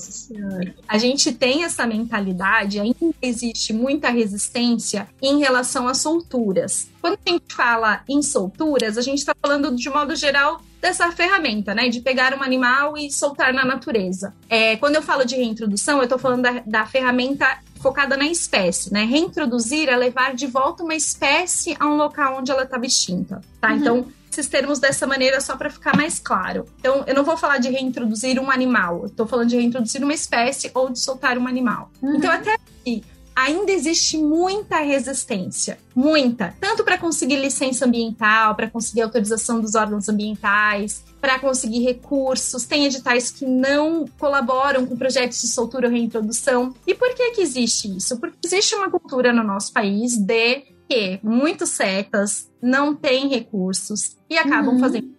a, 0.87 0.97
gente 0.97 1.31
tem 1.31 1.63
essa 1.63 1.85
mentalidade, 1.85 2.79
ainda 2.79 2.97
existe 3.21 3.73
muita 3.73 4.09
resistência 4.09 5.07
em 5.21 5.39
relação 5.39 5.87
às 5.87 5.97
solturas. 5.97 6.87
Quando 7.01 7.19
a 7.25 7.29
gente 7.29 7.53
fala 7.53 8.03
em 8.09 8.21
solturas, 8.21 8.97
a 8.97 9.01
gente 9.01 9.19
está 9.19 9.35
falando 9.39 9.75
de 9.75 9.89
modo 9.89 10.15
geral 10.15 10.61
dessa 10.81 11.11
ferramenta, 11.11 11.73
né, 11.73 11.89
de 11.89 11.99
pegar 11.99 12.37
um 12.37 12.43
animal 12.43 12.97
e 12.97 13.11
soltar 13.11 13.51
na 13.51 13.65
natureza. 13.65 14.35
É, 14.47 14.75
quando 14.77 14.95
eu 14.95 15.01
falo 15.01 15.25
de 15.25 15.35
reintrodução, 15.35 15.97
eu 15.97 16.03
estou 16.03 16.19
falando 16.19 16.43
da, 16.43 16.63
da 16.65 16.85
ferramenta 16.85 17.59
focada 17.85 18.17
na 18.17 18.25
espécie, 18.25 18.91
né? 18.91 19.03
Reintroduzir 19.03 19.89
é 19.89 19.95
levar 19.95 20.33
de 20.33 20.47
volta 20.47 20.83
uma 20.83 20.95
espécie 20.95 21.77
a 21.79 21.85
um 21.85 21.95
local 21.95 22.39
onde 22.39 22.51
ela 22.51 22.63
estava 22.63 22.83
extinta, 22.83 23.41
tá? 23.61 23.69
Uhum. 23.69 23.75
Então, 23.75 24.05
esses 24.31 24.47
termos 24.47 24.79
dessa 24.79 25.05
maneira 25.05 25.39
só 25.39 25.55
para 25.55 25.69
ficar 25.69 25.95
mais 25.95 26.17
claro. 26.17 26.65
Então, 26.79 27.03
eu 27.05 27.13
não 27.13 27.23
vou 27.23 27.37
falar 27.37 27.59
de 27.59 27.69
reintroduzir 27.69 28.41
um 28.41 28.49
animal, 28.49 29.05
estou 29.05 29.27
falando 29.27 29.49
de 29.49 29.57
reintroduzir 29.57 30.03
uma 30.03 30.15
espécie 30.15 30.71
ou 30.73 30.89
de 30.89 30.97
soltar 30.97 31.37
um 31.37 31.45
animal. 31.45 31.91
Uhum. 32.01 32.15
Então, 32.15 32.31
até 32.31 32.55
aqui, 32.55 33.03
ainda 33.35 33.71
existe 33.71 34.17
muita 34.17 34.79
resistência, 34.79 35.77
muita, 35.93 36.55
tanto 36.59 36.83
para 36.83 36.97
conseguir 36.97 37.35
licença 37.35 37.85
ambiental, 37.85 38.55
para 38.55 38.69
conseguir 38.69 39.01
autorização 39.01 39.59
dos 39.59 39.75
órgãos 39.75 40.07
ambientais, 40.07 41.03
para 41.19 41.37
conseguir 41.39 41.79
recursos, 41.79 42.65
tem 42.65 42.85
editais 42.85 43.31
que 43.31 43.45
não 43.45 44.05
colaboram 44.17 44.85
com 44.85 44.95
projetos 44.95 45.41
de 45.41 45.47
soltura 45.47 45.87
ou 45.87 45.93
reintrodução. 45.93 46.73
E 46.87 46.93
por 46.93 47.13
que 47.13 47.31
que 47.31 47.41
existe 47.41 47.95
isso? 47.95 48.17
Porque 48.19 48.37
existe 48.45 48.75
uma 48.75 48.89
cultura 48.89 49.33
no 49.33 49.43
nosso 49.43 49.73
país 49.73 50.17
de 50.17 50.63
que 50.87 51.19
muitos 51.23 51.71
setas 51.71 52.49
não 52.61 52.95
têm 52.95 53.27
recursos 53.27 54.15
e 54.29 54.37
acabam 54.37 54.75
uhum. 54.75 54.79
fazendo 54.79 55.15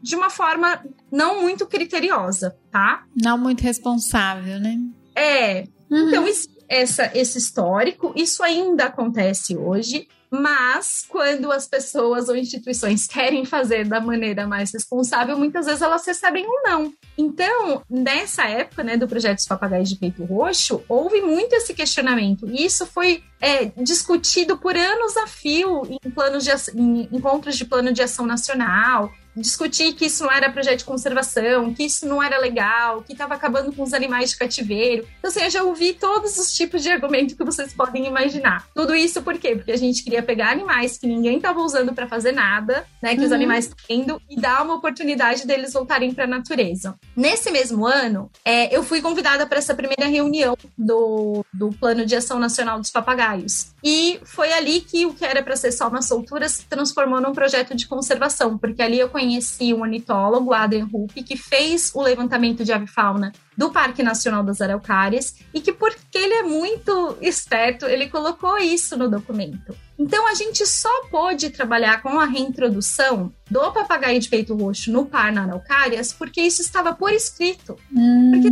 de 0.00 0.16
uma 0.16 0.30
forma 0.30 0.82
não 1.10 1.42
muito 1.42 1.66
criteriosa, 1.66 2.56
tá? 2.70 3.04
Não 3.14 3.36
muito 3.36 3.60
responsável, 3.60 4.58
né? 4.58 4.78
É. 5.14 5.66
Uhum. 5.90 6.08
Então, 6.08 6.26
essa, 6.68 7.10
esse 7.14 7.38
histórico, 7.38 8.12
isso 8.16 8.42
ainda 8.42 8.84
acontece 8.84 9.56
hoje, 9.56 10.08
mas 10.30 11.04
quando 11.08 11.52
as 11.52 11.66
pessoas 11.66 12.28
ou 12.28 12.36
instituições 12.36 13.06
querem 13.08 13.44
fazer 13.44 13.86
da 13.86 14.00
maneira 14.00 14.46
mais 14.46 14.72
responsável, 14.72 15.38
muitas 15.38 15.66
vezes 15.66 15.82
elas 15.82 16.04
recebem 16.06 16.46
um 16.46 16.62
não. 16.62 16.92
Então, 17.16 17.82
nessa 17.88 18.44
época, 18.44 18.82
né, 18.82 18.96
do 18.96 19.08
projeto 19.08 19.36
dos 19.36 19.46
papagaios 19.46 19.88
de 19.88 19.96
peito 19.96 20.24
roxo, 20.24 20.82
houve 20.88 21.20
muito 21.20 21.54
esse 21.54 21.72
questionamento. 21.74 22.46
E 22.48 22.64
isso 22.64 22.86
foi 22.86 23.22
é, 23.40 23.66
discutido 23.82 24.58
por 24.58 24.76
anos 24.76 25.16
a 25.16 25.26
fio 25.26 25.82
em 25.88 26.10
planos 26.10 26.44
de 26.44 26.50
em 26.74 27.08
encontros 27.12 27.56
de 27.56 27.64
plano 27.64 27.92
de 27.92 28.02
ação 28.02 28.26
nacional, 28.26 29.12
discutir 29.36 29.92
que 29.92 30.06
isso 30.06 30.24
não 30.24 30.32
era 30.32 30.50
projeto 30.50 30.78
de 30.78 30.84
conservação, 30.84 31.72
que 31.74 31.84
isso 31.84 32.06
não 32.06 32.22
era 32.22 32.38
legal, 32.38 33.02
que 33.02 33.12
estava 33.12 33.34
acabando 33.34 33.72
com 33.72 33.82
os 33.82 33.92
animais 33.92 34.30
de 34.30 34.38
cativeiro. 34.38 35.06
Então, 35.18 35.30
assim, 35.30 35.42
eu 35.42 35.50
já 35.50 35.62
ouvi 35.62 35.92
todos 35.92 36.38
os 36.38 36.54
tipos 36.54 36.82
de 36.82 36.90
argumento 36.90 37.36
que 37.36 37.44
vocês 37.44 37.74
podem 37.74 38.06
imaginar. 38.06 38.66
Tudo 38.74 38.94
isso 38.94 39.22
por 39.22 39.38
quê? 39.38 39.54
Porque 39.54 39.72
a 39.72 39.76
gente 39.76 40.02
queria 40.02 40.22
pegar 40.22 40.50
animais 40.50 40.96
que 40.96 41.06
ninguém 41.06 41.36
estava 41.36 41.60
usando 41.60 41.92
para 41.92 42.08
fazer 42.08 42.32
nada, 42.32 42.86
né, 43.02 43.14
que 43.14 43.20
uhum. 43.20 43.26
os 43.26 43.32
animais 43.32 43.66
estão 43.66 43.96
indo, 43.96 44.22
e 44.28 44.40
dar 44.40 44.62
uma 44.62 44.74
oportunidade 44.74 45.46
deles 45.46 45.72
voltarem 45.74 46.14
para 46.14 46.24
a 46.24 46.28
natureza. 46.28 46.98
Nesse 47.14 47.50
mesmo 47.50 47.86
ano, 47.86 48.30
é, 48.44 48.74
eu 48.74 48.82
fui 48.82 49.02
convidada 49.02 49.46
para 49.46 49.58
essa 49.58 49.74
primeira 49.74 50.06
reunião 50.06 50.56
do, 50.76 51.44
do 51.52 51.70
Plano 51.70 52.06
de 52.06 52.16
Ação 52.16 52.38
Nacional 52.38 52.80
dos 52.80 52.90
Papagaios. 52.90 53.74
E 53.84 54.18
foi 54.24 54.52
ali 54.52 54.80
que 54.80 55.04
o 55.04 55.12
que 55.12 55.24
era 55.24 55.42
para 55.42 55.56
ser 55.56 55.72
só 55.72 55.88
uma 55.88 56.02
soltura 56.02 56.48
se 56.48 56.64
transformou 56.64 57.20
num 57.20 57.32
projeto 57.32 57.74
de 57.74 57.86
conservação, 57.86 58.56
porque 58.56 58.82
ali 58.82 58.98
eu 58.98 59.08
conheci 59.08 59.25
conheci 59.26 59.74
um 59.74 59.80
ornitólogo, 59.80 60.54
Adrian 60.54 60.86
Rupp, 60.86 61.20
que 61.24 61.36
fez 61.36 61.92
o 61.94 62.00
levantamento 62.00 62.64
de 62.64 62.72
avifauna 62.72 63.32
do 63.56 63.70
Parque 63.70 64.02
Nacional 64.02 64.44
das 64.44 64.60
Araucárias 64.60 65.34
e 65.52 65.60
que, 65.60 65.72
porque 65.72 66.16
ele 66.16 66.34
é 66.34 66.42
muito 66.44 67.18
esperto, 67.20 67.86
ele 67.86 68.08
colocou 68.08 68.56
isso 68.58 68.96
no 68.96 69.10
documento. 69.10 69.74
Então, 69.98 70.28
a 70.28 70.34
gente 70.34 70.64
só 70.66 71.06
pôde 71.10 71.50
trabalhar 71.50 72.02
com 72.02 72.20
a 72.20 72.26
reintrodução 72.26 73.32
do 73.50 73.72
papagaio 73.72 74.20
de 74.20 74.28
peito 74.28 74.54
roxo 74.54 74.92
no 74.92 75.06
par 75.06 75.32
na 75.32 75.42
Araucárias 75.42 76.12
porque 76.12 76.40
isso 76.42 76.60
estava 76.60 76.94
por 76.94 77.10
escrito. 77.12 77.76
Hum. 77.92 78.30
Porque 78.30 78.48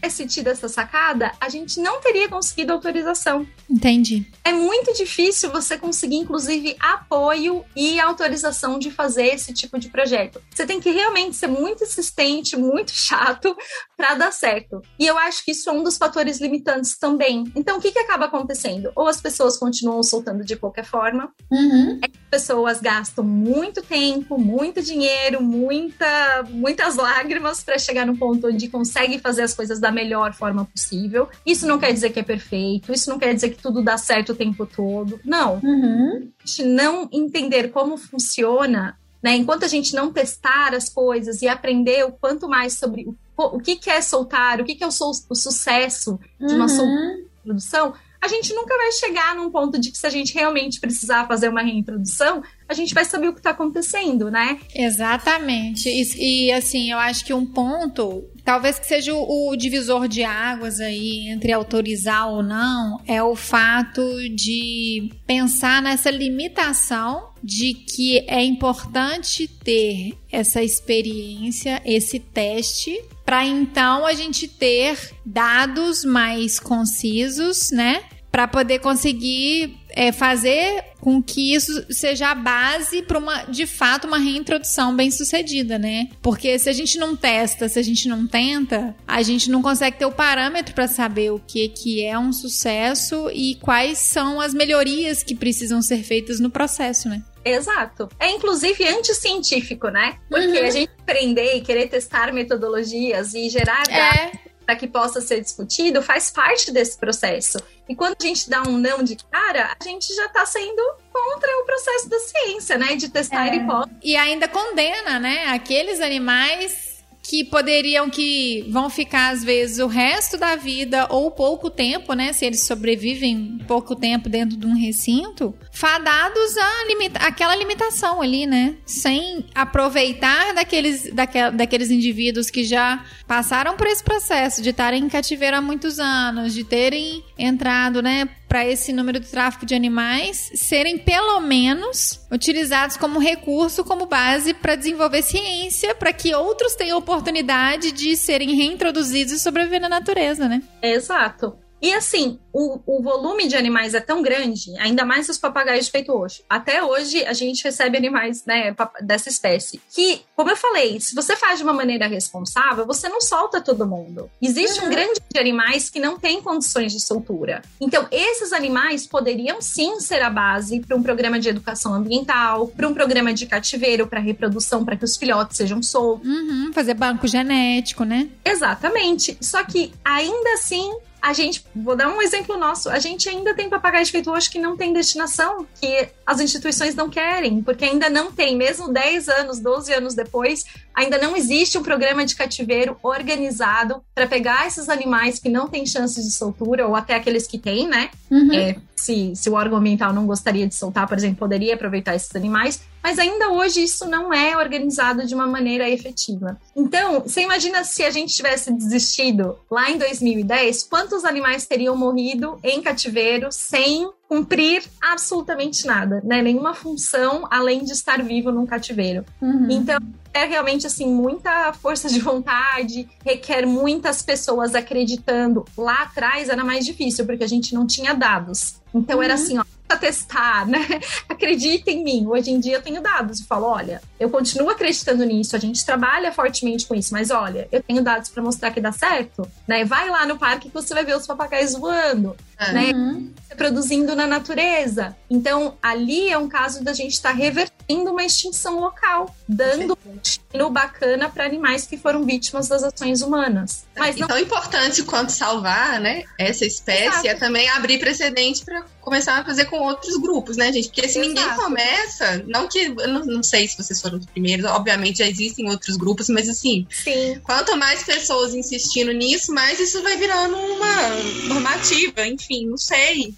tivesse 0.00 0.26
tido 0.26 0.48
essa 0.48 0.68
sacada, 0.68 1.32
a 1.40 1.48
gente 1.48 1.80
não 1.80 2.00
teria 2.00 2.28
conseguido 2.28 2.72
autorização. 2.72 3.46
Entendi. 3.68 4.26
É 4.44 4.52
muito 4.52 4.92
difícil 4.94 5.50
você 5.50 5.78
conseguir, 5.78 6.16
inclusive, 6.16 6.76
apoio 6.80 7.64
e 7.76 8.00
autorização 8.00 8.78
de 8.78 8.90
fazer 8.90 9.26
esse 9.26 9.52
tipo 9.52 9.78
de 9.78 9.88
projeto. 9.88 10.40
Você 10.52 10.66
tem 10.66 10.80
que 10.80 10.90
realmente 10.90 11.36
ser 11.36 11.46
muito 11.46 11.84
insistente, 11.84 12.56
muito 12.56 12.92
chato 12.94 13.56
para 13.96 14.14
dar 14.14 14.32
certo. 14.32 14.82
E 14.98 15.06
eu 15.06 15.16
acho 15.18 15.44
que 15.44 15.52
isso 15.52 15.68
é 15.68 15.72
um 15.72 15.82
dos 15.82 15.96
fatores 15.96 16.40
limitantes 16.40 16.98
também. 16.98 17.44
Então, 17.54 17.78
o 17.78 17.80
que, 17.80 17.92
que 17.92 17.98
acaba 17.98 18.26
acontecendo? 18.26 18.90
Ou 18.96 19.06
as 19.06 19.20
pessoas 19.20 19.56
continuam 19.56 20.02
soltando 20.02 20.44
de 20.44 20.56
qualquer 20.56 20.84
forma, 20.84 21.30
uhum. 21.50 22.00
as 22.02 22.10
pessoas 22.30 22.80
gastam 22.80 23.24
muito 23.24 23.82
tempo, 23.82 24.38
muito 24.38 24.82
dinheiro, 24.82 25.42
muita, 25.42 26.44
muitas 26.48 26.96
lágrimas 27.00 27.62
para 27.62 27.78
chegar 27.78 28.06
no 28.06 28.16
ponto 28.16 28.48
onde 28.48 28.68
conseguem 28.68 29.18
fazer 29.18 29.42
as 29.42 29.54
coisas 29.54 29.78
da 29.78 29.89
da 29.90 29.92
melhor 29.92 30.32
forma 30.32 30.64
possível. 30.64 31.28
Isso 31.44 31.66
não 31.66 31.78
quer 31.78 31.92
dizer 31.92 32.10
que 32.10 32.20
é 32.20 32.22
perfeito, 32.22 32.92
isso 32.92 33.10
não 33.10 33.18
quer 33.18 33.34
dizer 33.34 33.50
que 33.50 33.60
tudo 33.60 33.82
dá 33.82 33.98
certo 33.98 34.32
o 34.32 34.36
tempo 34.36 34.64
todo. 34.64 35.20
Não. 35.24 35.60
Uhum. 35.62 36.30
A 36.42 36.46
gente 36.46 36.62
não 36.62 37.08
entender 37.12 37.70
como 37.70 37.98
funciona, 37.98 38.96
né? 39.22 39.34
Enquanto 39.34 39.64
a 39.64 39.68
gente 39.68 39.94
não 39.94 40.12
testar 40.12 40.74
as 40.74 40.88
coisas 40.88 41.42
e 41.42 41.48
aprender 41.48 42.04
o 42.04 42.12
quanto 42.12 42.48
mais 42.48 42.78
sobre 42.78 43.06
o, 43.06 43.16
o 43.36 43.58
que, 43.58 43.76
que 43.76 43.90
é 43.90 44.00
soltar, 44.00 44.60
o 44.60 44.64
que, 44.64 44.76
que 44.76 44.84
é 44.84 44.86
o, 44.86 44.90
o 44.90 45.34
sucesso 45.34 46.18
de 46.38 46.54
uma 46.54 46.66
uhum. 46.66 47.24
produção, 47.44 47.92
a 48.22 48.28
gente 48.28 48.52
nunca 48.52 48.76
vai 48.76 48.92
chegar 48.92 49.34
num 49.34 49.50
ponto 49.50 49.80
de 49.80 49.90
que 49.90 49.96
se 49.96 50.06
a 50.06 50.10
gente 50.10 50.34
realmente 50.34 50.78
precisar 50.78 51.26
fazer 51.26 51.48
uma 51.48 51.62
reintrodução, 51.62 52.42
a 52.68 52.74
gente 52.74 52.92
vai 52.92 53.04
saber 53.04 53.28
o 53.28 53.32
que 53.32 53.40
está 53.40 53.50
acontecendo, 53.50 54.30
né? 54.30 54.58
Exatamente. 54.74 55.88
E, 55.88 56.48
e, 56.48 56.52
assim, 56.52 56.92
eu 56.92 56.98
acho 56.98 57.24
que 57.24 57.32
um 57.32 57.46
ponto, 57.46 58.24
talvez 58.44 58.78
que 58.78 58.86
seja 58.86 59.14
o, 59.14 59.50
o 59.50 59.56
divisor 59.56 60.06
de 60.06 60.22
águas 60.22 60.80
aí 60.80 61.30
entre 61.30 61.50
autorizar 61.50 62.28
ou 62.28 62.42
não, 62.42 63.00
é 63.06 63.22
o 63.22 63.34
fato 63.34 64.02
de 64.34 65.10
pensar 65.26 65.80
nessa 65.80 66.10
limitação 66.10 67.29
de 67.42 67.74
que 67.74 68.18
é 68.26 68.44
importante 68.44 69.48
ter 69.48 70.16
essa 70.30 70.62
experiência, 70.62 71.80
esse 71.84 72.18
teste 72.18 73.00
para 73.30 73.44
então 73.44 74.04
a 74.04 74.12
gente 74.12 74.48
ter 74.48 74.98
dados 75.24 76.04
mais 76.04 76.58
concisos, 76.58 77.70
né? 77.70 78.02
Para 78.28 78.48
poder 78.48 78.80
conseguir 78.80 79.76
é, 79.90 80.10
fazer 80.10 80.84
com 81.00 81.22
que 81.22 81.54
isso 81.54 81.84
seja 81.90 82.30
a 82.30 82.34
base 82.34 83.02
para 83.02 83.18
uma, 83.18 83.44
de 83.44 83.66
fato, 83.66 84.06
uma 84.06 84.18
reintrodução 84.18 84.94
bem 84.96 85.12
sucedida, 85.12 85.78
né? 85.78 86.08
Porque 86.20 86.58
se 86.58 86.68
a 86.68 86.72
gente 86.72 86.98
não 86.98 87.14
testa, 87.14 87.68
se 87.68 87.78
a 87.78 87.82
gente 87.82 88.08
não 88.08 88.26
tenta, 88.26 88.96
a 89.06 89.22
gente 89.22 89.48
não 89.48 89.62
consegue 89.62 89.98
ter 89.98 90.06
o 90.06 90.12
parâmetro 90.12 90.74
para 90.74 90.88
saber 90.88 91.30
o 91.30 91.38
que, 91.38 91.68
que 91.68 92.04
é 92.04 92.18
um 92.18 92.32
sucesso 92.32 93.30
e 93.32 93.54
quais 93.56 93.98
são 93.98 94.40
as 94.40 94.52
melhorias 94.52 95.22
que 95.22 95.34
precisam 95.36 95.80
ser 95.80 96.02
feitas 96.02 96.40
no 96.40 96.50
processo, 96.50 97.08
né? 97.08 97.22
Exato. 97.44 98.08
É 98.18 98.30
inclusive 98.30 98.86
anticientífico, 98.86 99.88
né? 99.88 100.18
Porque 100.28 100.60
uhum. 100.60 100.66
a 100.66 100.70
gente 100.70 100.92
aprender 101.00 101.56
e 101.56 101.60
querer 101.60 101.88
testar 101.88 102.32
metodologias 102.32 103.34
e 103.34 103.48
gerar 103.48 103.82
é. 103.90 104.32
para 104.64 104.76
que 104.76 104.86
possa 104.86 105.20
ser 105.20 105.40
discutido 105.40 106.02
faz 106.02 106.30
parte 106.30 106.70
desse 106.70 106.98
processo. 106.98 107.58
E 107.88 107.94
quando 107.94 108.16
a 108.20 108.24
gente 108.24 108.48
dá 108.48 108.62
um 108.62 108.78
não 108.78 109.02
de 109.02 109.16
cara, 109.16 109.76
a 109.78 109.84
gente 109.84 110.14
já 110.14 110.26
está 110.26 110.46
sendo 110.46 110.82
contra 111.12 111.50
o 111.58 111.64
processo 111.64 112.08
da 112.08 112.18
ciência, 112.20 112.78
né? 112.78 112.94
De 112.94 113.08
testar 113.08 113.48
é. 113.48 113.56
hipóteses. 113.56 113.98
E 114.02 114.16
ainda 114.16 114.46
condena, 114.46 115.18
né? 115.18 115.46
Aqueles 115.46 116.00
animais 116.00 116.89
que 117.22 117.44
poderiam 117.44 118.08
que 118.10 118.64
vão 118.70 118.90
ficar 118.90 119.30
às 119.30 119.44
vezes 119.44 119.78
o 119.78 119.86
resto 119.86 120.36
da 120.36 120.56
vida 120.56 121.06
ou 121.10 121.30
pouco 121.30 121.70
tempo, 121.70 122.12
né, 122.14 122.32
se 122.32 122.44
eles 122.44 122.64
sobrevivem 122.64 123.58
pouco 123.66 123.94
tempo 123.94 124.28
dentro 124.28 124.56
de 124.56 124.66
um 124.66 124.74
recinto, 124.74 125.54
fadados 125.72 126.56
a 126.56 126.84
limita 126.86 127.18
aquela 127.20 127.54
limitação 127.54 128.20
ali, 128.20 128.46
né, 128.46 128.76
sem 128.84 129.44
aproveitar 129.54 130.54
daqueles 130.54 131.12
daquel 131.12 131.52
daqueles 131.52 131.90
indivíduos 131.90 132.50
que 132.50 132.64
já 132.64 133.04
passaram 133.26 133.76
por 133.76 133.86
esse 133.86 134.02
processo 134.02 134.62
de 134.62 134.70
estarem 134.70 135.04
em 135.04 135.08
cativeiro 135.08 135.56
há 135.56 135.60
muitos 135.60 135.98
anos, 135.98 136.54
de 136.54 136.64
terem 136.64 137.22
entrado, 137.38 138.02
né, 138.02 138.28
para 138.50 138.66
esse 138.66 138.92
número 138.92 139.20
de 139.20 139.28
tráfico 139.28 139.64
de 139.64 139.76
animais 139.76 140.50
serem 140.56 140.98
pelo 140.98 141.38
menos 141.38 142.26
utilizados 142.32 142.96
como 142.96 143.20
recurso, 143.20 143.84
como 143.84 144.06
base 144.06 144.52
para 144.52 144.74
desenvolver 144.74 145.22
ciência, 145.22 145.94
para 145.94 146.12
que 146.12 146.34
outros 146.34 146.74
tenham 146.74 146.98
oportunidade 146.98 147.92
de 147.92 148.16
serem 148.16 148.56
reintroduzidos 148.56 149.34
e 149.34 149.38
sobreviver 149.38 149.80
na 149.80 149.88
natureza, 149.88 150.48
né? 150.48 150.64
Exato. 150.82 151.56
E 151.80 151.92
assim, 151.94 152.38
o, 152.52 152.78
o 152.86 153.02
volume 153.02 153.48
de 153.48 153.56
animais 153.56 153.94
é 153.94 154.00
tão 154.00 154.22
grande, 154.22 154.76
ainda 154.78 155.04
mais 155.04 155.28
os 155.28 155.38
papagaios 155.38 155.86
de 155.86 155.92
peito 155.92 156.12
hoje. 156.12 156.42
Até 156.48 156.82
hoje 156.82 157.24
a 157.24 157.32
gente 157.32 157.64
recebe 157.64 157.96
animais 157.96 158.44
né, 158.44 158.74
dessa 159.00 159.28
espécie. 159.28 159.80
Que, 159.90 160.22
como 160.36 160.50
eu 160.50 160.56
falei, 160.56 161.00
se 161.00 161.14
você 161.14 161.36
faz 161.36 161.58
de 161.58 161.64
uma 161.64 161.72
maneira 161.72 162.06
responsável, 162.06 162.86
você 162.86 163.08
não 163.08 163.20
solta 163.20 163.60
todo 163.60 163.86
mundo. 163.86 164.30
Existe 164.42 164.80
uhum. 164.80 164.86
um 164.86 164.90
grande 164.90 165.20
de 165.32 165.40
animais 165.40 165.88
que 165.88 166.00
não 166.00 166.18
tem 166.18 166.42
condições 166.42 166.92
de 166.92 167.00
soltura. 167.00 167.62
Então, 167.80 168.06
esses 168.10 168.52
animais 168.52 169.06
poderiam 169.06 169.62
sim 169.62 170.00
ser 170.00 170.22
a 170.22 170.30
base 170.30 170.80
para 170.80 170.96
um 170.96 171.02
programa 171.02 171.38
de 171.38 171.48
educação 171.48 171.94
ambiental, 171.94 172.68
para 172.68 172.88
um 172.88 172.94
programa 172.94 173.32
de 173.32 173.46
cativeiro, 173.46 174.06
para 174.06 174.20
reprodução, 174.20 174.84
para 174.84 174.96
que 174.96 175.04
os 175.04 175.16
filhotes 175.16 175.56
sejam 175.56 175.82
soltos. 175.82 176.28
Uhum, 176.28 176.72
fazer 176.72 176.94
banco 176.94 177.26
genético, 177.26 178.04
né? 178.04 178.28
Exatamente. 178.44 179.38
Só 179.40 179.64
que 179.64 179.92
ainda 180.04 180.54
assim 180.54 180.92
a 181.20 181.32
gente, 181.32 181.64
vou 181.74 181.94
dar 181.94 182.08
um 182.08 182.22
exemplo 182.22 182.56
nosso, 182.56 182.88
a 182.88 182.98
gente 182.98 183.28
ainda 183.28 183.54
tem 183.54 183.68
papagaio 183.68 184.04
de 184.04 184.12
peito 184.12 184.30
roxo 184.30 184.50
que 184.50 184.58
não 184.58 184.76
tem 184.76 184.92
destinação, 184.92 185.66
que 185.80 186.08
as 186.24 186.40
instituições 186.40 186.94
não 186.94 187.10
querem, 187.10 187.62
porque 187.62 187.84
ainda 187.84 188.08
não 188.08 188.32
tem, 188.32 188.56
mesmo 188.56 188.92
10 188.92 189.28
anos, 189.28 189.60
12 189.60 189.92
anos 189.92 190.14
depois, 190.14 190.64
ainda 190.94 191.18
não 191.18 191.36
existe 191.36 191.76
um 191.76 191.82
programa 191.82 192.24
de 192.24 192.34
cativeiro 192.34 192.96
organizado 193.02 194.02
para 194.14 194.26
pegar 194.26 194.66
esses 194.66 194.88
animais 194.88 195.38
que 195.38 195.48
não 195.48 195.68
têm 195.68 195.84
chances 195.86 196.24
de 196.24 196.30
soltura, 196.30 196.86
ou 196.86 196.96
até 196.96 197.14
aqueles 197.14 197.46
que 197.46 197.58
têm, 197.58 197.86
né? 197.86 198.10
Uhum. 198.30 198.52
É, 198.52 198.76
se, 199.00 199.32
se 199.34 199.50
o 199.50 199.54
órgão 199.54 199.78
ambiental 199.78 200.12
não 200.12 200.26
gostaria 200.26 200.66
de 200.66 200.74
soltar, 200.74 201.06
por 201.06 201.16
exemplo, 201.16 201.38
poderia 201.38 201.74
aproveitar 201.74 202.14
esses 202.14 202.34
animais, 202.36 202.80
mas 203.02 203.18
ainda 203.18 203.50
hoje 203.50 203.82
isso 203.82 204.06
não 204.06 204.32
é 204.32 204.56
organizado 204.56 205.26
de 205.26 205.34
uma 205.34 205.46
maneira 205.46 205.88
efetiva. 205.88 206.58
Então, 206.76 207.20
você 207.20 207.42
imagina 207.42 207.82
se 207.82 208.02
a 208.02 208.10
gente 208.10 208.34
tivesse 208.34 208.72
desistido 208.72 209.56
lá 209.70 209.90
em 209.90 209.98
2010, 209.98 210.84
quantos 210.84 211.24
animais 211.24 211.66
teriam 211.66 211.96
morrido 211.96 212.58
em 212.62 212.82
cativeiro 212.82 213.48
sem 213.50 214.10
cumprir 214.28 214.84
absolutamente 215.00 215.86
nada, 215.86 216.22
né? 216.24 216.40
Nenhuma 216.40 216.74
função 216.74 217.48
além 217.50 217.82
de 217.84 217.92
estar 217.92 218.22
vivo 218.22 218.52
num 218.52 218.66
cativeiro. 218.66 219.24
Uhum. 219.40 219.66
Então, 219.70 219.98
é 220.32 220.44
realmente 220.44 220.86
assim 220.86 221.06
muita 221.06 221.72
força 221.72 222.08
de 222.08 222.20
vontade, 222.20 223.08
requer 223.24 223.66
muitas 223.66 224.22
pessoas 224.22 224.74
acreditando. 224.74 225.64
Lá 225.76 226.02
atrás 226.02 226.48
era 226.48 226.64
mais 226.64 226.84
difícil 226.84 227.26
porque 227.26 227.44
a 227.44 227.48
gente 227.48 227.74
não 227.74 227.86
tinha 227.86 228.14
dados. 228.14 228.80
Então 228.94 229.18
uhum. 229.18 229.22
era 229.22 229.34
assim, 229.34 229.58
ó, 229.58 229.64
testar, 229.96 230.66
né? 230.68 230.86
Acredita 231.28 231.90
em 231.90 232.02
mim. 232.02 232.26
Hoje 232.26 232.50
em 232.50 232.60
dia 232.60 232.76
eu 232.76 232.82
tenho 232.82 233.00
dados 233.00 233.40
e 233.40 233.46
falo, 233.46 233.66
olha, 233.66 234.00
eu 234.18 234.30
continuo 234.30 234.70
acreditando 234.70 235.24
nisso, 235.24 235.56
a 235.56 235.58
gente 235.58 235.84
trabalha 235.84 236.32
fortemente 236.32 236.86
com 236.86 236.94
isso, 236.94 237.12
mas 237.12 237.30
olha, 237.30 237.68
eu 237.70 237.82
tenho 237.82 238.02
dados 238.02 238.28
para 238.30 238.42
mostrar 238.42 238.70
que 238.70 238.80
dá 238.80 238.92
certo, 238.92 239.46
né? 239.66 239.84
Vai 239.84 240.08
lá 240.08 240.26
no 240.26 240.38
parque 240.38 240.68
que 240.68 240.74
você 240.74 240.94
vai 240.94 241.04
ver 241.04 241.16
os 241.16 241.26
papagaios 241.26 241.74
voando, 241.74 242.36
é. 242.58 242.72
né? 242.72 242.92
Uhum. 242.92 243.30
Produzindo 243.56 244.14
na 244.14 244.26
natureza. 244.26 245.16
Então, 245.28 245.74
ali 245.82 246.28
é 246.28 246.38
um 246.38 246.48
caso 246.48 246.82
da 246.82 246.92
gente 246.92 247.12
estar 247.12 247.30
tá 247.30 247.34
revertendo 247.34 247.79
uma 247.98 248.24
extinção 248.24 248.80
local, 248.80 249.34
dando 249.48 249.98
um 250.06 250.16
destino 250.16 250.70
bacana 250.70 251.28
para 251.28 251.44
animais 251.44 251.86
que 251.86 251.96
foram 251.96 252.24
vítimas 252.24 252.68
das 252.68 252.82
ações 252.82 253.22
humanas. 253.22 253.86
Mas 253.96 254.16
não... 254.16 254.28
tão 254.28 254.38
importante 254.38 255.02
quanto 255.02 255.32
salvar, 255.32 256.00
né, 256.00 256.24
essa 256.38 256.64
espécie 256.64 257.08
Exato. 257.08 257.26
é 257.28 257.34
também 257.34 257.68
abrir 257.70 257.98
precedente 257.98 258.64
para 258.64 258.82
começar 259.00 259.38
a 259.38 259.44
fazer 259.44 259.66
com 259.66 259.78
outros 259.78 260.16
grupos, 260.16 260.56
né, 260.56 260.72
gente? 260.72 260.88
Porque 260.88 261.08
se 261.08 261.18
Exato. 261.18 261.28
ninguém 261.28 261.56
começa, 261.56 262.44
não 262.46 262.68
que 262.68 262.78
eu 262.78 263.08
não, 263.08 263.24
não, 263.24 263.42
sei 263.42 263.66
se 263.66 263.76
vocês 263.76 264.00
foram 264.00 264.18
os 264.18 264.26
primeiros, 264.26 264.64
obviamente 264.66 265.18
já 265.18 265.26
existem 265.26 265.68
outros 265.68 265.96
grupos, 265.96 266.28
mas 266.28 266.48
assim, 266.48 266.86
Sim. 266.90 267.40
quanto 267.42 267.76
mais 267.76 268.02
pessoas 268.04 268.54
insistindo 268.54 269.12
nisso, 269.12 269.52
mais 269.52 269.80
isso 269.80 270.02
vai 270.02 270.16
virando 270.16 270.56
uma 270.56 271.08
normativa, 271.48 272.26
enfim, 272.26 272.66
não 272.66 272.76
sei. 272.76 273.34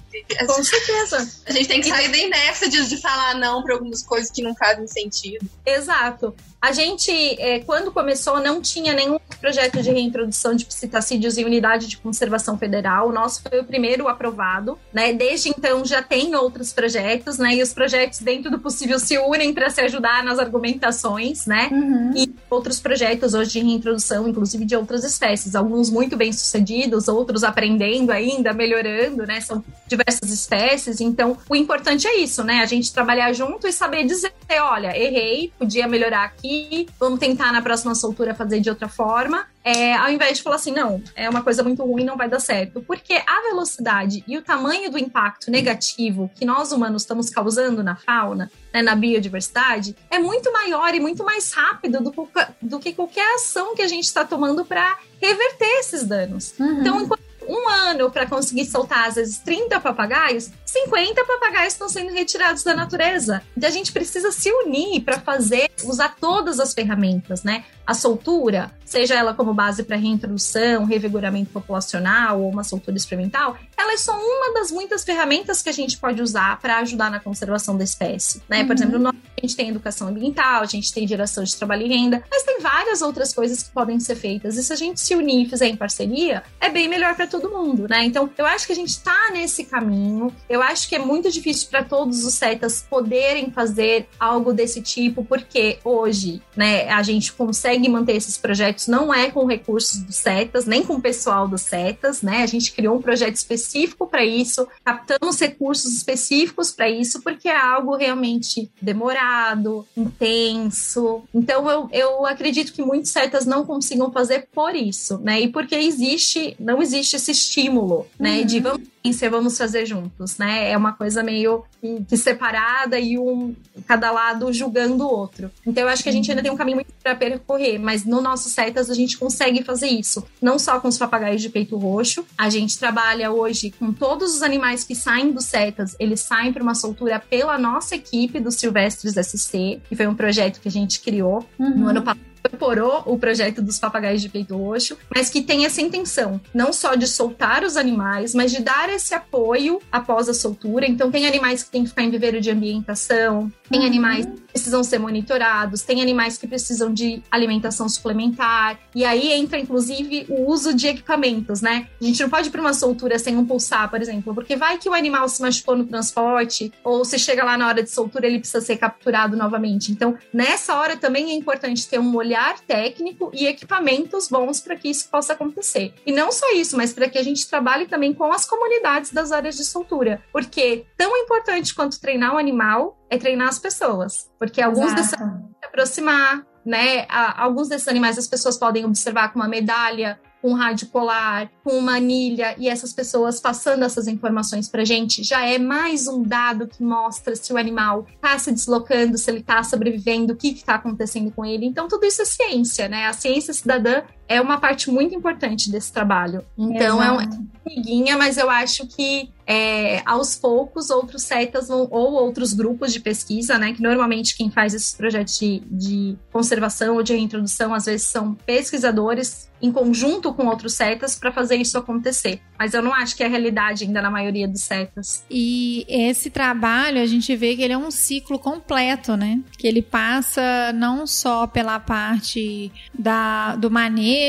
Com 0.47 0.65
certeza. 0.65 1.29
A 1.47 1.53
gente 1.53 1.69
tem 1.69 1.81
que 1.81 1.89
sair 1.89 2.11
da 2.11 2.19
inércia 2.19 2.69
de, 2.69 2.89
de 2.89 2.97
falar 2.97 3.35
não 3.37 3.63
para 3.63 3.75
algumas 3.75 4.03
coisas 4.03 4.31
que 4.31 4.43
não 4.43 4.55
fazem 4.55 4.87
sentido. 4.87 5.49
Exato. 5.65 6.35
A 6.63 6.71
gente, 6.71 7.11
é, 7.41 7.59
quando 7.59 7.91
começou, 7.91 8.41
não 8.41 8.63
tinha 8.63 8.95
nenhum 8.95 9.19
projeto 9.41 9.83
de 9.83 9.91
reintrodução 9.91 10.55
de 10.55 10.65
psitacídeos 10.65 11.37
em 11.37 11.45
unidade 11.45 11.89
de 11.89 11.97
conservação 11.97 12.57
federal. 12.57 13.09
O 13.09 13.13
nosso 13.13 13.43
foi 13.43 13.59
o 13.59 13.65
primeiro 13.65 14.07
aprovado, 14.07 14.79
né? 14.93 15.13
Desde 15.13 15.49
então 15.49 15.85
já 15.85 16.01
tem 16.01 16.37
outros 16.37 16.73
projetos, 16.73 17.37
né? 17.37 17.57
E 17.57 17.63
os 17.63 17.73
projetos, 17.73 18.21
dentro 18.21 18.49
do 18.49 18.61
possível, 18.61 19.01
se 19.01 19.19
unem 19.19 19.53
para 19.53 19.71
se 19.71 19.81
ajudar 19.81 20.23
nas 20.23 20.39
argumentações, 20.39 21.47
né? 21.47 21.69
Uhum. 21.73 22.13
E 22.17 22.33
outros 22.49 22.79
projetos 22.79 23.35
hoje 23.35 23.51
de 23.51 23.59
reintrodução, 23.59 24.29
inclusive 24.29 24.65
de 24.65 24.77
outras 24.77 25.03
espécies, 25.03 25.57
alguns 25.57 25.91
muito 25.91 26.17
bem 26.17 26.33
sucedidos, 26.33 27.09
outros 27.09 27.43
aprendendo 27.43 28.13
ainda, 28.13 28.53
melhorando, 28.53 29.27
né? 29.27 29.41
São 29.41 29.65
diversas 29.93 30.31
espécies. 30.31 31.01
Então, 31.01 31.37
o 31.49 31.55
importante 31.55 32.07
é 32.07 32.19
isso, 32.19 32.43
né? 32.43 32.61
A 32.61 32.67
gente 32.67 32.93
trabalhar 32.93 33.33
junto 33.33 33.67
e 33.67 33.73
saber 33.73 34.05
dizer, 34.05 34.33
olha, 34.61 34.97
errei, 34.97 35.53
podia 35.59 35.87
melhorar 35.87 36.25
aqui 36.25 36.87
vamos 36.99 37.19
tentar 37.19 37.53
na 37.53 37.63
próxima 37.63 37.95
soltura 37.95 38.35
fazer 38.35 38.61
de 38.61 38.71
outra 38.71 38.89
forma. 38.89 39.47
É, 39.65 39.95
ao 39.95 40.11
invés 40.11 40.39
de 40.39 40.43
falar 40.43 40.57
assim, 40.57 40.73
não, 40.73 41.03
é 41.15 41.29
uma 41.29 41.43
coisa 41.43 41.63
muito 41.63 41.85
ruim, 41.85 42.05
não 42.05 42.17
vai 42.17 42.29
dar 42.29 42.41
certo. 42.41 42.81
Porque 42.83 43.15
a 43.15 43.51
velocidade 43.51 44.25
e 44.27 44.37
o 44.37 44.43
tamanho 44.43 44.91
do 44.91 44.99
impacto 44.99 45.51
negativo 45.51 46.31
que 46.35 46.45
nós 46.45 46.73
humanos 46.73 47.03
estamos 47.03 47.31
causando 47.31 47.83
na 47.83 47.95
fauna, 47.95 48.51
né, 48.73 48.83
na 48.83 48.95
biodiversidade, 48.95 49.95
é 50.11 50.19
muito 50.19 50.53
maior 50.53 50.95
e 50.95 51.01
muito 51.01 51.25
mais 51.25 51.53
rápido 51.53 52.01
do, 52.01 52.29
do 52.61 52.79
que 52.81 52.93
qualquer 52.93 53.35
ação 53.35 53.75
que 53.75 53.83
a 53.83 53.89
gente 53.89 54.05
está 54.05 54.25
tomando 54.25 54.65
para 54.65 54.99
reverter 55.21 55.79
esses 55.79 56.05
danos. 56.05 56.55
Uhum. 56.59 56.81
Então, 56.81 57.03
enquanto 57.03 57.32
um 57.49 57.69
ano 57.69 58.11
para 58.11 58.27
conseguir 58.27 58.67
soltar, 58.67 59.09
às 59.09 59.15
vezes, 59.15 59.39
30 59.39 59.81
papagaios, 59.81 60.51
50 60.65 61.25
papagaios 61.25 61.73
estão 61.73 61.89
sendo 61.89 62.13
retirados 62.13 62.63
da 62.63 62.75
natureza. 62.75 63.43
Então 63.57 63.69
a 63.69 63.73
gente 63.73 63.93
precisa 63.93 64.31
se 64.33 64.51
unir 64.51 65.03
para 65.03 65.21
fazer, 65.21 65.71
usar 65.85 66.17
todas 66.21 66.59
as 66.61 66.73
ferramentas, 66.73 67.43
né? 67.43 67.65
A 67.87 67.95
soltura, 67.95 68.71
seja 68.85 69.15
ela 69.15 69.35
como 69.35 69.53
base 69.53 69.83
para 69.83 69.97
reintrodução, 69.97 70.85
revigoramento 70.85 71.51
populacional 71.51 72.41
ou 72.41 72.51
uma 72.51 72.63
soltura 72.63 72.97
experimental, 72.97 73.57
ela 73.77 73.95
é 73.95 73.97
só 73.97 74.13
uma 74.13 74.55
das 74.55 74.71
muitas 74.71 75.03
ferramentas 75.03 75.63
que 75.63 75.69
a 75.69 75.73
gente 75.73 75.99
pode 75.99 76.23
usar 76.23 76.61
para 76.61 76.79
ajudar 76.79 77.11
na 77.11 77.19
conservação 77.19 77.77
da 77.77 77.83
espécie. 77.83 78.43
Né? 78.49 78.61
Uhum. 78.61 78.67
Por 78.67 78.77
exemplo, 78.77 78.99
nós, 78.99 79.15
a 79.15 79.41
gente 79.41 79.57
tem 79.57 79.69
educação 79.71 80.09
ambiental, 80.09 80.63
a 80.63 80.67
gente 80.67 80.93
tem 80.93 81.09
geração 81.09 81.43
de 81.43 81.57
trabalho 81.57 81.87
e 81.87 81.89
renda, 81.89 82.23
mas 82.31 82.45
tem 82.45 82.61
várias 82.61 83.03
outras 83.03 83.33
coisas 83.33 83.63
que 83.63 83.71
podem 83.71 83.99
ser 83.99 84.15
feitas. 84.15 84.57
E 84.57 84.63
se 84.63 84.73
a 84.73 84.77
gente 84.77 85.01
se 85.01 85.15
unir 85.17 85.47
e 85.47 85.49
fizer 85.49 85.67
em 85.67 85.77
parceria, 85.77 86.45
é 86.61 86.69
bem 86.69 86.87
melhor 86.87 87.17
para 87.17 87.27
todo 87.27 87.51
mundo, 87.51 87.87
né? 87.89 88.05
Então, 88.05 88.31
eu 88.39 88.47
acho 88.47 88.67
que 88.67 88.73
a 88.73 88.77
gente 88.77 88.91
está 88.91 89.31
nesse 89.33 89.65
caminho. 89.65 90.33
Eu 90.49 90.63
acho 90.63 90.89
que 90.89 90.95
é 90.95 90.99
muito 90.99 91.31
difícil 91.31 91.69
para 91.69 91.83
todos 91.83 92.25
os 92.25 92.35
setas 92.35 92.87
poderem 92.89 93.51
fazer 93.51 94.07
algo 94.21 94.53
desse 94.53 94.81
tipo, 94.81 95.25
porque 95.25 95.79
hoje, 95.85 96.41
né, 96.57 96.89
a 96.89 97.03
gente 97.03 97.33
consegue 97.33 97.72
manter 97.89 98.17
esses 98.17 98.37
projetos 98.37 98.87
não 98.87 99.13
é 99.13 99.31
com 99.31 99.47
recursos 99.47 100.01
dos 100.01 100.17
setas, 100.17 100.67
nem 100.67 100.83
com 100.83 100.95
o 100.95 101.01
pessoal 101.01 101.47
dos 101.49 101.63
setas, 101.63 102.23
né? 102.23 102.43
A 102.43 102.47
gente 102.47 102.73
criou 102.73 102.97
um 102.97 103.03
projeto 103.03 103.37
específico 103.37 104.07
para 104.07 104.25
isso, 104.25 104.67
captamos 104.85 105.41
recursos 105.41 105.93
específicos 105.95 106.71
para 106.71 106.89
isso, 106.89 107.23
porque 107.23 107.49
é 107.49 107.57
algo 107.57 107.97
realmente 107.97 108.71
demorado, 108.81 109.87
intenso. 109.97 111.23
Então 111.35 111.69
eu, 111.71 111.89
eu 111.93 112.27
acredito 112.27 112.73
que 112.73 112.83
muitos 112.83 113.11
setas 113.11 113.47
não 113.47 113.65
consigam 113.65 114.11
fazer 114.13 114.49
por 114.53 114.75
isso, 114.75 115.19
né? 115.19 115.41
E 115.41 115.49
porque 115.49 115.75
existe, 115.75 116.57
não 116.59 116.83
existe 116.83 117.17
esse 117.17 117.31
estímulo, 117.31 118.07
né? 118.19 118.41
Uhum. 118.41 118.47
De 118.47 118.61
vamos 118.61 118.92
vamos 119.29 119.59
fazer 119.59 119.87
juntos, 119.87 120.39
né? 120.39 120.71
É 120.71 120.77
uma 120.77 120.93
coisa 120.93 121.23
meio 121.23 121.65
que 122.09 122.17
separada 122.17 122.99
e 122.99 123.19
um 123.19 123.55
cada 123.87 124.11
lado 124.11 124.53
julgando 124.53 125.05
o 125.05 125.11
outro. 125.11 125.51
Então 125.67 125.83
eu 125.83 125.89
acho 125.89 126.03
que 126.03 126.09
a 126.09 126.13
gente 126.13 126.31
ainda 126.31 126.43
tem 126.43 126.53
um 126.53 126.57
caminho 126.57 126.77
muito 126.77 126.93
para 127.03 127.15
percorrer, 127.15 127.79
mas 127.79 128.05
no 128.05 128.21
nosso 128.21 128.49
setas 128.49 128.91
a 128.91 128.95
gente 128.95 129.19
consegue 129.19 129.63
fazer 129.65 129.89
isso, 129.89 130.25
não 130.41 130.59
só 130.59 130.79
com 130.79 130.89
os 130.89 130.99
papagaios 130.99 131.43
de 131.43 131.49
peito 131.49 131.77
roxo. 131.77 132.25
A 132.39 132.49
gente 132.49 132.79
trabalha 132.79 133.33
hoje 133.33 133.73
com 133.73 133.93
todos 133.93 134.37
os 134.37 134.43
animais 134.43 134.85
que 134.85 134.95
saem 134.95 135.33
dos 135.33 135.47
setas, 135.47 135.97
eles 135.99 136.21
saem 136.21 136.53
para 136.53 136.63
uma 136.63 136.75
soltura 136.75 137.19
pela 137.19 137.59
nossa 137.59 137.97
equipe 137.97 138.39
dos 138.39 138.57
Silvestres 138.57 139.15
SC, 139.15 139.81
que 139.89 139.97
foi 139.97 140.07
um 140.07 140.15
projeto 140.15 140.61
que 140.61 140.69
a 140.69 140.71
gente 140.71 141.01
criou 141.01 141.45
uhum. 141.59 141.79
no 141.79 141.89
ano 141.89 142.03
passado 142.03 142.32
incorporou 142.45 143.03
o 143.07 143.19
projeto 143.19 143.63
dos 143.63 143.79
papagaios 143.79 144.21
de 144.21 144.29
peito 144.29 144.57
roxo, 144.57 144.97
mas 145.15 145.31
que 145.31 145.43
tem 145.43 145.65
essa 145.65 145.81
intenção, 145.81 146.41
não 146.53 146.73
só 146.73 146.95
de 146.95 147.07
soltar 147.07 147.65
os 147.65 147.77
animais, 147.77 148.35
mas 148.35 148.51
de 148.51 148.61
dar 148.61 148.89
esse 148.89 149.15
apoio 149.15 149.81
após 149.91 150.29
a 150.29 150.35
soltura. 150.35 150.87
Então, 150.87 151.11
tem 151.11 151.27
animais 151.27 151.63
que 151.63 151.71
têm 151.71 151.85
que 151.85 151.91
ficar 151.91 152.03
em 152.03 152.11
viveiro 152.11 152.41
de 152.41 152.51
ambientação, 152.51 153.53
tem 153.73 153.81
uhum. 153.81 153.87
animais 153.87 154.27
que 154.27 154.43
precisam 154.53 154.85
ser 154.85 154.99
monitorados, 154.99 155.81
tem 155.81 156.03
animais 156.03 156.37
que 156.37 156.47
precisam 156.47 156.93
de 156.93 157.23
alimentação 157.31 157.89
suplementar, 157.89 158.79
e 158.95 159.03
aí 159.03 159.33
entra, 159.33 159.59
inclusive, 159.59 160.27
o 160.29 160.47
uso 160.47 160.75
de 160.75 160.89
equipamentos, 160.89 161.63
né? 161.63 161.89
A 162.01 162.05
gente 162.05 162.23
não 162.23 162.29
pode 162.29 162.49
ir 162.49 162.51
para 162.51 162.61
uma 162.61 162.75
soltura 162.75 163.19
sem 163.19 163.35
um 163.35 163.47
pulsar, 163.47 163.89
por 163.89 164.03
exemplo, 164.03 164.35
porque 164.35 164.55
vai 164.55 164.77
que 164.77 164.91
o 164.91 164.93
animal 164.93 165.27
se 165.27 165.41
machucou 165.41 165.75
no 165.75 165.87
transporte, 165.87 166.71
ou 166.85 167.03
se 167.03 167.19
chega 167.19 167.43
lá 167.43 167.57
na 167.57 167.67
hora 167.67 167.83
de 167.83 167.91
soltura, 167.91 168.27
ele 168.27 168.39
precisa 168.39 168.61
ser 168.61 168.77
capturado 168.77 169.37
novamente. 169.39 169.91
Então, 169.91 170.19
nessa 170.33 170.77
hora 170.77 170.97
também 170.99 171.31
é 171.31 171.35
importante 171.35 171.89
ter 171.89 171.99
um 171.99 172.15
olhar 172.15 172.61
técnico 172.61 173.31
e 173.33 173.47
equipamentos 173.47 174.29
bons 174.29 174.61
para 174.61 174.77
que 174.77 174.91
isso 174.91 175.09
possa 175.09 175.33
acontecer. 175.33 175.95
E 176.05 176.13
não 176.13 176.31
só 176.31 176.53
isso, 176.53 176.77
mas 176.77 176.93
para 176.93 177.09
que 177.09 177.17
a 177.17 177.23
gente 177.23 177.49
trabalhe 177.49 177.87
também 177.87 178.13
com 178.13 178.31
as 178.31 178.45
comunidades 178.45 179.11
das 179.13 179.33
áreas 179.33 179.57
de 179.57 179.65
soltura, 179.65 180.23
porque 180.31 180.85
tão 180.95 181.17
importante 181.17 181.75
quanto 181.75 181.99
treinar 181.99 182.35
o 182.35 182.39
animal 182.39 182.99
é 183.13 183.19
treinar 183.19 183.49
as 183.49 183.59
pessoas, 183.59 184.31
porque 184.39 184.63
alguns 184.63 184.95
desses 184.95 185.11
se 185.11 185.67
aproximar, 185.67 186.47
né? 186.65 187.07
Alguns 187.37 187.69
desses 187.69 187.87
animais 187.87 188.17
as 188.17 188.27
pessoas 188.27 188.57
podem 188.57 188.87
observar 188.87 189.33
com 189.33 189.39
uma 189.39 189.49
medalha, 189.49 190.19
com 190.41 190.53
um 190.53 190.55
rádio 190.55 190.89
polar, 190.89 191.51
com 191.63 191.73
uma 191.79 191.97
anilha, 191.97 192.55
e 192.59 192.69
essas 192.69 192.93
pessoas 192.93 193.39
passando 193.39 193.85
essas 193.85 194.09
informações 194.09 194.67
para 194.67 194.83
gente, 194.83 195.23
já 195.23 195.47
é 195.47 195.59
mais 195.59 196.09
um 196.09 196.23
dado 196.23 196.67
que 196.67 196.83
mostra 196.83 197.37
se 197.37 197.53
o 197.53 197.59
animal 197.59 198.07
está 198.15 198.39
se 198.39 198.51
deslocando, 198.51 199.19
se 199.19 199.31
ele 199.31 199.41
está 199.41 199.63
sobrevivendo, 199.63 200.33
o 200.33 200.37
que 200.37 200.49
está 200.49 200.77
acontecendo 200.77 201.31
com 201.31 201.45
ele. 201.45 201.67
Então, 201.67 201.87
tudo 201.87 202.07
isso 202.07 202.23
é 202.23 202.25
ciência, 202.25 202.89
né? 202.89 203.07
A 203.07 203.13
ciência 203.13 203.53
cidadã 203.53 204.03
é 204.33 204.41
uma 204.41 204.59
parte 204.59 204.91
muito 204.91 205.15
importante 205.15 205.71
desse 205.71 205.93
trabalho. 205.93 206.45
Então, 206.57 207.01
Exato. 207.01 207.03
é 207.03 207.11
uma 207.11 207.53
amiguinha, 207.67 208.17
mas 208.17 208.37
eu 208.37 208.51
acho 208.51 208.87
que 208.87 209.31
é, 209.47 210.03
aos 210.07 210.37
poucos 210.37 210.91
outros 210.91 211.23
setas 211.23 211.69
vão, 211.69 211.89
ou 211.91 212.13
outros 212.13 212.53
grupos 212.53 212.93
de 212.93 213.01
pesquisa, 213.01 213.59
né? 213.59 213.73
Que 213.73 213.83
normalmente 213.83 214.37
quem 214.37 214.51
faz 214.51 214.75
esses 214.75 214.95
projetos 214.95 215.39
de, 215.39 215.63
de 215.71 216.17
conservação 216.33 216.95
ou 216.97 217.03
de 217.03 217.13
reintrodução, 217.13 217.75
às 217.75 217.87
vezes 217.87 218.07
são 218.07 218.35
pesquisadores 218.35 219.51
em 219.61 219.71
conjunto 219.71 220.33
com 220.35 220.47
outros 220.47 220.75
setas 220.75 221.15
para 221.15 221.31
fazer 221.31 221.57
isso 221.57 221.79
acontecer. 221.79 222.41
Mas 222.59 222.75
eu 222.75 222.83
não 222.83 222.93
acho 222.93 223.17
que 223.17 223.23
é 223.23 223.27
a 223.27 223.29
realidade 223.29 223.85
ainda 223.85 224.03
na 224.03 224.11
maioria 224.11 224.49
dos 224.49 224.63
setas. 224.63 225.25
E 225.31 225.85
esse 225.89 226.31
trabalho, 226.31 227.01
a 227.01 227.07
gente 227.07 227.35
vê 227.37 227.55
que 227.55 227.63
ele 227.63 227.73
é 227.73 227.79
um 227.79 227.91
ciclo 227.91 228.39
completo, 228.39 229.17
né? 229.17 229.41
Que 229.57 229.69
ele 229.69 229.83
passa 229.83 230.73
não 230.73 231.07
só 231.07 231.47
pela 231.47 231.79
parte 231.79 232.73
da, 232.93 233.55
do 233.55 233.71
manejo, 233.71 234.22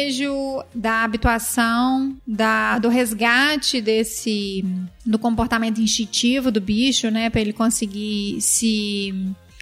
da 0.74 1.04
habituação, 1.04 2.16
da, 2.26 2.80
do 2.80 2.90
resgate 2.90 3.82
desse 3.82 4.64
do 5.06 5.20
comportamento 5.20 5.82
instintivo 5.82 6.52
do 6.52 6.62
bicho, 6.62 7.10
né, 7.10 7.30
para 7.30 7.42
ele 7.42 7.54
conseguir 7.54 8.40
se 8.42 9.14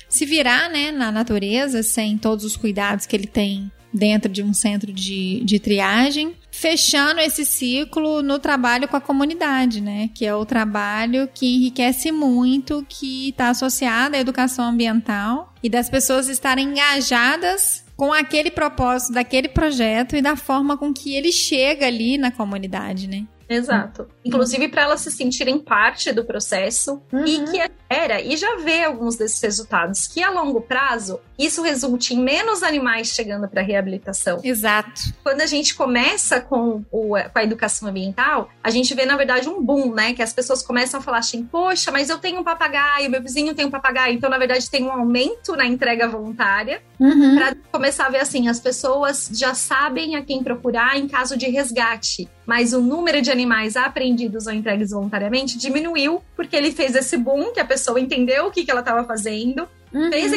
se 0.09 0.25
virar, 0.25 0.69
né, 0.69 0.91
na 0.91 1.09
natureza 1.09 1.81
sem 1.81 2.17
todos 2.17 2.43
os 2.43 2.57
cuidados 2.57 3.05
que 3.05 3.15
ele 3.15 3.27
tem 3.27 3.71
dentro 3.93 4.31
de 4.31 4.41
um 4.41 4.53
centro 4.53 4.91
de, 4.91 5.41
de 5.43 5.59
triagem, 5.59 6.35
fechando 6.49 7.19
esse 7.19 7.45
ciclo 7.45 8.21
no 8.21 8.39
trabalho 8.39 8.87
com 8.87 8.95
a 8.95 9.01
comunidade, 9.01 9.81
né? 9.81 10.09
Que 10.13 10.25
é 10.25 10.33
o 10.33 10.45
trabalho 10.45 11.29
que 11.33 11.45
enriquece 11.45 12.11
muito, 12.11 12.85
que 12.87 13.29
está 13.29 13.49
associado 13.49 14.15
à 14.15 14.19
educação 14.19 14.65
ambiental 14.65 15.53
e 15.61 15.69
das 15.69 15.89
pessoas 15.89 16.29
estarem 16.29 16.69
engajadas 16.69 17.83
com 18.01 18.11
aquele 18.11 18.49
propósito 18.49 19.13
daquele 19.13 19.47
projeto 19.47 20.15
e 20.15 20.23
da 20.23 20.35
forma 20.35 20.75
com 20.75 20.91
que 20.91 21.15
ele 21.15 21.31
chega 21.31 21.85
ali 21.85 22.17
na 22.17 22.31
comunidade, 22.31 23.07
né? 23.07 23.27
Exato. 23.47 24.07
Inclusive 24.25 24.69
para 24.69 24.81
elas 24.81 25.01
se 25.01 25.11
sentirem 25.11 25.59
parte 25.59 26.11
do 26.11 26.25
processo 26.25 26.99
uhum. 27.13 27.23
e 27.23 27.43
que 27.43 27.71
era 27.87 28.19
e 28.19 28.35
já 28.35 28.55
vê 28.55 28.85
alguns 28.85 29.17
desses 29.17 29.39
resultados 29.39 30.07
que 30.07 30.23
a 30.23 30.31
longo 30.31 30.61
prazo 30.61 31.19
isso 31.45 31.61
resulte 31.61 32.13
em 32.13 32.19
menos 32.19 32.63
animais 32.63 33.09
chegando 33.09 33.47
para 33.47 33.61
reabilitação. 33.61 34.39
Exato. 34.43 35.01
Quando 35.23 35.41
a 35.41 35.45
gente 35.45 35.75
começa 35.75 36.39
com, 36.39 36.83
o, 36.91 37.09
com 37.09 37.39
a 37.39 37.43
educação 37.43 37.89
ambiental, 37.89 38.49
a 38.63 38.69
gente 38.69 38.93
vê 38.93 39.05
na 39.05 39.17
verdade 39.17 39.49
um 39.49 39.61
boom, 39.63 39.93
né? 39.93 40.13
Que 40.13 40.21
as 40.21 40.33
pessoas 40.33 40.61
começam 40.61 40.99
a 40.99 41.03
falar 41.03 41.19
assim: 41.19 41.43
poxa, 41.43 41.91
mas 41.91 42.09
eu 42.09 42.17
tenho 42.17 42.39
um 42.39 42.43
papagaio, 42.43 43.09
meu 43.09 43.21
vizinho 43.21 43.53
tem 43.53 43.65
um 43.65 43.71
papagaio, 43.71 44.13
então 44.13 44.29
na 44.29 44.37
verdade 44.37 44.69
tem 44.69 44.83
um 44.83 44.91
aumento 44.91 45.55
na 45.55 45.65
entrega 45.65 46.07
voluntária. 46.07 46.81
Uhum. 46.99 47.35
Para 47.35 47.55
começar 47.71 48.05
a 48.05 48.09
ver 48.09 48.19
assim, 48.19 48.47
as 48.47 48.59
pessoas 48.59 49.29
já 49.33 49.53
sabem 49.53 50.15
a 50.15 50.21
quem 50.21 50.43
procurar 50.43 50.97
em 50.97 51.07
caso 51.07 51.35
de 51.35 51.49
resgate, 51.49 52.29
mas 52.45 52.73
o 52.73 52.81
número 52.81 53.21
de 53.21 53.31
animais 53.31 53.75
apreendidos 53.75 54.45
ou 54.45 54.53
entregues 54.53 54.91
voluntariamente 54.91 55.57
diminuiu 55.57 56.21
porque 56.35 56.55
ele 56.55 56.71
fez 56.71 56.95
esse 56.95 57.17
boom 57.17 57.51
que 57.51 57.59
a 57.59 57.65
pessoa 57.65 57.99
entendeu 57.99 58.47
o 58.47 58.51
que, 58.51 58.63
que 58.63 58.71
ela 58.71 58.81
estava 58.81 59.03
fazendo, 59.03 59.67
uhum. 59.93 60.09
fez 60.09 60.31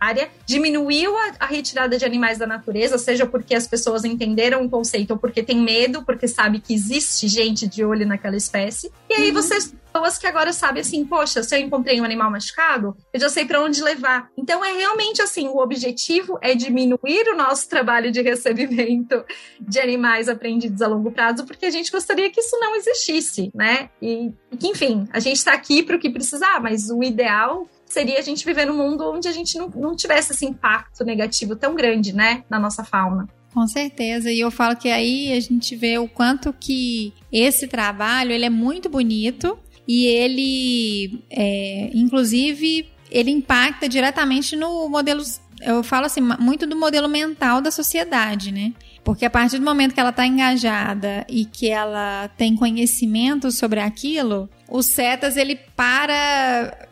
área, 0.00 0.28
diminuiu 0.44 1.16
a, 1.16 1.32
a, 1.40 1.46
retirada 1.46 1.98
de 1.98 2.04
animais 2.04 2.38
da 2.38 2.46
natureza, 2.46 2.98
seja 2.98 3.26
porque 3.26 3.54
as 3.54 3.66
pessoas 3.66 4.04
entenderam 4.04 4.64
o 4.64 4.70
conceito 4.70 5.12
ou 5.12 5.18
porque 5.18 5.42
tem 5.42 5.58
medo, 5.58 6.04
porque 6.04 6.28
sabe 6.28 6.60
que 6.60 6.74
existe 6.74 7.28
gente 7.28 7.66
de 7.66 7.84
olho 7.84 8.06
naquela 8.06 8.36
espécie. 8.36 8.90
E 9.08 9.14
aí 9.14 9.28
uhum. 9.28 9.34
vocês 9.34 9.74
pessoas 9.96 10.18
que 10.18 10.26
agora 10.26 10.52
sabem 10.52 10.82
assim, 10.82 11.04
poxa, 11.06 11.42
se 11.42 11.56
eu 11.56 11.60
encontrei 11.60 12.00
um 12.00 12.04
animal 12.04 12.30
machucado, 12.30 12.94
eu 13.12 13.20
já 13.20 13.28
sei 13.28 13.46
para 13.46 13.62
onde 13.62 13.82
levar. 13.82 14.28
Então 14.36 14.62
é 14.64 14.72
realmente 14.72 15.22
assim, 15.22 15.48
o 15.48 15.58
objetivo 15.58 16.38
é 16.42 16.54
diminuir 16.54 17.28
o 17.32 17.36
nosso 17.36 17.68
trabalho 17.68 18.10
de 18.12 18.20
recebimento 18.20 19.24
de 19.58 19.80
animais 19.80 20.28
apreendidos 20.28 20.82
a 20.82 20.86
longo 20.86 21.10
prazo, 21.10 21.46
porque 21.46 21.66
a 21.66 21.70
gente 21.70 21.90
gostaria 21.90 22.30
que 22.30 22.40
isso 22.40 22.58
não 22.60 22.76
existisse, 22.76 23.50
né? 23.54 23.88
E, 24.02 24.32
que, 24.58 24.68
enfim, 24.68 25.08
a 25.12 25.18
gente 25.18 25.36
está 25.36 25.52
aqui 25.52 25.82
para 25.82 25.96
o 25.96 25.98
que 25.98 26.10
precisar, 26.10 26.60
mas 26.60 26.90
o 26.90 27.02
ideal 27.02 27.66
seria 27.86 28.18
a 28.18 28.22
gente 28.22 28.44
viver 28.44 28.66
num 28.66 28.76
mundo 28.76 29.10
onde 29.10 29.28
a 29.28 29.32
gente 29.32 29.56
não, 29.56 29.68
não 29.68 29.96
tivesse 29.96 30.32
esse 30.32 30.44
impacto 30.44 31.04
negativo 31.04 31.56
tão 31.56 31.74
grande, 31.74 32.12
né, 32.12 32.44
na 32.50 32.58
nossa 32.58 32.84
fauna. 32.84 33.28
Com 33.54 33.66
certeza, 33.66 34.30
e 34.30 34.40
eu 34.40 34.50
falo 34.50 34.76
que 34.76 34.90
aí 34.90 35.32
a 35.32 35.40
gente 35.40 35.74
vê 35.74 35.96
o 35.96 36.06
quanto 36.06 36.52
que 36.52 37.14
esse 37.32 37.66
trabalho 37.66 38.32
ele 38.32 38.44
é 38.44 38.50
muito 38.50 38.90
bonito 38.90 39.58
e 39.88 40.04
ele, 40.04 41.24
é, 41.30 41.90
inclusive, 41.94 42.86
ele 43.10 43.30
impacta 43.30 43.88
diretamente 43.88 44.56
no 44.56 44.88
modelo, 44.90 45.22
eu 45.62 45.82
falo 45.82 46.04
assim, 46.04 46.20
muito 46.38 46.66
do 46.66 46.76
modelo 46.76 47.08
mental 47.08 47.62
da 47.62 47.70
sociedade, 47.70 48.52
né? 48.52 48.74
Porque 49.02 49.24
a 49.24 49.30
partir 49.30 49.58
do 49.58 49.64
momento 49.64 49.94
que 49.94 50.00
ela 50.00 50.10
está 50.10 50.26
engajada 50.26 51.24
e 51.28 51.44
que 51.44 51.70
ela 51.70 52.28
tem 52.36 52.56
conhecimento 52.56 53.50
sobre 53.52 53.80
aquilo, 53.80 54.50
o 54.68 54.82
Cetas 54.82 55.36
ele 55.36 55.56
para 55.76 56.88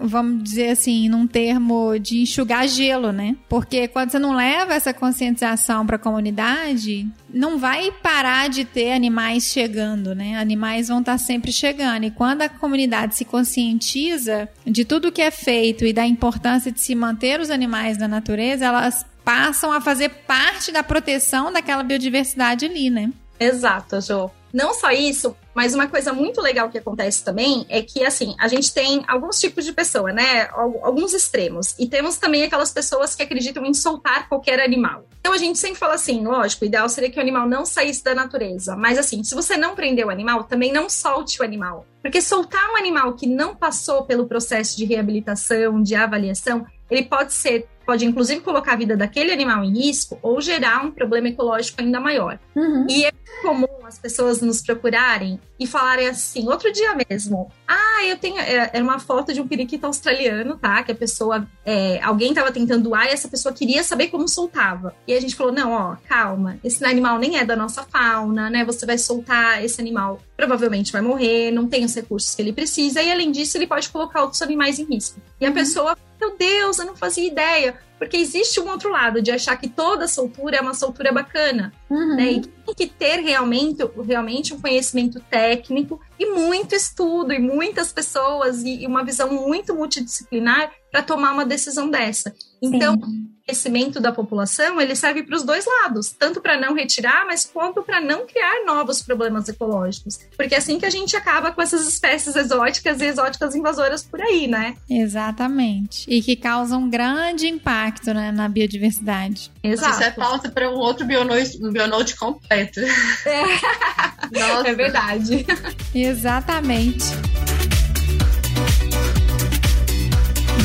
vamos 0.00 0.42
dizer 0.42 0.70
assim, 0.70 1.08
num 1.08 1.26
termo 1.26 1.98
de 1.98 2.22
enxugar 2.22 2.68
gelo, 2.68 3.12
né? 3.12 3.36
Porque 3.48 3.88
quando 3.88 4.10
você 4.10 4.18
não 4.18 4.34
leva 4.34 4.74
essa 4.74 4.94
conscientização 4.94 5.86
para 5.86 5.96
a 5.96 5.98
comunidade, 5.98 7.08
não 7.32 7.58
vai 7.58 7.90
parar 7.90 8.48
de 8.48 8.64
ter 8.64 8.92
animais 8.92 9.44
chegando, 9.44 10.14
né? 10.14 10.36
Animais 10.36 10.88
vão 10.88 11.00
estar 11.00 11.12
tá 11.12 11.18
sempre 11.18 11.50
chegando. 11.50 12.04
E 12.04 12.10
quando 12.10 12.42
a 12.42 12.48
comunidade 12.48 13.16
se 13.16 13.24
conscientiza 13.24 14.48
de 14.64 14.84
tudo 14.84 15.12
que 15.12 15.22
é 15.22 15.30
feito 15.30 15.84
e 15.84 15.92
da 15.92 16.06
importância 16.06 16.70
de 16.70 16.80
se 16.80 16.94
manter 16.94 17.40
os 17.40 17.50
animais 17.50 17.98
na 17.98 18.08
natureza, 18.08 18.66
elas 18.66 19.04
passam 19.24 19.72
a 19.72 19.80
fazer 19.80 20.08
parte 20.26 20.72
da 20.72 20.82
proteção 20.82 21.52
daquela 21.52 21.82
biodiversidade 21.82 22.64
ali, 22.64 22.88
né? 22.88 23.12
Exato, 23.38 24.00
Jo. 24.00 24.30
Não 24.52 24.74
só 24.74 24.90
isso, 24.90 25.36
mas 25.54 25.74
uma 25.74 25.88
coisa 25.88 26.12
muito 26.12 26.40
legal 26.40 26.70
que 26.70 26.78
acontece 26.78 27.24
também 27.24 27.66
é 27.68 27.82
que, 27.82 28.04
assim, 28.04 28.34
a 28.38 28.48
gente 28.48 28.72
tem 28.72 29.04
alguns 29.08 29.40
tipos 29.40 29.64
de 29.64 29.72
pessoa, 29.72 30.12
né? 30.12 30.48
Alguns 30.82 31.12
extremos. 31.12 31.74
E 31.78 31.86
temos 31.86 32.16
também 32.16 32.42
aquelas 32.42 32.72
pessoas 32.72 33.14
que 33.14 33.22
acreditam 33.22 33.64
em 33.64 33.74
soltar 33.74 34.28
qualquer 34.28 34.60
animal. 34.60 35.04
Então 35.20 35.32
a 35.32 35.38
gente 35.38 35.58
sempre 35.58 35.78
fala 35.78 35.94
assim, 35.94 36.24
lógico, 36.24 36.64
o 36.64 36.68
ideal 36.68 36.88
seria 36.88 37.10
que 37.10 37.18
o 37.18 37.22
animal 37.22 37.48
não 37.48 37.66
saísse 37.66 38.02
da 38.02 38.14
natureza. 38.14 38.76
Mas 38.76 38.98
assim, 38.98 39.22
se 39.22 39.34
você 39.34 39.56
não 39.56 39.74
prender 39.74 40.06
o 40.06 40.10
animal, 40.10 40.44
também 40.44 40.72
não 40.72 40.88
solte 40.88 41.40
o 41.40 41.44
animal. 41.44 41.86
Porque 42.00 42.22
soltar 42.22 42.70
um 42.70 42.76
animal 42.76 43.12
que 43.14 43.26
não 43.26 43.54
passou 43.54 44.04
pelo 44.04 44.26
processo 44.26 44.76
de 44.76 44.84
reabilitação, 44.84 45.82
de 45.82 45.94
avaliação, 45.94 46.64
ele 46.90 47.02
pode 47.02 47.34
ser, 47.34 47.68
pode 47.88 48.04
inclusive 48.04 48.42
colocar 48.42 48.74
a 48.74 48.76
vida 48.76 48.94
daquele 48.94 49.32
animal 49.32 49.64
em 49.64 49.72
risco 49.72 50.18
ou 50.20 50.42
gerar 50.42 50.84
um 50.84 50.90
problema 50.90 51.28
ecológico 51.28 51.80
ainda 51.80 51.98
maior. 51.98 52.38
Uhum. 52.54 52.86
E 52.86 53.06
é 53.06 53.12
comum 53.40 53.66
as 53.82 53.98
pessoas 53.98 54.42
nos 54.42 54.60
procurarem 54.60 55.40
e 55.58 55.66
falarem 55.66 56.06
assim, 56.06 56.46
outro 56.48 56.70
dia 56.70 56.94
mesmo, 57.08 57.50
ah, 57.66 58.04
eu 58.04 58.18
tenho, 58.18 58.38
é, 58.38 58.68
era 58.74 58.84
uma 58.84 58.98
foto 58.98 59.32
de 59.32 59.40
um 59.40 59.48
periquito 59.48 59.86
australiano, 59.86 60.58
tá? 60.58 60.82
Que 60.82 60.92
a 60.92 60.94
pessoa, 60.94 61.48
é, 61.64 61.98
alguém 62.02 62.34
tava 62.34 62.52
tentando 62.52 62.84
doar 62.84 63.06
e 63.06 63.08
essa 63.08 63.26
pessoa 63.26 63.54
queria 63.54 63.82
saber 63.82 64.08
como 64.08 64.28
soltava. 64.28 64.94
E 65.06 65.14
a 65.14 65.20
gente 65.20 65.34
falou, 65.34 65.50
não, 65.50 65.72
ó, 65.72 65.96
calma, 66.06 66.58
esse 66.62 66.84
animal 66.84 67.18
nem 67.18 67.38
é 67.38 67.44
da 67.44 67.56
nossa 67.56 67.84
fauna, 67.84 68.50
né? 68.50 68.66
Você 68.66 68.84
vai 68.84 68.98
soltar 68.98 69.64
esse 69.64 69.80
animal, 69.80 70.20
provavelmente 70.36 70.92
vai 70.92 71.00
morrer, 71.00 71.50
não 71.52 71.66
tem 71.66 71.86
os 71.86 71.94
recursos 71.94 72.34
que 72.34 72.42
ele 72.42 72.52
precisa 72.52 73.00
e 73.00 73.10
além 73.10 73.32
disso 73.32 73.56
ele 73.56 73.66
pode 73.66 73.88
colocar 73.88 74.20
outros 74.20 74.42
animais 74.42 74.78
em 74.78 74.84
risco. 74.84 75.18
E 75.40 75.46
a 75.46 75.48
uhum. 75.48 75.54
pessoa 75.54 75.96
meu 76.20 76.36
Deus, 76.36 76.78
eu 76.78 76.86
não 76.86 76.96
fazia 76.96 77.26
ideia. 77.26 77.78
Porque 77.98 78.16
existe 78.16 78.60
um 78.60 78.68
outro 78.68 78.90
lado 78.90 79.20
de 79.20 79.32
achar 79.32 79.56
que 79.56 79.68
toda 79.68 80.06
soltura 80.06 80.58
é 80.58 80.60
uma 80.60 80.74
soltura 80.74 81.10
bacana. 81.10 81.72
Uhum. 81.90 82.14
Né? 82.14 82.32
E 82.32 82.40
tem 82.40 82.74
que 82.74 82.86
ter 82.86 83.16
realmente, 83.20 83.82
realmente 84.06 84.54
um 84.54 84.60
conhecimento 84.60 85.18
técnico 85.28 86.00
e 86.16 86.26
muito 86.26 86.76
estudo, 86.76 87.32
e 87.32 87.40
muitas 87.40 87.92
pessoas, 87.92 88.62
e 88.62 88.86
uma 88.86 89.04
visão 89.04 89.32
muito 89.32 89.74
multidisciplinar 89.74 90.70
para 90.92 91.02
tomar 91.02 91.32
uma 91.32 91.44
decisão 91.44 91.90
dessa. 91.90 92.32
Então, 92.62 92.94
Sim 92.94 93.37
conhecimento 93.48 93.98
da 93.98 94.12
população, 94.12 94.78
ele 94.78 94.94
serve 94.94 95.22
para 95.22 95.34
os 95.34 95.42
dois 95.42 95.64
lados, 95.64 96.10
tanto 96.10 96.40
para 96.40 96.60
não 96.60 96.74
retirar, 96.74 97.24
mas 97.26 97.46
quanto 97.46 97.82
para 97.82 97.98
não 98.00 98.26
criar 98.26 98.64
novos 98.66 99.00
problemas 99.00 99.48
ecológicos. 99.48 100.20
Porque 100.36 100.54
é 100.54 100.58
assim 100.58 100.78
que 100.78 100.84
a 100.84 100.90
gente 100.90 101.16
acaba 101.16 101.50
com 101.50 101.62
essas 101.62 101.88
espécies 101.88 102.36
exóticas 102.36 103.00
e 103.00 103.06
exóticas 103.06 103.54
invasoras 103.54 104.02
por 104.02 104.20
aí, 104.20 104.46
né? 104.46 104.76
Exatamente. 104.88 106.04
E 106.08 106.20
que 106.20 106.36
causam 106.36 106.82
um 106.82 106.90
grande 106.90 107.48
impacto 107.48 108.12
né, 108.12 108.30
na 108.30 108.48
biodiversidade. 108.48 109.50
Exato. 109.62 109.94
Isso 109.94 110.02
é 110.02 110.10
pauta 110.10 110.50
para 110.50 110.70
um 110.70 110.74
outro 110.74 111.06
bionote, 111.06 111.58
um 111.62 111.72
bionote 111.72 112.16
completo. 112.16 112.80
É, 112.80 113.42
Nossa. 114.38 114.68
é 114.68 114.74
verdade. 114.74 115.46
Exatamente. 115.94 117.06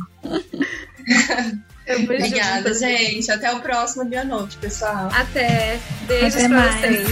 Obrigada, 1.99 2.73
gente. 2.73 3.29
Até 3.29 3.51
o 3.51 3.59
próximo 3.59 4.09
dia 4.09 4.23
noite, 4.23 4.57
pessoal. 4.57 5.09
Até. 5.13 5.79
Beijos 6.07 6.35
Até 6.35 6.47
pra 6.47 6.71
vocês. 6.71 7.07